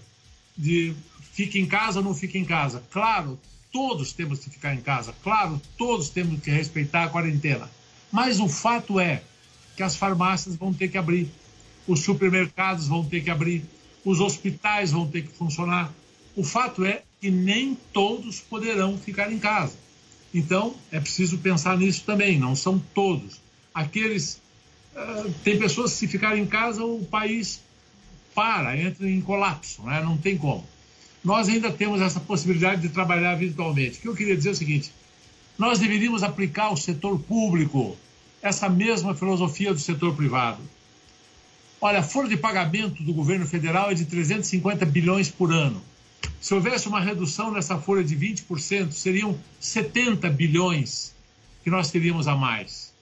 de 0.57 0.95
fica 1.33 1.57
em 1.57 1.65
casa 1.65 1.99
ou 1.99 2.05
não 2.05 2.13
fica 2.13 2.37
em 2.37 2.45
casa. 2.45 2.83
Claro, 2.91 3.39
todos 3.71 4.11
temos 4.13 4.39
que 4.39 4.49
ficar 4.49 4.73
em 4.73 4.81
casa. 4.81 5.13
Claro, 5.23 5.61
todos 5.77 6.09
temos 6.09 6.41
que 6.41 6.51
respeitar 6.51 7.03
a 7.03 7.09
quarentena. 7.09 7.69
Mas 8.11 8.39
o 8.39 8.47
fato 8.47 8.99
é 8.99 9.23
que 9.75 9.83
as 9.83 9.95
farmácias 9.95 10.55
vão 10.55 10.73
ter 10.73 10.89
que 10.89 10.97
abrir, 10.97 11.31
os 11.87 12.01
supermercados 12.01 12.87
vão 12.87 13.03
ter 13.03 13.23
que 13.23 13.29
abrir, 13.29 13.63
os 14.03 14.19
hospitais 14.19 14.91
vão 14.91 15.07
ter 15.07 15.23
que 15.23 15.33
funcionar. 15.33 15.93
O 16.35 16.43
fato 16.43 16.85
é 16.85 17.03
que 17.19 17.29
nem 17.29 17.77
todos 17.93 18.39
poderão 18.39 18.97
ficar 18.97 19.31
em 19.31 19.39
casa. 19.39 19.77
Então, 20.33 20.75
é 20.91 20.99
preciso 20.99 21.37
pensar 21.37 21.77
nisso 21.77 22.03
também, 22.05 22.39
não 22.39 22.55
são 22.55 22.79
todos. 22.93 23.39
Aqueles. 23.73 24.41
Uh, 24.95 25.31
tem 25.43 25.57
pessoas 25.57 25.91
que, 25.91 25.99
se 25.99 26.07
ficarem 26.07 26.43
em 26.43 26.47
casa, 26.47 26.83
o 26.83 27.05
país 27.05 27.61
para, 28.33 28.77
entra 28.77 29.09
em 29.09 29.21
colapso, 29.21 29.83
né? 29.83 30.01
não 30.01 30.17
tem 30.17 30.37
como. 30.37 30.65
Nós 31.23 31.47
ainda 31.47 31.71
temos 31.71 32.01
essa 32.01 32.19
possibilidade 32.19 32.81
de 32.81 32.89
trabalhar 32.89 33.35
virtualmente. 33.35 33.99
O 33.99 34.01
que 34.01 34.07
eu 34.07 34.15
queria 34.15 34.35
dizer 34.35 34.49
é 34.49 34.51
o 34.53 34.55
seguinte: 34.55 34.91
nós 35.57 35.79
deveríamos 35.79 36.23
aplicar 36.23 36.65
ao 36.65 36.77
setor 36.77 37.19
público 37.19 37.95
essa 38.41 38.67
mesma 38.67 39.13
filosofia 39.13 39.73
do 39.73 39.79
setor 39.79 40.15
privado. 40.15 40.59
Olha, 41.83 41.99
a 41.99 42.03
folha 42.03 42.29
de 42.29 42.37
pagamento 42.37 43.01
do 43.01 43.11
governo 43.11 43.47
federal 43.47 43.89
é 43.89 43.95
de 43.95 44.05
350 44.05 44.85
bilhões 44.85 45.29
por 45.29 45.51
ano. 45.51 45.81
Se 46.39 46.53
houvesse 46.53 46.87
uma 46.87 47.01
redução 47.01 47.51
nessa 47.51 47.75
folha 47.79 48.03
de 48.03 48.15
20%, 48.15 48.91
seriam 48.91 49.35
70 49.59 50.29
bilhões 50.29 51.11
que 51.63 51.71
nós 51.71 51.89
teríamos 51.89 52.27
a 52.27 52.35
mais. 52.35 52.93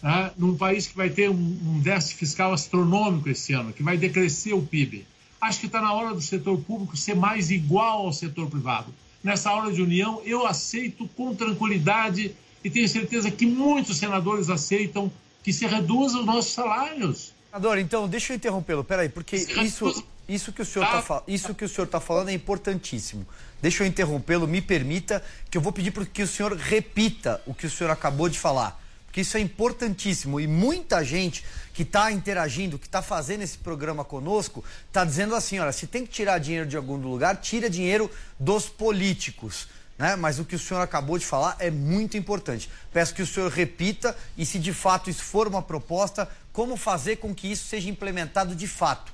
Tá? 0.00 0.32
Num 0.38 0.56
país 0.56 0.86
que 0.86 0.96
vai 0.96 1.10
ter 1.10 1.28
um, 1.28 1.34
um 1.34 1.80
déficit 1.80 2.16
fiscal 2.16 2.54
astronômico 2.54 3.28
esse 3.28 3.52
ano, 3.52 3.70
que 3.70 3.82
vai 3.82 3.98
decrescer 3.98 4.54
o 4.54 4.62
PIB. 4.62 5.06
Acho 5.38 5.60
que 5.60 5.66
está 5.66 5.82
na 5.82 5.92
hora 5.92 6.14
do 6.14 6.22
setor 6.22 6.58
público 6.62 6.96
ser 6.96 7.14
mais 7.14 7.50
igual 7.50 8.06
ao 8.06 8.14
setor 8.14 8.48
privado. 8.48 8.94
Nessa 9.22 9.52
hora 9.52 9.70
de 9.70 9.82
união, 9.82 10.22
eu 10.24 10.46
aceito 10.46 11.06
com 11.08 11.34
tranquilidade 11.34 12.34
e 12.64 12.70
tenho 12.70 12.88
certeza 12.88 13.30
que 13.30 13.44
muitos 13.44 13.98
senadores 13.98 14.48
aceitam 14.48 15.12
que 15.42 15.52
se 15.52 15.66
reduzam 15.66 16.20
os 16.20 16.26
nossos 16.26 16.52
salários. 16.52 17.35
Senador, 17.50 17.78
então, 17.78 18.08
deixa 18.08 18.32
eu 18.32 18.36
interrompê-lo, 18.36 18.84
peraí, 18.84 19.08
porque 19.08 19.36
isso, 19.36 20.04
isso 20.28 20.52
que 20.52 20.62
o 20.62 20.64
senhor 20.64 20.84
está 20.84 21.02
tá, 21.02 21.22
isso 21.26 21.54
que 21.54 21.64
o 21.64 21.68
senhor 21.68 21.86
está 21.86 22.00
falando 22.00 22.28
é 22.28 22.32
importantíssimo. 22.32 23.26
Deixa 23.62 23.82
eu 23.82 23.86
interrompê-lo, 23.86 24.46
me 24.46 24.60
permita, 24.60 25.22
que 25.50 25.56
eu 25.56 25.62
vou 25.62 25.72
pedir 25.72 25.90
para 25.90 26.04
que 26.04 26.22
o 26.22 26.26
senhor 26.26 26.54
repita 26.54 27.40
o 27.46 27.54
que 27.54 27.66
o 27.66 27.70
senhor 27.70 27.90
acabou 27.90 28.28
de 28.28 28.38
falar. 28.38 28.80
Porque 29.06 29.22
isso 29.22 29.38
é 29.38 29.40
importantíssimo. 29.40 30.38
E 30.38 30.46
muita 30.46 31.02
gente 31.02 31.42
que 31.72 31.82
está 31.82 32.12
interagindo, 32.12 32.78
que 32.78 32.86
está 32.86 33.00
fazendo 33.00 33.40
esse 33.40 33.56
programa 33.56 34.04
conosco, 34.04 34.62
está 34.88 35.06
dizendo 35.06 35.34
assim: 35.34 35.58
olha, 35.58 35.72
se 35.72 35.86
tem 35.86 36.04
que 36.04 36.12
tirar 36.12 36.38
dinheiro 36.38 36.66
de 36.66 36.76
algum 36.76 36.96
lugar, 36.96 37.36
tira 37.36 37.70
dinheiro 37.70 38.10
dos 38.38 38.68
políticos. 38.68 39.68
Né? 39.98 40.14
Mas 40.16 40.38
o 40.38 40.44
que 40.44 40.54
o 40.54 40.58
senhor 40.58 40.80
acabou 40.80 41.18
de 41.18 41.24
falar 41.24 41.56
é 41.58 41.70
muito 41.70 42.16
importante. 42.16 42.68
Peço 42.92 43.14
que 43.14 43.22
o 43.22 43.26
senhor 43.26 43.50
repita 43.50 44.16
e, 44.36 44.44
se 44.44 44.58
de 44.58 44.72
fato 44.72 45.08
isso 45.08 45.22
for 45.22 45.48
uma 45.48 45.62
proposta, 45.62 46.28
como 46.52 46.76
fazer 46.76 47.16
com 47.16 47.34
que 47.34 47.50
isso 47.50 47.66
seja 47.66 47.88
implementado 47.88 48.54
de 48.54 48.66
fato. 48.66 49.12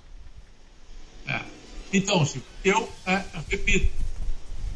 É. 1.26 1.40
Então, 1.92 2.26
eu 2.64 2.90
é, 3.06 3.22
repito, 3.48 3.92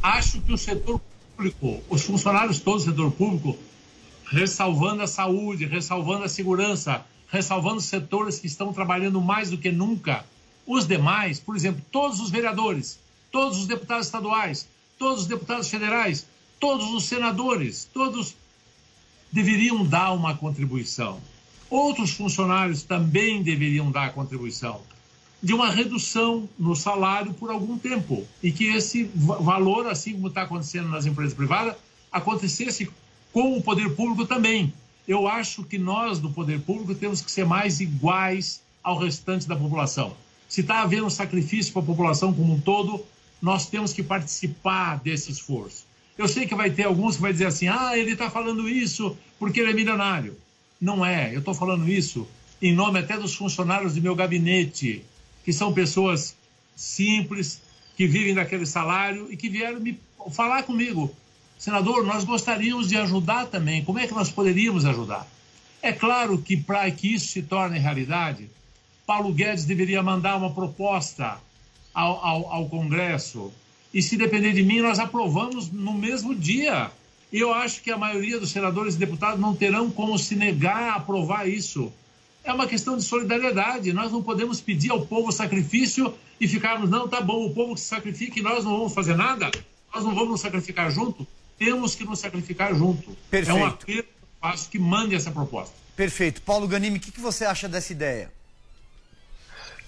acho 0.02 0.40
que 0.42 0.52
o 0.52 0.58
setor 0.58 1.00
público, 1.34 1.82
os 1.88 2.02
funcionários 2.02 2.60
todos 2.60 2.84
do 2.84 2.90
setor 2.90 3.10
público, 3.12 3.58
ressalvando 4.26 5.02
a 5.02 5.06
saúde, 5.06 5.64
ressalvando 5.64 6.24
a 6.24 6.28
segurança, 6.28 7.04
ressalvando 7.28 7.80
setores 7.80 8.38
que 8.38 8.46
estão 8.46 8.72
trabalhando 8.72 9.20
mais 9.20 9.50
do 9.50 9.58
que 9.58 9.72
nunca, 9.72 10.24
os 10.66 10.86
demais, 10.86 11.40
por 11.40 11.56
exemplo, 11.56 11.82
todos 11.90 12.20
os 12.20 12.30
vereadores, 12.30 12.98
todos 13.30 13.58
os 13.58 13.66
deputados 13.66 14.06
estaduais, 14.06 14.68
todos 14.98 15.22
os 15.22 15.26
deputados 15.26 15.68
federais, 15.68 16.26
todos 16.58 16.90
os 16.90 17.04
senadores, 17.04 17.88
todos 17.92 18.34
deveriam 19.30 19.84
dar 19.84 20.12
uma 20.12 20.36
contribuição. 20.36 21.20
Outros 21.68 22.12
funcionários 22.12 22.82
também 22.82 23.42
deveriam 23.42 23.90
dar 23.90 24.12
contribuição 24.12 24.80
de 25.42 25.52
uma 25.52 25.70
redução 25.70 26.48
no 26.58 26.74
salário 26.74 27.32
por 27.34 27.50
algum 27.50 27.78
tempo 27.78 28.26
e 28.42 28.50
que 28.50 28.66
esse 28.66 29.04
valor, 29.14 29.86
assim 29.86 30.14
como 30.14 30.28
está 30.28 30.42
acontecendo 30.42 30.88
nas 30.88 31.06
empresas 31.06 31.34
privadas, 31.34 31.76
acontecesse 32.10 32.90
com 33.32 33.56
o 33.56 33.62
poder 33.62 33.94
público 33.94 34.26
também. 34.26 34.72
Eu 35.06 35.28
acho 35.28 35.62
que 35.62 35.78
nós, 35.78 36.18
do 36.18 36.30
poder 36.30 36.60
público, 36.60 36.94
temos 36.94 37.20
que 37.20 37.30
ser 37.30 37.44
mais 37.44 37.80
iguais 37.80 38.62
ao 38.82 38.98
restante 38.98 39.46
da 39.46 39.54
população. 39.54 40.16
Se 40.48 40.62
está 40.62 40.82
havendo 40.82 41.10
sacrifício 41.10 41.72
para 41.72 41.82
a 41.82 41.86
população 41.86 42.32
como 42.32 42.54
um 42.54 42.60
todo, 42.60 43.04
nós 43.46 43.68
temos 43.68 43.92
que 43.92 44.02
participar 44.02 44.98
desse 44.98 45.30
esforço. 45.30 45.86
Eu 46.18 46.26
sei 46.26 46.48
que 46.48 46.54
vai 46.56 46.68
ter 46.68 46.82
alguns 46.82 47.14
que 47.14 47.22
vai 47.22 47.32
dizer 47.32 47.46
assim: 47.46 47.68
ah, 47.68 47.96
ele 47.96 48.14
está 48.14 48.28
falando 48.28 48.68
isso 48.68 49.16
porque 49.38 49.60
ele 49.60 49.70
é 49.70 49.72
milionário. 49.72 50.36
Não 50.80 51.06
é. 51.06 51.32
Eu 51.32 51.38
estou 51.38 51.54
falando 51.54 51.88
isso 51.88 52.26
em 52.60 52.74
nome 52.74 52.98
até 52.98 53.16
dos 53.16 53.36
funcionários 53.36 53.94
do 53.94 54.02
meu 54.02 54.16
gabinete, 54.16 55.04
que 55.44 55.52
são 55.52 55.72
pessoas 55.72 56.34
simples, 56.74 57.62
que 57.96 58.04
vivem 58.08 58.34
daquele 58.34 58.66
salário 58.66 59.28
e 59.30 59.36
que 59.36 59.48
vieram 59.48 59.78
me 59.78 59.96
falar 60.32 60.64
comigo. 60.64 61.14
Senador, 61.56 62.04
nós 62.04 62.24
gostaríamos 62.24 62.88
de 62.88 62.96
ajudar 62.96 63.46
também. 63.46 63.84
Como 63.84 64.00
é 64.00 64.08
que 64.08 64.14
nós 64.14 64.28
poderíamos 64.28 64.84
ajudar? 64.84 65.24
É 65.80 65.92
claro 65.92 66.36
que 66.36 66.56
para 66.56 66.90
que 66.90 67.14
isso 67.14 67.28
se 67.28 67.42
torne 67.42 67.78
realidade, 67.78 68.50
Paulo 69.06 69.32
Guedes 69.32 69.64
deveria 69.64 70.02
mandar 70.02 70.36
uma 70.36 70.52
proposta 70.52 71.38
ao, 71.96 72.22
ao, 72.22 72.52
ao 72.52 72.68
Congresso. 72.68 73.50
E 73.92 74.02
se 74.02 74.18
depender 74.18 74.52
de 74.52 74.62
mim, 74.62 74.80
nós 74.80 74.98
aprovamos 74.98 75.72
no 75.72 75.94
mesmo 75.94 76.34
dia. 76.34 76.90
E 77.32 77.40
eu 77.40 77.54
acho 77.54 77.80
que 77.82 77.90
a 77.90 77.96
maioria 77.96 78.38
dos 78.38 78.50
senadores 78.50 78.94
e 78.94 78.98
deputados 78.98 79.40
não 79.40 79.56
terão 79.56 79.90
como 79.90 80.18
se 80.18 80.36
negar 80.36 80.90
a 80.90 80.94
aprovar 80.96 81.48
isso. 81.48 81.90
É 82.44 82.52
uma 82.52 82.66
questão 82.66 82.98
de 82.98 83.02
solidariedade. 83.02 83.94
Nós 83.94 84.12
não 84.12 84.22
podemos 84.22 84.60
pedir 84.60 84.90
ao 84.90 85.06
povo 85.06 85.32
sacrifício 85.32 86.14
e 86.38 86.46
ficarmos, 86.46 86.90
não, 86.90 87.08
tá 87.08 87.22
bom, 87.22 87.46
o 87.46 87.54
povo 87.54 87.74
que 87.74 87.80
se 87.80 87.86
sacrifica 87.86 88.38
e 88.38 88.42
nós 88.42 88.62
não 88.62 88.76
vamos 88.76 88.92
fazer 88.92 89.16
nada. 89.16 89.50
Nós 89.94 90.04
não 90.04 90.14
vamos 90.14 90.32
nos 90.32 90.40
sacrificar 90.42 90.90
junto. 90.90 91.26
Temos 91.58 91.94
que 91.94 92.04
nos 92.04 92.18
sacrificar 92.18 92.74
junto. 92.74 93.16
Perfeito. 93.30 93.58
É 93.58 93.62
um 93.62 93.66
apelo 93.66 94.04
faço 94.38 94.68
que 94.68 94.78
mande 94.78 95.14
essa 95.14 95.30
proposta. 95.30 95.74
Perfeito. 95.96 96.42
Paulo 96.42 96.68
Ganimi, 96.68 96.98
o 96.98 97.00
que, 97.00 97.10
que 97.10 97.20
você 97.20 97.46
acha 97.46 97.66
dessa 97.66 97.90
ideia? 97.90 98.30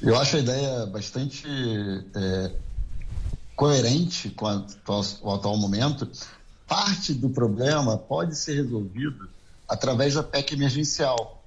Eu 0.00 0.16
acho 0.16 0.36
a 0.36 0.38
ideia 0.40 0.86
bastante 0.86 1.44
é, 2.14 2.52
coerente 3.56 4.30
com, 4.30 4.46
a, 4.46 4.64
o 5.22 5.34
atual 5.34 5.56
momento. 5.56 6.08
Parte 6.66 7.12
do 7.12 7.28
problema 7.28 7.98
pode 7.98 8.36
ser 8.36 8.62
resolvido 8.62 9.28
através 9.68 10.14
da 10.14 10.22
PEC 10.22 10.54
emergencial. 10.54 11.42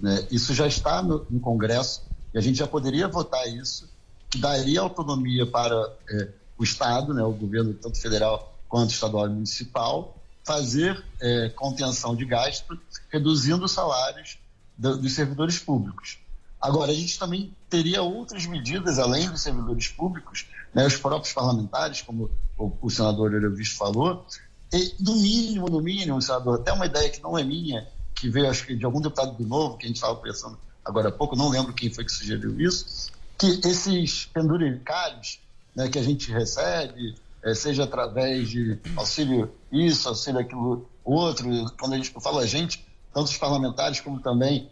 Né? 0.00 0.26
Isso 0.30 0.52
já 0.52 0.66
está 0.66 1.00
no, 1.02 1.24
no, 1.30 1.38
Congresso 1.38 2.02
e 2.34 2.38
a 2.38 2.40
gente 2.40 2.58
já 2.58 2.66
poderia 2.66 3.06
votar 3.06 3.46
isso, 3.46 3.88
que 4.28 4.38
daria 4.38 4.80
autonomia 4.80 5.46
para 5.46 5.76
é, 6.08 6.28
o 6.58 6.64
Estado, 6.64 7.14
né, 7.14 7.22
o 7.22 7.32
governo 7.32 7.72
tanto 7.74 8.00
federal 8.00 8.56
quanto 8.68 8.90
estadual 8.90 9.26
e 9.26 9.30
municipal, 9.30 10.16
fazer 10.44 11.04
é, 11.20 11.48
contenção 11.50 12.16
de 12.16 12.24
gasto, 12.24 12.78
reduzindo 13.10 13.64
os 13.64 13.72
salários 13.72 14.38
do, 14.76 14.96
dos 14.96 15.12
servidores 15.12 15.58
públicos. 15.58 16.18
Agora, 16.60 16.92
a 16.92 16.94
gente 16.94 17.18
também 17.18 17.54
teria 17.68 18.02
outras 18.02 18.44
medidas, 18.46 18.98
além 18.98 19.30
dos 19.30 19.40
servidores 19.40 19.88
públicos, 19.88 20.46
né, 20.74 20.86
os 20.86 20.96
próprios 20.96 21.32
parlamentares, 21.32 22.02
como 22.02 22.30
o, 22.58 22.72
o 22.82 22.90
senador 22.90 23.32
Eurovisto 23.32 23.76
falou, 23.76 24.26
e, 24.72 24.94
no 25.00 25.16
mínimo, 25.16 25.68
no 25.68 25.80
mínimo, 25.80 26.20
senador, 26.20 26.60
até 26.60 26.72
uma 26.72 26.86
ideia 26.86 27.08
que 27.08 27.22
não 27.22 27.36
é 27.36 27.42
minha, 27.42 27.88
que 28.14 28.28
veio, 28.28 28.50
acho 28.50 28.66
que, 28.66 28.76
de 28.76 28.84
algum 28.84 29.00
deputado 29.00 29.36
do 29.36 29.46
Novo, 29.46 29.78
que 29.78 29.86
a 29.86 29.88
gente 29.88 29.96
estava 29.96 30.14
pensando 30.16 30.58
agora 30.84 31.08
há 31.08 31.12
pouco, 31.12 31.34
não 31.34 31.48
lembro 31.48 31.72
quem 31.72 31.92
foi 31.92 32.04
que 32.04 32.12
sugeriu 32.12 32.60
isso, 32.60 33.10
que 33.38 33.60
esses 33.64 34.26
penduricários 34.26 35.40
né, 35.74 35.88
que 35.88 35.98
a 35.98 36.02
gente 36.02 36.30
recebe, 36.30 37.14
é, 37.42 37.54
seja 37.54 37.84
através 37.84 38.50
de 38.50 38.78
auxílio 38.96 39.50
isso, 39.72 40.08
auxílio 40.08 40.40
aquilo 40.40 40.88
outro. 41.02 41.48
Quando 41.78 41.94
a 41.94 41.96
gente 41.96 42.10
fala 42.20 42.42
a 42.42 42.46
gente, 42.46 42.86
tanto 43.14 43.28
os 43.28 43.36
parlamentares 43.38 44.00
como 44.00 44.20
também 44.20 44.70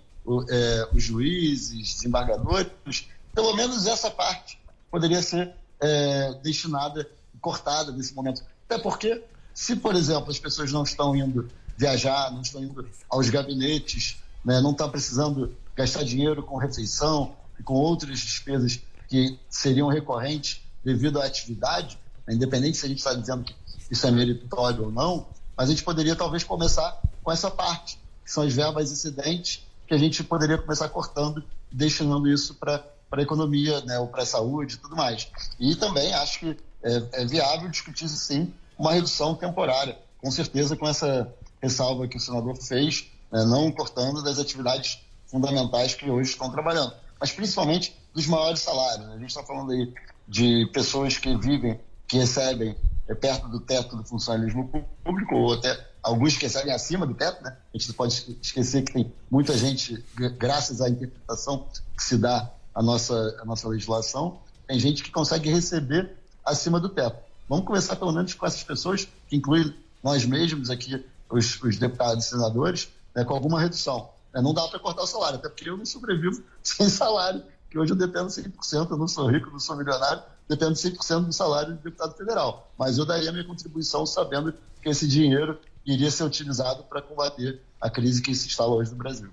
é, 0.49 0.89
os 0.93 1.03
juízes, 1.03 1.95
desembargadores, 1.95 3.09
pelo 3.35 3.55
menos 3.55 3.87
essa 3.87 4.11
parte 4.11 4.59
poderia 4.91 5.22
ser 5.22 5.53
é, 5.81 6.35
destinada, 6.43 7.09
cortada 7.41 7.93
nesse 7.93 8.14
momento. 8.14 8.43
Até 8.68 8.79
porque, 8.79 9.22
se, 9.55 9.76
por 9.76 9.95
exemplo, 9.95 10.31
as 10.31 10.39
pessoas 10.39 10.72
não 10.72 10.83
estão 10.83 11.14
indo 11.14 11.49
viajar, 11.76 12.33
não 12.33 12.43
estão 12.43 12.62
indo 12.62 12.89
aos 13.09 13.31
gabinetes, 13.31 14.18
né, 14.45 14.61
não 14.61 14.72
estão 14.72 14.91
precisando 14.91 15.55
gastar 15.76 16.03
dinheiro 16.03 16.43
com 16.43 16.57
refeição 16.57 17.37
e 17.59 17.62
com 17.62 17.74
outras 17.74 18.18
despesas 18.18 18.81
que 19.07 19.39
seriam 19.49 19.89
recorrentes 19.89 20.61
devido 20.85 21.20
à 21.20 21.24
atividade, 21.24 21.99
né, 22.26 22.35
independente 22.35 22.76
se 22.76 22.87
a 22.87 22.89
gente 22.89 22.99
está 22.99 23.14
dizendo 23.14 23.45
que 23.45 23.55
isso 23.91 24.07
é 24.07 24.11
meritório 24.11 24.87
ou 24.87 24.93
não, 24.93 25.26
mas 25.57 25.68
a 25.68 25.70
gente 25.70 25.85
poderia 25.85 26.14
talvez 26.14 26.45
começar 26.45 27.01
com 27.22 27.33
essa 27.33 27.51
parte, 27.51 27.99
que 28.24 28.31
são 28.31 28.43
as 28.43 28.53
verbas 28.53 28.91
excedentes, 28.91 29.66
que 29.89 29.95
a 29.95 29.99
gente 29.99 30.22
poderia 30.22 30.59
começar 30.59 30.89
cortando, 30.91 31.43
destinando 31.72 32.28
isso 32.28 32.55
para 32.55 32.84
a 33.11 33.22
economia, 33.22 33.80
né, 33.80 33.99
ou 33.99 34.07
para 34.07 34.22
a 34.22 34.26
saúde 34.26 34.74
e 34.74 34.76
tudo 34.76 34.95
mais. 34.95 35.28
E 35.59 35.74
também 35.74 36.12
acho 36.12 36.41
que 36.41 36.57
é, 36.82 37.22
é 37.22 37.24
viável 37.24 37.70
discutir, 37.70 38.07
sim, 38.09 38.53
uma 38.78 38.93
redução 38.93 39.34
temporária, 39.34 39.99
com 40.18 40.30
certeza 40.30 40.76
com 40.76 40.86
essa 40.86 41.32
ressalva 41.61 42.07
que 42.07 42.18
o 42.18 42.20
senador 42.20 42.55
fez, 42.57 43.07
né, 43.32 43.45
não 43.47 43.72
cortando 43.72 44.22
das 44.22 44.39
atividades 44.39 45.01
fundamentais 45.26 45.95
que 45.95 46.09
hoje 46.09 46.30
estão 46.30 46.51
trabalhando, 46.51 46.93
mas 47.18 47.32
principalmente 47.32 47.97
dos 48.14 48.26
maiores 48.26 48.61
salários. 48.61 49.07
Né? 49.07 49.14
A 49.14 49.18
gente 49.18 49.30
está 49.30 49.43
falando 49.43 49.72
aí 49.72 49.93
de 50.28 50.68
pessoas 50.72 51.16
que 51.16 51.34
vivem, 51.39 51.80
que 52.07 52.18
recebem 52.18 52.76
é, 53.09 53.14
perto 53.14 53.49
do 53.49 53.59
teto 53.59 53.97
do 53.97 54.05
funcionalismo 54.05 54.68
público, 55.03 55.34
ou 55.34 55.55
até 55.55 55.74
alguns 56.09 56.37
que 56.37 56.43
recebem 56.45 56.73
acima 56.73 57.07
do 57.07 57.15
teto, 57.15 57.43
né? 57.43 57.57
A 57.73 57.79
gente 57.79 57.89
não 57.89 57.95
pode 57.95 58.39
esquecer 58.43 58.83
que 58.83 58.93
tem 58.93 59.13
muita 59.31 59.57
gente, 59.57 60.03
graças 60.37 60.81
à 60.81 60.89
interpretação 60.89 61.69
que 61.97 62.03
se 62.03 62.17
dá 62.17 62.51
à 62.75 62.83
nossa, 62.83 63.37
à 63.41 63.45
nossa 63.45 63.69
legislação, 63.69 64.39
tem 64.67 64.79
gente 64.79 65.03
que 65.03 65.11
consegue 65.11 65.51
receber 65.51 66.17
acima 66.45 66.81
do 66.81 66.89
teto. 66.89 67.17
Vamos 67.49 67.67
começar 67.67 67.97
pelo 67.97 68.13
menos 68.13 68.35
com 68.35 68.47
essas 68.47 68.63
pessoas, 68.63 69.09
que 69.29 69.37
incluem 69.37 69.75
nós 70.03 70.25
mesmos 70.25 70.71
aqui, 70.71 71.05
os, 71.31 71.63
os 71.63 71.77
deputados 71.77 72.27
e 72.27 72.29
senadores, 72.29 72.89
né, 73.15 73.25
com 73.25 73.35
alguma 73.35 73.61
redução. 73.61 74.09
Né? 74.33 74.41
Não 74.41 74.55
dá 74.55 74.67
para 74.69 74.79
cortar 74.79 75.03
o 75.03 75.07
salário, 75.07 75.39
até 75.39 75.49
porque 75.49 75.69
eu 75.69 75.77
não 75.77 75.85
sobrevivo 75.85 76.43
sem 76.63 76.89
salário, 76.89 77.43
que 77.71 77.79
hoje 77.79 77.93
eu 77.93 77.97
dependo 77.97 78.29
100%, 78.29 78.91
eu 78.91 78.97
não 78.97 79.09
sou 79.09 79.31
rico, 79.31 79.51
não 79.51 79.61
sou 79.61 79.77
milionário, 79.77 80.23
dependo 80.49 80.73
100% 80.73 81.27
do 81.27 81.33
salário 81.33 81.75
de 81.75 81.83
deputado 81.83 82.17
federal. 82.17 82.71
Mas 82.79 82.97
eu 82.97 83.05
daria 83.05 83.31
minha 83.31 83.45
contribuição 83.45 84.07
sabendo 84.07 84.55
que 84.83 84.89
esse 84.89 85.07
dinheiro 85.07 85.59
iria 85.93 86.11
ser 86.11 86.24
utilizado 86.24 86.84
para 86.84 87.01
combater 87.01 87.61
a 87.80 87.89
crise 87.89 88.20
que 88.20 88.34
se 88.34 88.47
instala 88.47 88.74
hoje 88.74 88.91
no 88.91 88.97
Brasil. 88.97 89.28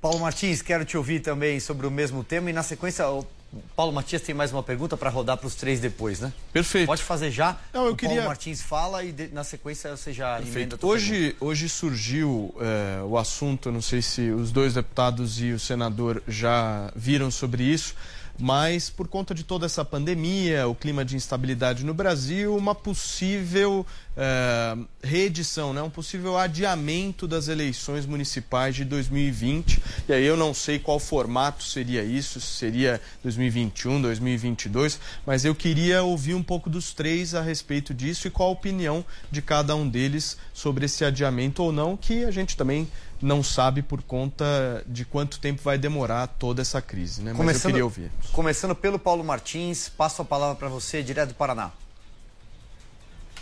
Paulo 0.00 0.20
Martins, 0.20 0.62
quero 0.62 0.84
te 0.84 0.96
ouvir 0.96 1.20
também 1.20 1.60
sobre 1.60 1.86
o 1.86 1.90
mesmo 1.90 2.24
tema 2.24 2.48
e 2.48 2.52
na 2.52 2.62
sequência 2.62 3.06
o 3.08 3.26
Paulo 3.74 3.92
Matias 3.92 4.22
tem 4.22 4.34
mais 4.34 4.52
uma 4.52 4.62
pergunta 4.62 4.96
para 4.96 5.10
rodar 5.10 5.36
para 5.36 5.46
os 5.46 5.56
três 5.56 5.80
depois, 5.80 6.20
né? 6.20 6.32
Perfeito. 6.52 6.86
Pode 6.86 7.02
fazer 7.02 7.32
já. 7.32 7.58
Não, 7.74 7.86
eu 7.86 7.92
o 7.92 7.96
queria... 7.96 8.16
Paulo 8.16 8.28
Martins 8.28 8.62
fala 8.62 9.02
e 9.02 9.10
de, 9.10 9.28
na 9.28 9.42
sequência 9.42 9.96
você 9.96 10.12
já 10.12 10.36
Perfeito. 10.36 10.76
emenda. 10.76 10.86
Hoje, 10.86 11.36
hoje 11.40 11.68
surgiu 11.68 12.54
é, 12.60 13.02
o 13.02 13.18
assunto, 13.18 13.72
não 13.72 13.82
sei 13.82 14.00
se 14.00 14.30
os 14.30 14.52
dois 14.52 14.74
deputados 14.74 15.40
e 15.40 15.50
o 15.50 15.58
senador 15.58 16.22
já 16.28 16.92
viram 16.94 17.30
sobre 17.30 17.64
isso, 17.64 17.96
mas 18.38 18.90
por 18.90 19.08
conta 19.08 19.34
de 19.34 19.44
toda 19.44 19.66
essa 19.66 19.84
pandemia, 19.84 20.66
o 20.68 20.74
clima 20.74 21.04
de 21.04 21.16
instabilidade 21.16 21.84
no 21.84 21.94
Brasil, 21.94 22.56
uma 22.56 22.74
possível 22.74 23.86
é, 24.16 24.76
reedição, 25.02 25.72
né? 25.72 25.82
um 25.82 25.90
possível 25.90 26.36
adiamento 26.36 27.26
das 27.26 27.48
eleições 27.48 28.06
municipais 28.06 28.74
de 28.74 28.84
2020. 28.84 29.82
E 30.08 30.12
aí 30.12 30.24
eu 30.24 30.36
não 30.36 30.52
sei 30.52 30.78
qual 30.78 30.98
formato 30.98 31.62
seria 31.62 32.02
isso, 32.02 32.40
se 32.40 32.58
seria 32.58 33.00
2021, 33.22 34.02
2022, 34.02 35.00
mas 35.24 35.44
eu 35.44 35.54
queria 35.54 36.02
ouvir 36.02 36.34
um 36.34 36.42
pouco 36.42 36.68
dos 36.68 36.92
três 36.92 37.34
a 37.34 37.40
respeito 37.40 37.94
disso 37.94 38.26
e 38.26 38.30
qual 38.30 38.50
a 38.50 38.52
opinião 38.52 39.04
de 39.30 39.40
cada 39.40 39.74
um 39.74 39.88
deles 39.88 40.36
sobre 40.52 40.86
esse 40.86 41.04
adiamento 41.04 41.62
ou 41.62 41.72
não, 41.72 41.96
que 41.96 42.24
a 42.24 42.30
gente 42.30 42.56
também 42.56 42.88
não 43.22 43.42
sabe 43.42 43.82
por 43.82 44.02
conta 44.02 44.82
de 44.86 45.04
quanto 45.04 45.38
tempo 45.38 45.62
vai 45.62 45.76
demorar 45.76 46.26
toda 46.26 46.62
essa 46.62 46.80
crise, 46.80 47.22
né? 47.22 47.32
Mas 47.32 47.38
começando, 47.38 47.64
eu 47.64 47.70
queria 47.70 47.84
ouvir. 47.84 48.12
Começando 48.32 48.74
pelo 48.74 48.98
Paulo 48.98 49.22
Martins, 49.22 49.88
passo 49.88 50.22
a 50.22 50.24
palavra 50.24 50.56
para 50.56 50.68
você, 50.68 51.02
direto 51.02 51.30
do 51.30 51.34
Paraná. 51.34 51.70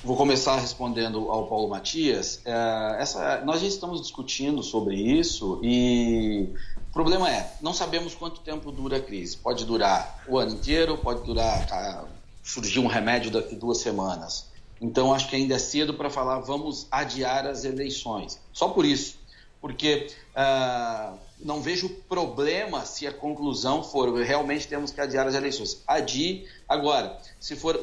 Vou 0.03 0.17
começar 0.17 0.57
respondendo 0.57 1.31
ao 1.31 1.47
Paulo 1.49 1.69
Matias. 1.69 2.41
É, 2.45 2.97
essa, 3.01 3.41
nós 3.45 3.61
já 3.61 3.67
estamos 3.67 4.01
discutindo 4.01 4.63
sobre 4.63 4.95
isso 4.97 5.61
e 5.63 6.49
o 6.89 6.93
problema 6.93 7.29
é, 7.29 7.53
não 7.61 7.75
sabemos 7.75 8.15
quanto 8.15 8.41
tempo 8.41 8.71
dura 8.71 8.99
a 8.99 9.01
crise. 9.01 9.37
Pode 9.37 9.65
durar 9.65 10.23
o 10.29 10.39
ano 10.39 10.53
inteiro, 10.53 10.97
pode 10.99 11.25
durar 11.25 12.07
surgir 12.43 12.79
um 12.79 12.87
remédio 12.87 13.31
daqui 13.31 13.57
duas 13.57 13.79
semanas. 13.79 14.47
Então 14.81 15.13
acho 15.13 15.29
que 15.29 15.35
ainda 15.35 15.55
é 15.55 15.59
cedo 15.59 15.93
para 15.95 16.09
falar 16.09 16.39
vamos 16.41 16.87
adiar 16.91 17.47
as 17.47 17.65
eleições. 17.65 18.41
Só 18.53 18.69
por 18.69 18.85
isso 18.85 19.18
porque 19.61 20.09
ah, 20.35 21.15
não 21.41 21.61
vejo 21.61 21.89
problema 22.09 22.85
se 22.85 23.07
a 23.07 23.13
conclusão 23.13 23.83
for 23.83 24.13
realmente 24.15 24.67
temos 24.67 24.91
que 24.91 25.01
adiar 25.01 25.27
as 25.27 25.35
eleições. 25.35 25.83
Adie 25.87 26.47
agora, 26.69 27.19
se 27.41 27.57
for 27.57 27.77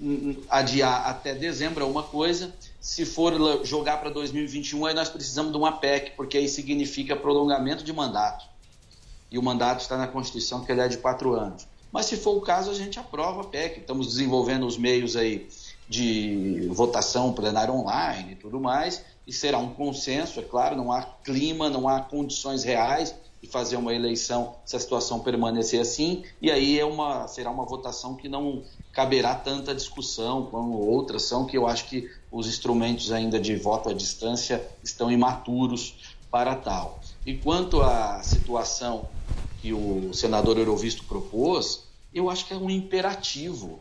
hum, 0.00 0.36
hum, 0.36 0.36
adiar 0.48 1.06
até 1.08 1.34
dezembro 1.34 1.84
é 1.84 1.86
uma 1.86 2.02
coisa, 2.02 2.52
se 2.80 3.04
for 3.04 3.64
jogar 3.64 3.98
para 3.98 4.10
2021 4.10 4.86
aí 4.86 4.94
nós 4.94 5.08
precisamos 5.08 5.52
de 5.52 5.58
uma 5.58 5.72
PEC, 5.72 6.12
porque 6.16 6.38
aí 6.38 6.48
significa 6.48 7.16
prolongamento 7.16 7.84
de 7.84 7.92
mandato. 7.92 8.44
E 9.30 9.38
o 9.38 9.42
mandato 9.42 9.80
está 9.80 9.96
na 9.96 10.06
Constituição 10.06 10.64
que 10.64 10.70
ele 10.70 10.82
é 10.82 10.88
de 10.88 10.98
quatro 10.98 11.34
anos. 11.34 11.66
Mas 11.90 12.06
se 12.06 12.16
for 12.16 12.36
o 12.36 12.40
caso, 12.40 12.70
a 12.70 12.74
gente 12.74 12.98
aprova 12.98 13.42
a 13.42 13.44
PEC. 13.44 13.80
Estamos 13.80 14.06
desenvolvendo 14.08 14.66
os 14.66 14.76
meios 14.76 15.16
aí 15.16 15.48
de 15.88 16.68
votação 16.70 17.32
plenária 17.32 17.72
online 17.72 18.32
e 18.32 18.34
tudo 18.34 18.58
mais 18.58 19.02
e 19.26 19.32
será 19.32 19.58
um 19.58 19.74
consenso, 19.74 20.40
é 20.40 20.42
claro, 20.42 20.76
não 20.76 20.90
há 20.90 21.02
clima, 21.02 21.70
não 21.70 21.88
há 21.88 22.00
condições 22.00 22.64
reais 22.64 23.14
de 23.40 23.48
fazer 23.48 23.76
uma 23.76 23.92
eleição 23.92 24.54
se 24.64 24.76
a 24.76 24.78
situação 24.78 25.20
permanecer 25.20 25.80
assim, 25.80 26.24
e 26.40 26.50
aí 26.50 26.78
é 26.78 26.84
uma, 26.84 27.26
será 27.26 27.50
uma 27.50 27.64
votação 27.64 28.14
que 28.14 28.28
não 28.28 28.62
caberá 28.92 29.34
tanta 29.34 29.74
discussão 29.74 30.46
como 30.46 30.78
outras 30.78 31.22
são, 31.22 31.44
que 31.44 31.56
eu 31.56 31.66
acho 31.66 31.86
que 31.88 32.10
os 32.30 32.46
instrumentos 32.46 33.10
ainda 33.10 33.40
de 33.40 33.56
voto 33.56 33.88
à 33.88 33.92
distância 33.92 34.64
estão 34.82 35.10
imaturos 35.10 36.16
para 36.30 36.54
tal. 36.54 37.00
E 37.26 37.34
quanto 37.34 37.82
à 37.82 38.22
situação 38.22 39.08
que 39.60 39.72
o 39.72 40.12
senador 40.12 40.58
Eurovisto 40.58 41.04
propôs, 41.04 41.84
eu 42.14 42.28
acho 42.30 42.46
que 42.46 42.52
é 42.52 42.56
um 42.56 42.70
imperativo. 42.70 43.80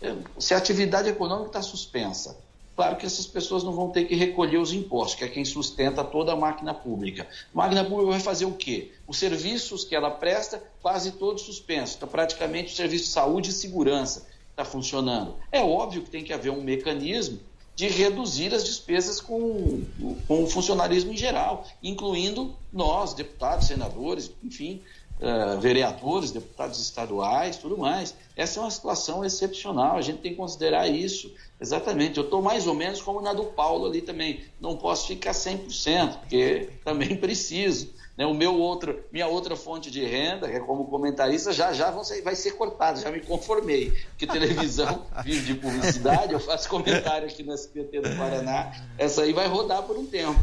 É, 0.00 0.14
se 0.38 0.54
a 0.54 0.58
atividade 0.58 1.08
econômica 1.08 1.48
está 1.48 1.62
suspensa, 1.62 2.36
Claro 2.78 2.94
que 2.94 3.04
essas 3.04 3.26
pessoas 3.26 3.64
não 3.64 3.72
vão 3.72 3.90
ter 3.90 4.04
que 4.04 4.14
recolher 4.14 4.58
os 4.58 4.72
impostos, 4.72 5.16
que 5.16 5.24
é 5.24 5.28
quem 5.28 5.44
sustenta 5.44 6.04
toda 6.04 6.32
a 6.32 6.36
máquina 6.36 6.72
pública. 6.72 7.26
A 7.52 7.58
máquina 7.58 7.82
pública 7.82 8.12
vai 8.12 8.20
fazer 8.20 8.44
o 8.44 8.52
quê? 8.52 8.92
Os 9.04 9.18
serviços 9.18 9.84
que 9.84 9.96
ela 9.96 10.12
presta, 10.12 10.62
quase 10.80 11.10
todos 11.10 11.42
suspensos. 11.42 11.96
Está 11.96 12.06
praticamente 12.06 12.72
o 12.72 12.76
serviço 12.76 13.06
de 13.06 13.10
saúde 13.10 13.50
e 13.50 13.52
segurança 13.52 14.28
está 14.50 14.64
funcionando. 14.64 15.34
É 15.50 15.60
óbvio 15.60 16.02
que 16.02 16.10
tem 16.10 16.22
que 16.22 16.32
haver 16.32 16.50
um 16.50 16.62
mecanismo 16.62 17.40
de 17.74 17.88
reduzir 17.88 18.54
as 18.54 18.62
despesas 18.62 19.20
com, 19.20 19.82
com 20.28 20.44
o 20.44 20.46
funcionarismo 20.46 21.12
em 21.12 21.16
geral, 21.16 21.66
incluindo 21.82 22.54
nós, 22.72 23.12
deputados, 23.12 23.66
senadores, 23.66 24.30
enfim, 24.44 24.82
uh, 25.20 25.60
vereadores, 25.60 26.30
deputados 26.30 26.80
estaduais, 26.80 27.56
tudo 27.56 27.76
mais. 27.76 28.14
Essa 28.36 28.60
é 28.60 28.62
uma 28.62 28.70
situação 28.70 29.24
excepcional, 29.24 29.96
a 29.96 30.02
gente 30.02 30.20
tem 30.20 30.32
que 30.32 30.38
considerar 30.38 30.88
isso. 30.88 31.32
Exatamente, 31.60 32.18
eu 32.18 32.24
estou 32.24 32.40
mais 32.40 32.66
ou 32.66 32.74
menos 32.74 33.02
como 33.02 33.20
na 33.20 33.32
do 33.32 33.44
Paulo 33.44 33.86
ali 33.86 34.00
também. 34.00 34.44
Não 34.60 34.76
posso 34.76 35.08
ficar 35.08 35.32
100%, 35.32 36.18
porque 36.20 36.70
também 36.84 37.16
preciso. 37.16 37.92
Né? 38.16 38.26
O 38.26 38.34
meu 38.34 38.56
outro, 38.56 39.04
minha 39.12 39.28
outra 39.28 39.54
fonte 39.54 39.92
de 39.92 40.04
renda, 40.04 40.48
que 40.48 40.56
é 40.56 40.60
como 40.60 40.86
comentarista, 40.86 41.52
já 41.52 41.72
já 41.72 41.92
ser, 42.02 42.20
vai 42.22 42.34
ser 42.34 42.52
cortada, 42.52 43.00
já 43.00 43.12
me 43.12 43.20
conformei. 43.20 43.92
Porque 44.10 44.26
televisão 44.26 45.06
vive 45.24 45.46
de 45.46 45.54
publicidade, 45.54 46.32
eu 46.32 46.40
faço 46.40 46.68
comentário 46.68 47.28
aqui 47.28 47.44
no 47.44 47.54
SPT 47.54 48.00
do 48.00 48.16
Paraná, 48.16 48.72
essa 48.98 49.22
aí 49.22 49.32
vai 49.32 49.46
rodar 49.46 49.84
por 49.84 49.96
um 49.96 50.04
tempo. 50.04 50.38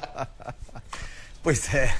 pois 1.42 1.72
é. 1.74 1.96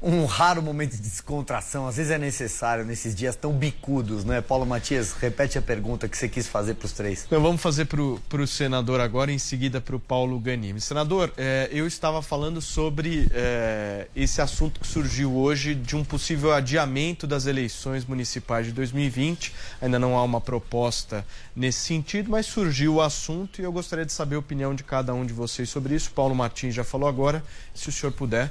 Um 0.00 0.24
raro 0.24 0.62
momento 0.62 0.92
de 0.92 1.02
descontração. 1.02 1.86
Às 1.86 1.96
vezes 1.96 2.12
é 2.12 2.18
necessário 2.18 2.84
nesses 2.84 3.14
dias 3.14 3.34
tão 3.34 3.52
bicudos, 3.52 4.24
né? 4.24 4.40
Paulo 4.40 4.64
Matias, 4.64 5.12
repete 5.12 5.58
a 5.58 5.62
pergunta 5.62 6.08
que 6.08 6.16
você 6.16 6.28
quis 6.28 6.46
fazer 6.46 6.74
para 6.74 6.86
os 6.86 6.92
três. 6.92 7.24
Então 7.26 7.42
vamos 7.42 7.60
fazer 7.60 7.86
para 7.86 8.42
o 8.42 8.46
senador 8.46 9.00
agora, 9.00 9.32
em 9.32 9.38
seguida 9.38 9.80
para 9.80 9.96
o 9.96 10.00
Paulo 10.00 10.38
Ganime. 10.38 10.80
Senador, 10.80 11.32
é, 11.36 11.68
eu 11.72 11.86
estava 11.86 12.22
falando 12.22 12.60
sobre 12.60 13.28
é, 13.32 14.06
esse 14.14 14.40
assunto 14.40 14.80
que 14.80 14.86
surgiu 14.86 15.34
hoje 15.34 15.74
de 15.74 15.96
um 15.96 16.04
possível 16.04 16.52
adiamento 16.52 17.26
das 17.26 17.46
eleições 17.46 18.04
municipais 18.04 18.66
de 18.66 18.72
2020. 18.72 19.52
Ainda 19.82 19.98
não 19.98 20.16
há 20.16 20.22
uma 20.22 20.40
proposta 20.40 21.26
nesse 21.56 21.80
sentido, 21.80 22.30
mas 22.30 22.46
surgiu 22.46 22.94
o 22.94 23.02
assunto 23.02 23.60
e 23.60 23.64
eu 23.64 23.72
gostaria 23.72 24.06
de 24.06 24.12
saber 24.12 24.36
a 24.36 24.38
opinião 24.38 24.74
de 24.74 24.84
cada 24.84 25.12
um 25.12 25.26
de 25.26 25.32
vocês 25.32 25.68
sobre 25.68 25.94
isso. 25.94 26.12
Paulo 26.12 26.34
Martins 26.34 26.74
já 26.74 26.84
falou 26.84 27.08
agora. 27.08 27.42
Se 27.74 27.88
o 27.88 27.92
senhor 27.92 28.12
puder 28.12 28.50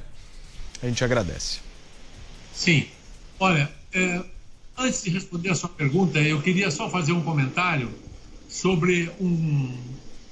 a 0.82 0.86
gente 0.86 1.02
agradece. 1.04 1.60
Sim. 2.54 2.86
Olha, 3.38 3.70
é, 3.92 4.22
antes 4.76 5.02
de 5.02 5.10
responder 5.10 5.50
a 5.50 5.54
sua 5.54 5.68
pergunta, 5.68 6.18
eu 6.18 6.40
queria 6.40 6.70
só 6.70 6.88
fazer 6.88 7.12
um 7.12 7.22
comentário 7.22 7.90
sobre 8.48 9.10
um, 9.20 9.76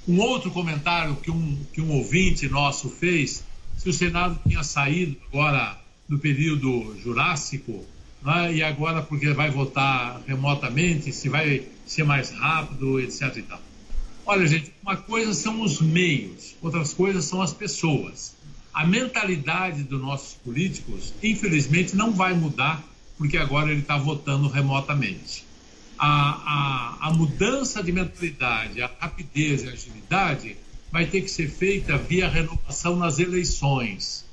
um 0.07 0.19
outro 0.19 0.51
comentário 0.51 1.15
que 1.17 1.29
um, 1.29 1.57
que 1.73 1.81
um 1.81 1.91
ouvinte 1.91 2.47
nosso 2.47 2.89
fez, 2.89 3.43
se 3.77 3.89
o 3.89 3.93
Senado 3.93 4.39
tinha 4.47 4.63
saído 4.63 5.17
agora 5.27 5.79
do 6.07 6.17
período 6.17 6.95
Jurássico, 7.01 7.85
né, 8.23 8.53
e 8.53 8.63
agora 8.63 9.01
porque 9.01 9.31
vai 9.33 9.51
votar 9.51 10.21
remotamente, 10.25 11.11
se 11.11 11.29
vai 11.29 11.67
ser 11.85 12.03
mais 12.03 12.31
rápido, 12.31 12.99
etc. 12.99 13.35
E 13.37 13.41
tal. 13.43 13.61
Olha, 14.25 14.47
gente, 14.47 14.73
uma 14.81 14.97
coisa 14.97 15.33
são 15.33 15.61
os 15.61 15.81
meios, 15.81 16.55
outras 16.61 16.93
coisas 16.93 17.25
são 17.25 17.41
as 17.41 17.53
pessoas 17.53 18.36
a 18.77 18.85
mentalidade 18.85 19.81
dos 19.81 19.99
nossos 19.99 20.35
políticos, 20.35 21.11
infelizmente, 21.23 21.95
não 21.95 22.13
vai 22.13 22.35
mudar, 22.35 22.83
porque 23.17 23.35
agora 23.35 23.71
ele 23.71 23.81
está 23.81 23.97
votando 23.97 24.47
remotamente. 24.47 25.43
A, 25.97 26.99
a, 27.01 27.07
a, 27.07 27.11
mudança 27.11 27.81
de 27.81 27.91
mentalidade, 27.91 28.79
a 28.79 28.91
rapidez 28.99 29.63
e 29.63 29.67
a 29.67 29.71
agilidade 29.71 30.57
vai 30.91 31.07
ter 31.07 31.21
que 31.21 31.27
ser 31.27 31.49
feita 31.49 31.97
via 31.97 32.29
renovação 32.29 32.95
nas 32.95 33.17
eleições. 33.17 34.23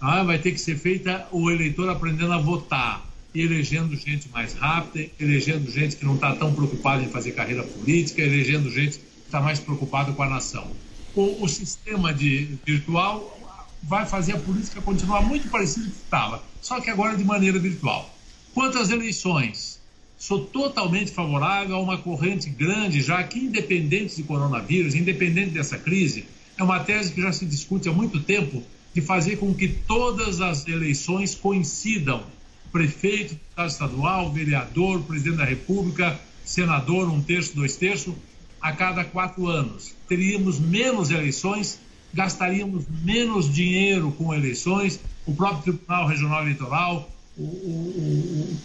Tá? 0.00 0.24
Vai 0.24 0.40
ter 0.40 0.50
que 0.50 0.58
ser 0.58 0.76
feita 0.76 1.28
o 1.30 1.48
eleitor 1.48 1.88
aprendendo 1.88 2.32
a 2.32 2.38
votar 2.38 3.08
e 3.32 3.40
elegendo 3.40 3.94
gente 3.94 4.28
mais 4.30 4.52
rápida, 4.52 5.08
elegendo 5.20 5.70
gente 5.70 5.94
que 5.94 6.04
não 6.04 6.16
está 6.16 6.34
tão 6.34 6.52
preocupada 6.52 7.04
em 7.04 7.08
fazer 7.08 7.30
carreira 7.32 7.62
política, 7.62 8.20
elegendo 8.20 8.68
gente 8.68 8.98
que 8.98 9.04
está 9.26 9.40
mais 9.40 9.60
preocupada 9.60 10.10
com 10.10 10.24
a 10.24 10.28
nação. 10.28 10.66
O, 11.14 11.44
o 11.44 11.48
sistema 11.48 12.12
de 12.12 12.58
virtual 12.66 13.38
vai 13.82 14.06
fazer 14.06 14.32
a 14.32 14.38
política 14.38 14.80
continuar 14.80 15.22
muito 15.22 15.48
parecida 15.48 15.86
que 15.86 15.96
estava, 15.96 16.42
só 16.60 16.80
que 16.80 16.88
agora 16.88 17.16
de 17.16 17.24
maneira 17.24 17.58
virtual. 17.58 18.14
Quanto 18.54 18.78
às 18.78 18.90
eleições, 18.90 19.80
sou 20.18 20.44
totalmente 20.46 21.10
favorável 21.10 21.74
a 21.74 21.80
uma 21.80 21.98
corrente 21.98 22.48
grande, 22.48 23.02
já 23.02 23.22
que 23.24 23.38
independente 23.38 24.16
de 24.16 24.22
coronavírus, 24.22 24.94
independente 24.94 25.50
dessa 25.50 25.76
crise, 25.76 26.26
é 26.56 26.62
uma 26.62 26.80
tese 26.80 27.12
que 27.12 27.20
já 27.20 27.32
se 27.32 27.44
discute 27.44 27.88
há 27.88 27.92
muito 27.92 28.20
tempo 28.20 28.62
de 28.94 29.00
fazer 29.00 29.36
com 29.36 29.54
que 29.54 29.68
todas 29.68 30.40
as 30.40 30.66
eleições 30.68 31.34
coincidam. 31.34 32.22
Prefeito, 32.70 33.34
deputado 33.34 33.68
estadual, 33.68 34.32
vereador, 34.32 35.02
presidente 35.02 35.38
da 35.38 35.44
República, 35.44 36.18
senador, 36.44 37.10
um 37.10 37.22
terço, 37.22 37.56
dois 37.56 37.76
terços, 37.76 38.14
a 38.60 38.72
cada 38.72 39.04
quatro 39.04 39.48
anos. 39.48 39.92
Teríamos 40.08 40.58
menos 40.60 41.10
eleições 41.10 41.80
gastaríamos 42.12 42.84
menos 43.02 43.52
dinheiro 43.52 44.12
com 44.12 44.34
eleições, 44.34 45.00
o 45.26 45.34
próprio 45.34 45.74
Tribunal 45.74 46.06
Regional 46.06 46.42
Eleitoral, 46.42 47.10
o, 47.36 47.42
o, 47.42 47.46
o, 47.46 48.56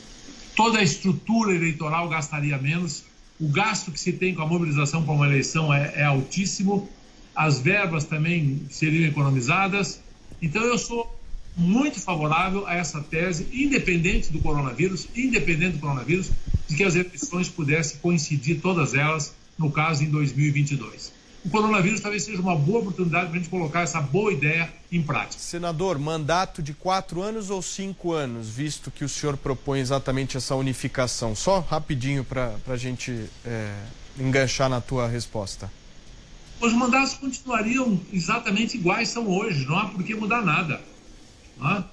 toda 0.56 0.80
a 0.80 0.84
estrutura 0.84 1.56
eleitoral 1.56 2.10
gastaria 2.10 2.58
menos, 2.58 3.04
o 3.40 3.48
gasto 3.48 3.92
que 3.92 4.00
se 4.00 4.12
tem 4.12 4.34
com 4.34 4.42
a 4.42 4.48
mobilização 4.48 5.04
para 5.04 5.14
uma 5.14 5.28
eleição 5.28 5.74
é, 5.74 5.94
é 5.96 6.04
altíssimo, 6.04 6.90
as 7.36 7.60
verbas 7.60 8.04
também 8.04 8.62
seriam 8.70 9.08
economizadas. 9.08 10.02
Então, 10.42 10.64
eu 10.64 10.78
sou 10.78 11.16
muito 11.56 12.00
favorável 12.00 12.66
a 12.68 12.76
essa 12.76 13.00
tese, 13.02 13.48
independente 13.54 14.32
do 14.32 14.40
coronavírus, 14.40 15.08
independente 15.16 15.74
do 15.74 15.80
coronavírus, 15.80 16.32
de 16.68 16.76
que 16.76 16.84
as 16.84 16.96
eleições 16.96 17.48
pudessem 17.48 18.00
coincidir 18.00 18.60
todas 18.60 18.94
elas, 18.94 19.34
no 19.58 19.72
caso, 19.72 20.04
em 20.04 20.10
2022 20.10 21.17
o 21.46 21.50
coronavírus 21.50 22.02
talvez 22.02 22.24
seja 22.24 22.42
uma 22.42 22.56
boa 22.56 22.80
oportunidade 22.80 23.28
para 23.28 23.36
a 23.36 23.38
gente 23.40 23.50
colocar 23.50 23.82
essa 23.82 24.02
boa 24.02 24.34
ideia 24.34 24.72
em 24.92 25.02
prática. 25.02 25.42
Senador, 25.42 25.98
mandato 25.98 26.62
de 26.62 26.74
quatro 26.74 27.22
anos 27.22 27.50
ou 27.50 27.62
cinco 27.62 28.12
anos, 28.12 28.50
visto 28.50 28.92
que 28.92 29.06
o 29.06 29.10
senhor 29.10 29.38
propõe 29.38 29.80
exatamente 29.80 30.36
essa 30.36 30.56
unificação? 30.56 31.36
Só 31.36 31.60
rapidinho 31.60 32.24
para 32.24 32.56
a 32.68 32.78
gente 32.78 33.30
é, 33.46 33.74
enganchar 34.20 34.70
na 34.70 34.82
tua 34.82 35.08
resposta. 35.08 35.72
Os 36.60 36.74
mandatos 36.74 37.14
continuariam 37.14 38.00
exatamente 38.12 38.78
iguais 38.78 39.10
são 39.10 39.28
hoje, 39.28 39.66
não 39.66 39.78
há 39.78 39.86
por 39.86 40.04
que 40.04 40.16
mudar 40.16 40.42
nada. 40.42 40.82
Não 41.58 41.86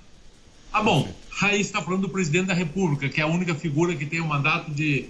Ah, 0.72 0.82
bom, 0.82 1.08
aí 1.42 1.60
está 1.60 1.82
falando 1.82 2.02
do 2.02 2.08
presidente 2.08 2.46
da 2.46 2.54
República, 2.54 3.08
que 3.08 3.20
é 3.20 3.24
a 3.24 3.26
única 3.26 3.54
figura 3.54 3.94
que 3.94 4.06
tem 4.06 4.20
o 4.20 4.24
um 4.24 4.28
mandato 4.28 4.70
de, 4.70 5.06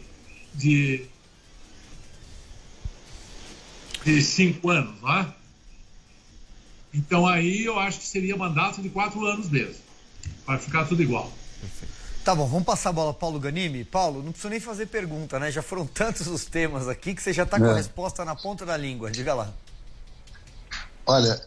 de 0.54 1.06
de 4.04 4.22
cinco 4.22 4.70
anos, 4.70 5.00
não 5.00 5.18
é? 5.18 5.34
Então 6.92 7.26
aí 7.26 7.64
eu 7.64 7.78
acho 7.78 7.98
que 7.98 8.06
seria 8.06 8.36
mandato 8.36 8.80
de 8.80 8.88
quatro 8.88 9.24
anos 9.26 9.48
mesmo, 9.50 9.82
para 10.46 10.58
ficar 10.58 10.84
tudo 10.84 11.02
igual. 11.02 11.32
Tá 12.24 12.34
bom, 12.34 12.46
vamos 12.46 12.64
passar 12.64 12.90
a 12.90 12.92
bola 12.92 13.12
Paulo 13.12 13.38
Ganimi. 13.38 13.84
Paulo, 13.84 14.22
não 14.22 14.32
preciso 14.32 14.48
nem 14.48 14.60
fazer 14.60 14.86
pergunta, 14.86 15.38
né? 15.38 15.50
Já 15.50 15.60
foram 15.60 15.84
tantos 15.88 16.26
os 16.26 16.44
temas 16.44 16.88
aqui 16.88 17.14
que 17.14 17.22
você 17.22 17.32
já 17.32 17.42
está 17.42 17.58
com 17.58 17.66
é. 17.66 17.72
a 17.72 17.76
resposta 17.76 18.24
na 18.24 18.34
ponta 18.34 18.64
da 18.64 18.76
língua. 18.76 19.10
Diga 19.10 19.34
lá. 19.34 19.52
Olha, 21.06 21.38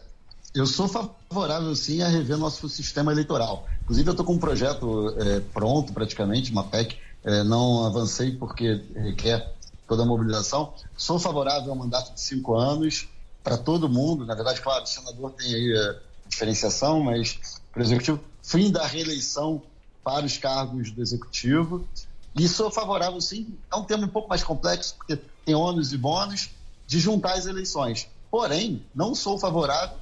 eu 0.54 0.66
sou 0.66 0.86
favorável 0.86 1.74
sim 1.74 2.02
a 2.02 2.08
rever 2.08 2.36
nosso 2.36 2.68
sistema 2.68 3.10
eleitoral. 3.10 3.66
Inclusive 3.82 4.08
eu 4.08 4.12
estou 4.12 4.24
com 4.24 4.34
um 4.34 4.38
projeto 4.38 5.14
é, 5.18 5.40
pronto 5.52 5.92
praticamente, 5.92 6.52
uma 6.52 6.64
PEC. 6.64 6.96
É, 7.24 7.42
não 7.42 7.84
avancei 7.84 8.30
porque 8.32 8.80
requer 8.94 9.52
toda 9.88 10.02
a 10.02 10.06
mobilização. 10.06 10.74
Sou 10.96 11.18
favorável 11.18 11.70
ao 11.70 11.76
mandato 11.76 12.14
de 12.14 12.20
cinco 12.20 12.54
anos 12.54 13.08
para 13.42 13.56
todo 13.56 13.88
mundo. 13.88 14.26
Na 14.26 14.34
verdade, 14.34 14.60
claro, 14.60 14.84
o 14.84 14.86
senador 14.86 15.32
tem 15.32 15.52
aí 15.52 15.76
a 15.76 16.28
diferenciação, 16.28 17.00
mas 17.00 17.40
para 17.72 17.80
o 17.80 17.82
executivo, 17.82 18.20
fim 18.42 18.70
da 18.70 18.86
reeleição 18.86 19.62
para 20.04 20.26
os 20.26 20.36
cargos 20.36 20.90
do 20.90 21.00
executivo. 21.00 21.88
E 22.36 22.46
sou 22.46 22.70
favorável, 22.70 23.20
sim, 23.20 23.58
é 23.72 23.76
um 23.76 23.84
tema 23.84 24.04
um 24.04 24.08
pouco 24.08 24.28
mais 24.28 24.44
complexo, 24.44 24.94
porque 24.96 25.16
tem 25.44 25.54
ônus 25.54 25.92
e 25.92 25.96
bônus, 25.96 26.50
de 26.86 27.00
juntar 27.00 27.32
as 27.32 27.46
eleições. 27.46 28.08
Porém, 28.30 28.84
não 28.94 29.14
sou 29.14 29.38
favorável 29.38 29.96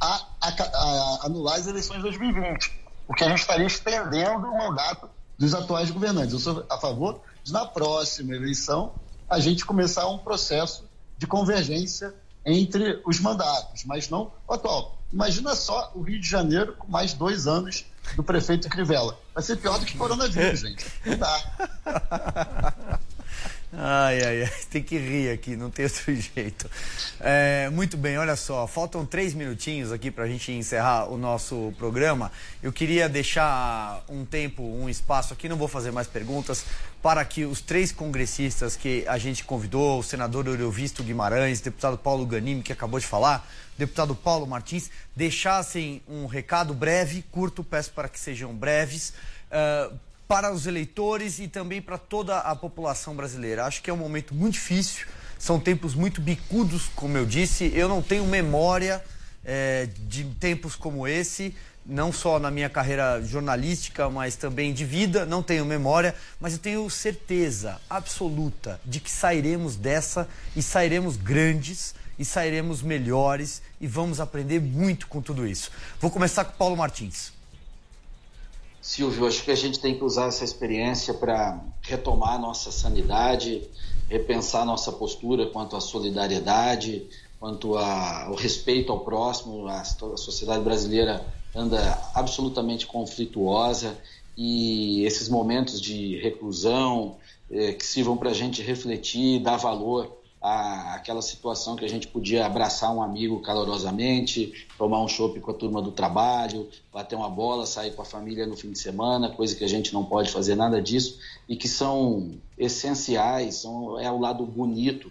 a, 0.00 0.26
a, 0.40 0.48
a 0.48 1.26
anular 1.26 1.56
as 1.56 1.66
eleições 1.66 1.98
de 1.98 2.02
2020, 2.02 2.72
porque 3.06 3.24
a 3.24 3.28
gente 3.28 3.40
estaria 3.40 3.66
estendendo 3.66 4.46
o 4.46 4.58
mandato 4.58 5.08
dos 5.38 5.54
atuais 5.54 5.90
governantes. 5.90 6.32
Eu 6.32 6.38
sou 6.38 6.66
a 6.68 6.78
favor 6.78 7.20
de, 7.44 7.52
na 7.52 7.66
próxima 7.66 8.34
eleição, 8.34 8.92
a 9.28 9.38
gente 9.38 9.64
começar 9.64 10.08
um 10.08 10.18
processo 10.18 10.84
de 11.18 11.26
convergência 11.26 12.14
entre 12.44 13.00
os 13.04 13.18
mandatos, 13.20 13.84
mas 13.84 14.08
não 14.08 14.32
o 14.46 14.54
atual. 14.54 14.98
Imagina 15.12 15.54
só 15.54 15.92
o 15.94 16.02
Rio 16.02 16.20
de 16.20 16.28
Janeiro 16.28 16.74
com 16.74 16.90
mais 16.90 17.12
dois 17.12 17.46
anos 17.46 17.84
do 18.14 18.22
prefeito 18.22 18.68
Crivella. 18.68 19.18
Vai 19.34 19.42
ser 19.42 19.56
pior 19.56 19.78
do 19.78 19.86
que 19.86 19.96
coronavírus, 19.96 20.60
gente. 20.66 20.84
Não 21.04 21.16
dá. 21.16 22.98
Ai, 23.78 24.22
ai, 24.22 24.42
ai, 24.44 24.52
tem 24.70 24.82
que 24.82 24.96
rir 24.96 25.30
aqui, 25.30 25.54
não 25.54 25.68
tem 25.68 25.84
outro 25.84 26.02
jeito. 26.16 26.70
É, 27.20 27.68
muito 27.68 27.94
bem, 27.98 28.16
olha 28.16 28.34
só, 28.34 28.66
faltam 28.66 29.04
três 29.04 29.34
minutinhos 29.34 29.92
aqui 29.92 30.10
para 30.10 30.24
a 30.24 30.26
gente 30.26 30.50
encerrar 30.50 31.12
o 31.12 31.18
nosso 31.18 31.74
programa. 31.76 32.32
Eu 32.62 32.72
queria 32.72 33.06
deixar 33.06 34.02
um 34.08 34.24
tempo, 34.24 34.62
um 34.62 34.88
espaço 34.88 35.34
aqui, 35.34 35.46
não 35.46 35.58
vou 35.58 35.68
fazer 35.68 35.90
mais 35.90 36.06
perguntas, 36.06 36.64
para 37.02 37.22
que 37.22 37.44
os 37.44 37.60
três 37.60 37.92
congressistas 37.92 38.76
que 38.76 39.06
a 39.06 39.18
gente 39.18 39.44
convidou, 39.44 39.98
o 39.98 40.02
senador 40.02 40.46
Eurovisto 40.46 41.04
Guimarães, 41.04 41.60
deputado 41.60 41.98
Paulo 41.98 42.24
Ganimi, 42.24 42.62
que 42.62 42.72
acabou 42.72 42.98
de 42.98 43.06
falar, 43.06 43.46
deputado 43.76 44.14
Paulo 44.14 44.46
Martins, 44.46 44.90
deixassem 45.14 46.00
um 46.08 46.24
recado 46.24 46.72
breve, 46.72 47.22
curto, 47.30 47.62
peço 47.62 47.92
para 47.92 48.08
que 48.08 48.18
sejam 48.18 48.54
breves. 48.54 49.12
Uh, 49.50 50.05
para 50.28 50.52
os 50.52 50.66
eleitores 50.66 51.38
e 51.38 51.48
também 51.48 51.80
para 51.80 51.98
toda 51.98 52.38
a 52.38 52.54
população 52.56 53.14
brasileira. 53.14 53.64
Acho 53.64 53.82
que 53.82 53.90
é 53.90 53.92
um 53.92 53.96
momento 53.96 54.34
muito 54.34 54.54
difícil, 54.54 55.06
são 55.38 55.60
tempos 55.60 55.94
muito 55.94 56.20
bicudos, 56.20 56.88
como 56.94 57.16
eu 57.16 57.26
disse. 57.26 57.70
Eu 57.74 57.88
não 57.88 58.02
tenho 58.02 58.24
memória 58.24 59.02
é, 59.44 59.88
de 60.08 60.24
tempos 60.40 60.74
como 60.74 61.06
esse, 61.06 61.54
não 61.84 62.12
só 62.12 62.38
na 62.40 62.50
minha 62.50 62.68
carreira 62.68 63.22
jornalística, 63.22 64.10
mas 64.10 64.34
também 64.34 64.74
de 64.74 64.84
vida. 64.84 65.24
Não 65.24 65.42
tenho 65.42 65.64
memória, 65.64 66.14
mas 66.40 66.54
eu 66.54 66.58
tenho 66.58 66.88
certeza 66.90 67.80
absoluta 67.88 68.80
de 68.84 68.98
que 68.98 69.10
sairemos 69.10 69.76
dessa 69.76 70.28
e 70.56 70.62
sairemos 70.62 71.16
grandes 71.16 71.94
e 72.18 72.24
sairemos 72.24 72.82
melhores 72.82 73.62
e 73.80 73.86
vamos 73.86 74.20
aprender 74.20 74.60
muito 74.60 75.06
com 75.06 75.20
tudo 75.20 75.46
isso. 75.46 75.70
Vou 76.00 76.10
começar 76.10 76.44
com 76.44 76.56
Paulo 76.56 76.76
Martins. 76.76 77.35
Silvio, 78.86 79.26
acho 79.26 79.42
que 79.42 79.50
a 79.50 79.56
gente 79.56 79.80
tem 79.80 79.98
que 79.98 80.04
usar 80.04 80.26
essa 80.28 80.44
experiência 80.44 81.12
para 81.12 81.60
retomar 81.82 82.40
nossa 82.40 82.70
sanidade, 82.70 83.68
repensar 84.08 84.64
nossa 84.64 84.92
postura 84.92 85.46
quanto 85.46 85.74
à 85.74 85.80
solidariedade, 85.80 87.04
quanto 87.40 87.76
ao 87.76 88.36
respeito 88.36 88.92
ao 88.92 89.00
próximo. 89.00 89.66
A, 89.66 89.80
a 89.80 90.16
sociedade 90.16 90.62
brasileira 90.62 91.26
anda 91.52 92.00
absolutamente 92.14 92.86
conflituosa 92.86 93.98
e 94.36 95.04
esses 95.04 95.28
momentos 95.28 95.80
de 95.80 96.20
reclusão 96.20 97.16
eh, 97.50 97.72
que 97.72 97.84
sirvam 97.84 98.16
para 98.16 98.30
a 98.30 98.34
gente 98.34 98.62
refletir, 98.62 99.40
dar 99.40 99.56
valor 99.56 100.15
àquela 100.46 101.20
situação 101.20 101.74
que 101.74 101.84
a 101.84 101.88
gente 101.88 102.06
podia 102.06 102.46
abraçar 102.46 102.94
um 102.94 103.02
amigo 103.02 103.40
calorosamente, 103.40 104.66
tomar 104.78 105.02
um 105.02 105.08
chopp 105.08 105.40
com 105.40 105.50
a 105.50 105.54
turma 105.54 105.82
do 105.82 105.90
trabalho, 105.90 106.68
bater 106.92 107.16
uma 107.16 107.28
bola, 107.28 107.66
sair 107.66 107.92
com 107.92 108.02
a 108.02 108.04
família 108.04 108.46
no 108.46 108.56
fim 108.56 108.70
de 108.70 108.78
semana, 108.78 109.30
coisa 109.30 109.56
que 109.56 109.64
a 109.64 109.68
gente 109.68 109.92
não 109.92 110.04
pode 110.04 110.30
fazer 110.30 110.54
nada 110.54 110.80
disso 110.80 111.18
e 111.48 111.56
que 111.56 111.66
são 111.66 112.38
essenciais, 112.56 113.56
são, 113.56 113.98
é 113.98 114.10
o 114.10 114.20
lado 114.20 114.46
bonito 114.46 115.10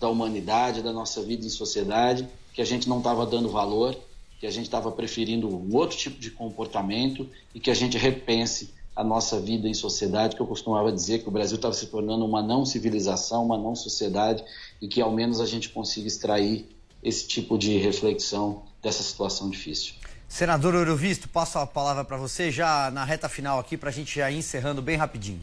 da 0.00 0.08
humanidade, 0.08 0.82
da 0.82 0.92
nossa 0.92 1.22
vida 1.22 1.46
em 1.46 1.50
sociedade, 1.50 2.28
que 2.52 2.60
a 2.60 2.66
gente 2.66 2.88
não 2.88 2.98
estava 2.98 3.24
dando 3.24 3.48
valor, 3.48 3.96
que 4.40 4.46
a 4.46 4.50
gente 4.50 4.64
estava 4.64 4.90
preferindo 4.90 5.48
um 5.48 5.76
outro 5.76 5.96
tipo 5.96 6.18
de 6.18 6.30
comportamento 6.32 7.28
e 7.54 7.60
que 7.60 7.70
a 7.70 7.74
gente 7.74 7.96
repense 7.96 8.74
a 8.94 9.02
nossa 9.02 9.40
vida 9.40 9.66
em 9.66 9.74
sociedade, 9.74 10.36
que 10.36 10.42
eu 10.42 10.46
costumava 10.46 10.92
dizer 10.92 11.22
que 11.22 11.28
o 11.28 11.30
Brasil 11.30 11.56
estava 11.56 11.72
se 11.72 11.86
tornando 11.86 12.24
uma 12.24 12.42
não 12.42 12.64
civilização, 12.64 13.44
uma 13.44 13.56
não 13.56 13.74
sociedade, 13.74 14.44
e 14.80 14.88
que 14.88 15.00
ao 15.00 15.10
menos 15.10 15.40
a 15.40 15.46
gente 15.46 15.70
consiga 15.70 16.06
extrair 16.06 16.68
esse 17.02 17.26
tipo 17.26 17.58
de 17.58 17.76
reflexão 17.78 18.62
dessa 18.82 19.02
situação 19.02 19.48
difícil. 19.48 19.94
Senador 20.28 20.74
Eurovisto, 20.74 21.28
passo 21.28 21.58
a 21.58 21.66
palavra 21.66 22.04
para 22.04 22.16
você 22.16 22.50
já 22.50 22.90
na 22.90 23.04
reta 23.04 23.28
final 23.28 23.58
aqui, 23.58 23.76
para 23.76 23.90
a 23.90 23.92
gente 23.92 24.16
já 24.16 24.30
ir 24.30 24.38
encerrando 24.38 24.80
bem 24.80 24.96
rapidinho. 24.96 25.40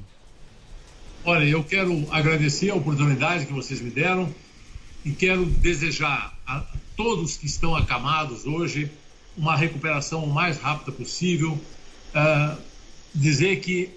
Olha, 1.26 1.43
eu 1.43 1.64
quero 1.64 2.08
agradecer 2.12 2.70
a 2.70 2.76
oportunidade 2.76 3.45
que 3.45 3.54
vocês 3.54 3.82
me 3.82 3.89
deram 3.89 4.34
e 5.04 5.12
quero 5.12 5.45
desejar 5.45 6.38
a 6.45 6.64
todos 6.95 7.38
que 7.38 7.45
estão 7.45 7.76
acamados 7.76 8.45
hoje 8.45 8.91
uma 9.38 9.56
recuperação 9.56 10.24
o 10.24 10.28
mais 10.28 10.58
rápida 10.58 10.91
possível. 10.91 11.52
Uh, 12.14 12.69
dizer 13.14 13.57
que 13.57 13.89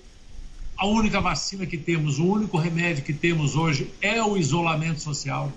a 0.77 0.87
única 0.87 1.21
vacina 1.21 1.67
que 1.67 1.77
temos, 1.77 2.19
o 2.19 2.27
único 2.27 2.57
remédio 2.57 3.05
que 3.05 3.13
temos 3.13 3.55
hoje 3.55 3.91
é 4.01 4.23
o 4.23 4.37
isolamento 4.37 5.01
social, 5.01 5.53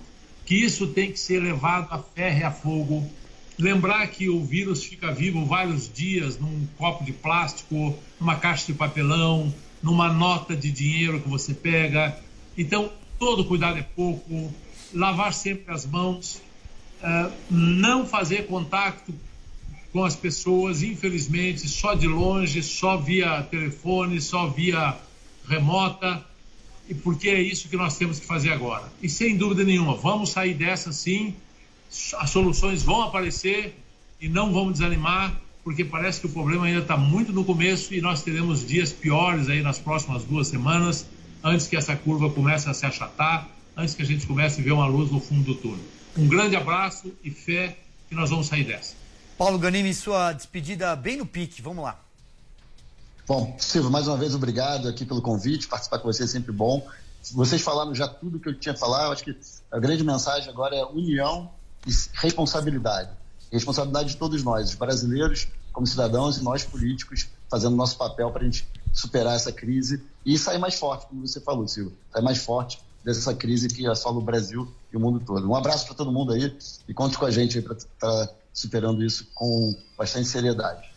que 0.46 0.56
isso 0.56 0.88
tem 0.88 1.12
que 1.12 1.20
ser 1.20 1.42
levado 1.42 1.88
a 1.90 1.98
ferro 1.98 2.40
e 2.40 2.44
a 2.44 2.52
fogo. 2.52 3.10
Lembrar 3.58 4.06
que 4.08 4.30
o 4.30 4.44
vírus 4.44 4.84
fica 4.84 5.12
vivo 5.12 5.46
vários 5.46 5.92
dias 5.92 6.38
num 6.38 6.68
copo 6.78 7.04
de 7.04 7.14
plástico, 7.14 7.98
numa 8.20 8.36
caixa 8.36 8.68
de 8.68 8.74
papelão, 8.74 9.54
numa 9.82 10.12
nota 10.12 10.56
de 10.56 10.70
dinheiro 10.70 11.22
que 11.22 11.30
você 11.30 11.54
pega. 11.54 12.20
Então, 12.58 12.92
todo 13.18 13.46
cuidado 13.46 13.80
é 13.80 13.82
pouco, 13.82 14.54
lavar 14.94 15.34
sempre 15.34 15.74
as 15.74 15.86
mãos, 15.86 16.42
uh, 17.02 17.32
não 17.50 18.06
fazer 18.06 18.46
contato 18.46 19.14
com 19.96 20.04
as 20.04 20.14
pessoas, 20.14 20.84
infelizmente, 20.84 21.70
só 21.70 21.94
de 21.94 22.06
longe, 22.06 22.62
só 22.62 22.98
via 22.98 23.42
telefone, 23.44 24.20
só 24.20 24.46
via 24.46 24.94
remota, 25.48 26.22
e 26.90 26.94
porque 26.94 27.30
é 27.30 27.42
isso 27.42 27.70
que 27.70 27.78
nós 27.78 27.98
temos 27.98 28.20
que 28.20 28.26
fazer 28.26 28.52
agora. 28.52 28.92
E 29.02 29.08
sem 29.08 29.38
dúvida 29.38 29.64
nenhuma, 29.64 29.96
vamos 29.96 30.32
sair 30.32 30.54
dessa 30.54 30.92
sim, 30.92 31.34
as 32.18 32.30
soluções 32.30 32.84
vão 32.84 33.04
aparecer 33.04 33.74
e 34.20 34.28
não 34.28 34.52
vamos 34.52 34.74
desanimar, 34.74 35.34
porque 35.64 35.86
parece 35.86 36.20
que 36.20 36.26
o 36.26 36.30
problema 36.30 36.66
ainda 36.66 36.82
está 36.82 36.98
muito 36.98 37.32
no 37.32 37.46
começo 37.46 37.94
e 37.94 38.02
nós 38.02 38.22
teremos 38.22 38.68
dias 38.68 38.92
piores 38.92 39.48
aí 39.48 39.62
nas 39.62 39.80
próximas 39.80 40.26
duas 40.26 40.50
semanas, 40.50 41.08
antes 41.42 41.68
que 41.68 41.78
essa 41.78 41.96
curva 41.96 42.30
comece 42.30 42.70
a 42.70 42.74
se 42.74 42.86
achatar, 42.86 43.48
antes 43.78 43.96
que 43.96 44.02
a 44.02 44.06
gente 44.06 44.28
comece 44.28 44.60
a 44.60 44.64
ver 44.66 44.74
uma 44.74 44.88
luz 44.88 45.10
no 45.10 45.22
fundo 45.22 45.46
do 45.46 45.56
túnel. 45.56 45.86
Um 46.18 46.28
grande 46.28 46.58
abraço 46.58 47.14
e 47.24 47.32
fé 47.32 47.78
que 48.10 48.14
nós 48.14 48.30
vamos 48.30 48.48
sair 48.48 48.66
dessa. 48.66 49.05
Paulo 49.38 49.60
Ganimi, 49.60 49.94
sua 49.94 50.32
despedida 50.32 50.96
bem 50.96 51.18
no 51.18 51.26
pique, 51.26 51.62
vamos 51.62 51.84
lá. 51.84 52.00
Bom, 53.28 53.54
Silvio, 53.60 53.92
mais 53.92 54.08
uma 54.08 54.16
vez 54.16 54.34
obrigado 54.34 54.88
aqui 54.88 55.04
pelo 55.04 55.22
convite, 55.22 55.68
participar 55.68 56.00
com 56.00 56.12
você 56.12 56.24
é 56.24 56.28
sempre 56.28 56.54
bom. 56.54 56.88
Vocês 57.34 57.62
falaram 57.62 57.94
já 57.94 58.08
tudo 58.08 58.40
que 58.40 58.48
eu 58.48 58.58
tinha 58.58 58.76
falado, 58.76 59.08
eu 59.08 59.12
acho 59.12 59.24
que 59.26 59.38
a 59.70 59.78
grande 59.78 60.06
mensagem 60.06 60.50
agora 60.50 60.76
é 60.76 60.86
união 60.86 61.52
e 61.86 61.92
responsabilidade. 62.14 63.10
Responsabilidade 63.52 64.10
de 64.10 64.18
todos 64.18 64.42
nós, 64.42 64.70
os 64.70 64.76
brasileiros 64.76 65.48
como 65.74 65.86
cidadãos 65.86 66.38
e 66.38 66.44
nós 66.44 66.64
políticos, 66.64 67.28
fazendo 67.50 67.76
nosso 67.76 67.98
papel 67.98 68.32
para 68.32 68.42
a 68.42 68.46
gente 68.46 68.66
superar 68.94 69.36
essa 69.36 69.52
crise 69.52 70.02
e 70.26 70.38
sair 70.38 70.58
mais 70.58 70.76
forte, 70.76 71.08
como 71.08 71.28
você 71.28 71.42
falou, 71.42 71.68
Silvio, 71.68 71.92
sair 72.14 72.24
mais 72.24 72.38
forte 72.38 72.82
dessa 73.04 73.34
crise 73.36 73.68
que 73.68 73.86
assola 73.86 74.18
o 74.18 74.22
Brasil 74.22 74.74
e 74.94 74.96
o 74.96 75.00
mundo 75.00 75.20
todo. 75.20 75.46
Um 75.46 75.56
abraço 75.56 75.86
para 75.86 75.96
todo 75.96 76.14
mundo 76.14 76.32
aí 76.32 76.58
e 76.88 76.94
conte 76.94 77.18
com 77.18 77.26
a 77.26 77.32
gente 77.32 77.62
para 77.62 78.30
superando 78.56 79.04
isso 79.04 79.30
com 79.36 79.76
bastante 79.98 80.28
seriedade. 80.30 80.90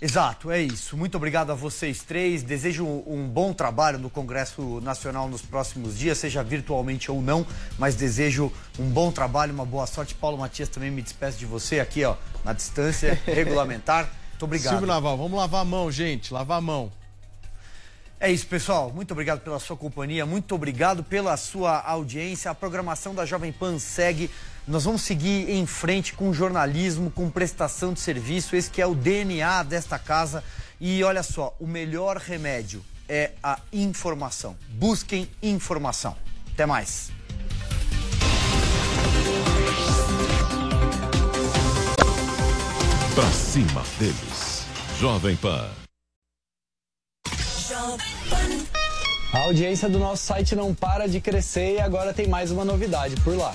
Exato, 0.00 0.50
é 0.50 0.60
isso. 0.60 0.94
Muito 0.94 1.16
obrigado 1.16 1.50
a 1.50 1.54
vocês 1.54 2.02
três. 2.02 2.42
Desejo 2.42 2.84
um 2.84 3.26
bom 3.26 3.54
trabalho 3.54 3.98
no 3.98 4.10
Congresso 4.10 4.78
Nacional 4.82 5.26
nos 5.26 5.40
próximos 5.40 5.98
dias, 5.98 6.18
seja 6.18 6.44
virtualmente 6.44 7.10
ou 7.10 7.22
não, 7.22 7.46
mas 7.78 7.94
desejo 7.94 8.52
um 8.78 8.90
bom 8.90 9.10
trabalho, 9.10 9.54
uma 9.54 9.64
boa 9.64 9.86
sorte. 9.86 10.14
Paulo 10.14 10.36
Matias 10.36 10.68
também 10.68 10.90
me 10.90 11.00
despeço 11.00 11.38
de 11.38 11.46
você 11.46 11.80
aqui, 11.80 12.04
ó, 12.04 12.14
na 12.44 12.52
distância 12.52 13.14
regulamentar. 13.24 14.10
Muito 14.30 14.44
obrigado. 14.44 14.72
Silvio 14.74 14.86
Naval, 14.86 15.16
vamos 15.16 15.38
lavar 15.38 15.62
a 15.62 15.64
mão, 15.64 15.90
gente, 15.90 16.32
lavar 16.32 16.58
a 16.58 16.60
mão. 16.60 16.92
É 18.20 18.30
isso, 18.30 18.46
pessoal. 18.46 18.92
Muito 18.94 19.12
obrigado 19.12 19.40
pela 19.40 19.58
sua 19.58 19.78
companhia, 19.78 20.26
muito 20.26 20.54
obrigado 20.54 21.02
pela 21.02 21.34
sua 21.38 21.80
audiência. 21.80 22.50
A 22.50 22.54
programação 22.54 23.14
da 23.14 23.24
Jovem 23.24 23.50
Pan 23.50 23.78
segue. 23.78 24.30
Nós 24.66 24.82
vamos 24.82 25.02
seguir 25.02 25.48
em 25.48 25.64
frente 25.64 26.12
com 26.12 26.32
jornalismo, 26.32 27.08
com 27.08 27.30
prestação 27.30 27.92
de 27.92 28.00
serviço, 28.00 28.56
esse 28.56 28.68
que 28.68 28.82
é 28.82 28.86
o 28.86 28.96
DNA 28.96 29.62
desta 29.62 29.96
casa. 29.96 30.42
E 30.80 31.04
olha 31.04 31.22
só, 31.22 31.54
o 31.60 31.68
melhor 31.68 32.16
remédio 32.16 32.84
é 33.08 33.30
a 33.40 33.60
informação. 33.72 34.56
Busquem 34.70 35.30
informação. 35.40 36.16
Até 36.52 36.66
mais. 36.66 37.12
Pra 43.14 43.30
cima 43.30 43.84
deles. 44.00 44.66
Jovem 44.98 45.36
Pan. 45.36 45.70
A 49.32 49.38
audiência 49.44 49.88
do 49.88 50.00
nosso 50.00 50.24
site 50.24 50.56
não 50.56 50.74
para 50.74 51.06
de 51.06 51.20
crescer 51.20 51.74
e 51.74 51.80
agora 51.80 52.12
tem 52.12 52.26
mais 52.26 52.50
uma 52.50 52.64
novidade 52.64 53.14
por 53.20 53.36
lá. 53.36 53.54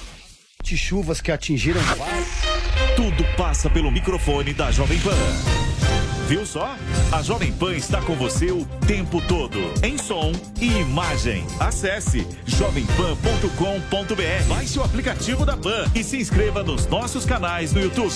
de 0.71 0.77
chuvas 0.77 1.19
que 1.19 1.33
atingiram 1.33 1.81
Tudo 2.95 3.25
passa 3.35 3.69
pelo 3.69 3.91
microfone 3.91 4.53
da 4.53 4.71
Jovem 4.71 4.97
Pan. 5.01 5.17
Viu 6.29 6.45
só? 6.45 6.77
A 7.11 7.21
Jovem 7.21 7.51
Pan 7.51 7.73
está 7.73 8.01
com 8.01 8.15
você 8.15 8.51
o 8.51 8.65
tempo 8.87 9.21
todo, 9.27 9.59
em 9.83 9.97
som 9.97 10.31
e 10.61 10.67
imagem. 10.67 11.45
Acesse 11.59 12.25
jovempan.com.br. 12.45 14.47
Baixe 14.47 14.79
o 14.79 14.83
aplicativo 14.83 15.45
da 15.45 15.57
Pan 15.57 15.91
e 15.93 16.05
se 16.05 16.15
inscreva 16.15 16.63
nos 16.63 16.87
nossos 16.87 17.25
canais 17.25 17.73
no 17.73 17.81
YouTube. 17.81 18.15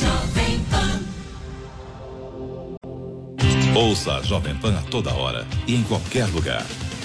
Ouça 3.76 4.14
a 4.14 4.22
Jovem 4.22 4.56
Pan 4.56 4.78
a 4.78 4.82
toda 4.84 5.14
hora 5.14 5.45
e 5.68 5.76
em 5.76 5.84
qualquer 5.84 6.26
lugar. 6.28 6.66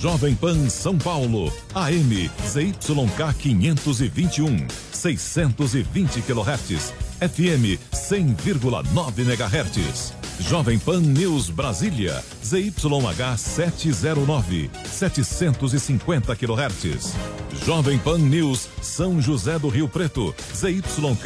Jovem 0.00 0.36
Pan 0.36 0.68
São 0.68 0.96
Paulo, 0.96 1.52
AM 1.74 2.30
ZYK 2.46 3.34
521, 3.36 4.68
620 4.92 6.22
kHz, 6.22 6.92
FM 7.18 7.76
100,9 7.92 9.18
MHz. 9.18 10.12
Jovem 10.40 10.78
Pan 10.78 11.00
News 11.00 11.50
Brasília, 11.50 12.22
ZYH 12.44 13.36
709, 13.38 14.70
750 14.84 16.36
kHz. 16.36 17.14
Jovem 17.66 17.98
Pan 17.98 18.18
News 18.18 18.68
São 18.80 19.20
José 19.20 19.58
do 19.58 19.68
Rio 19.68 19.88
Preto, 19.88 20.32
ZYK 20.54 21.18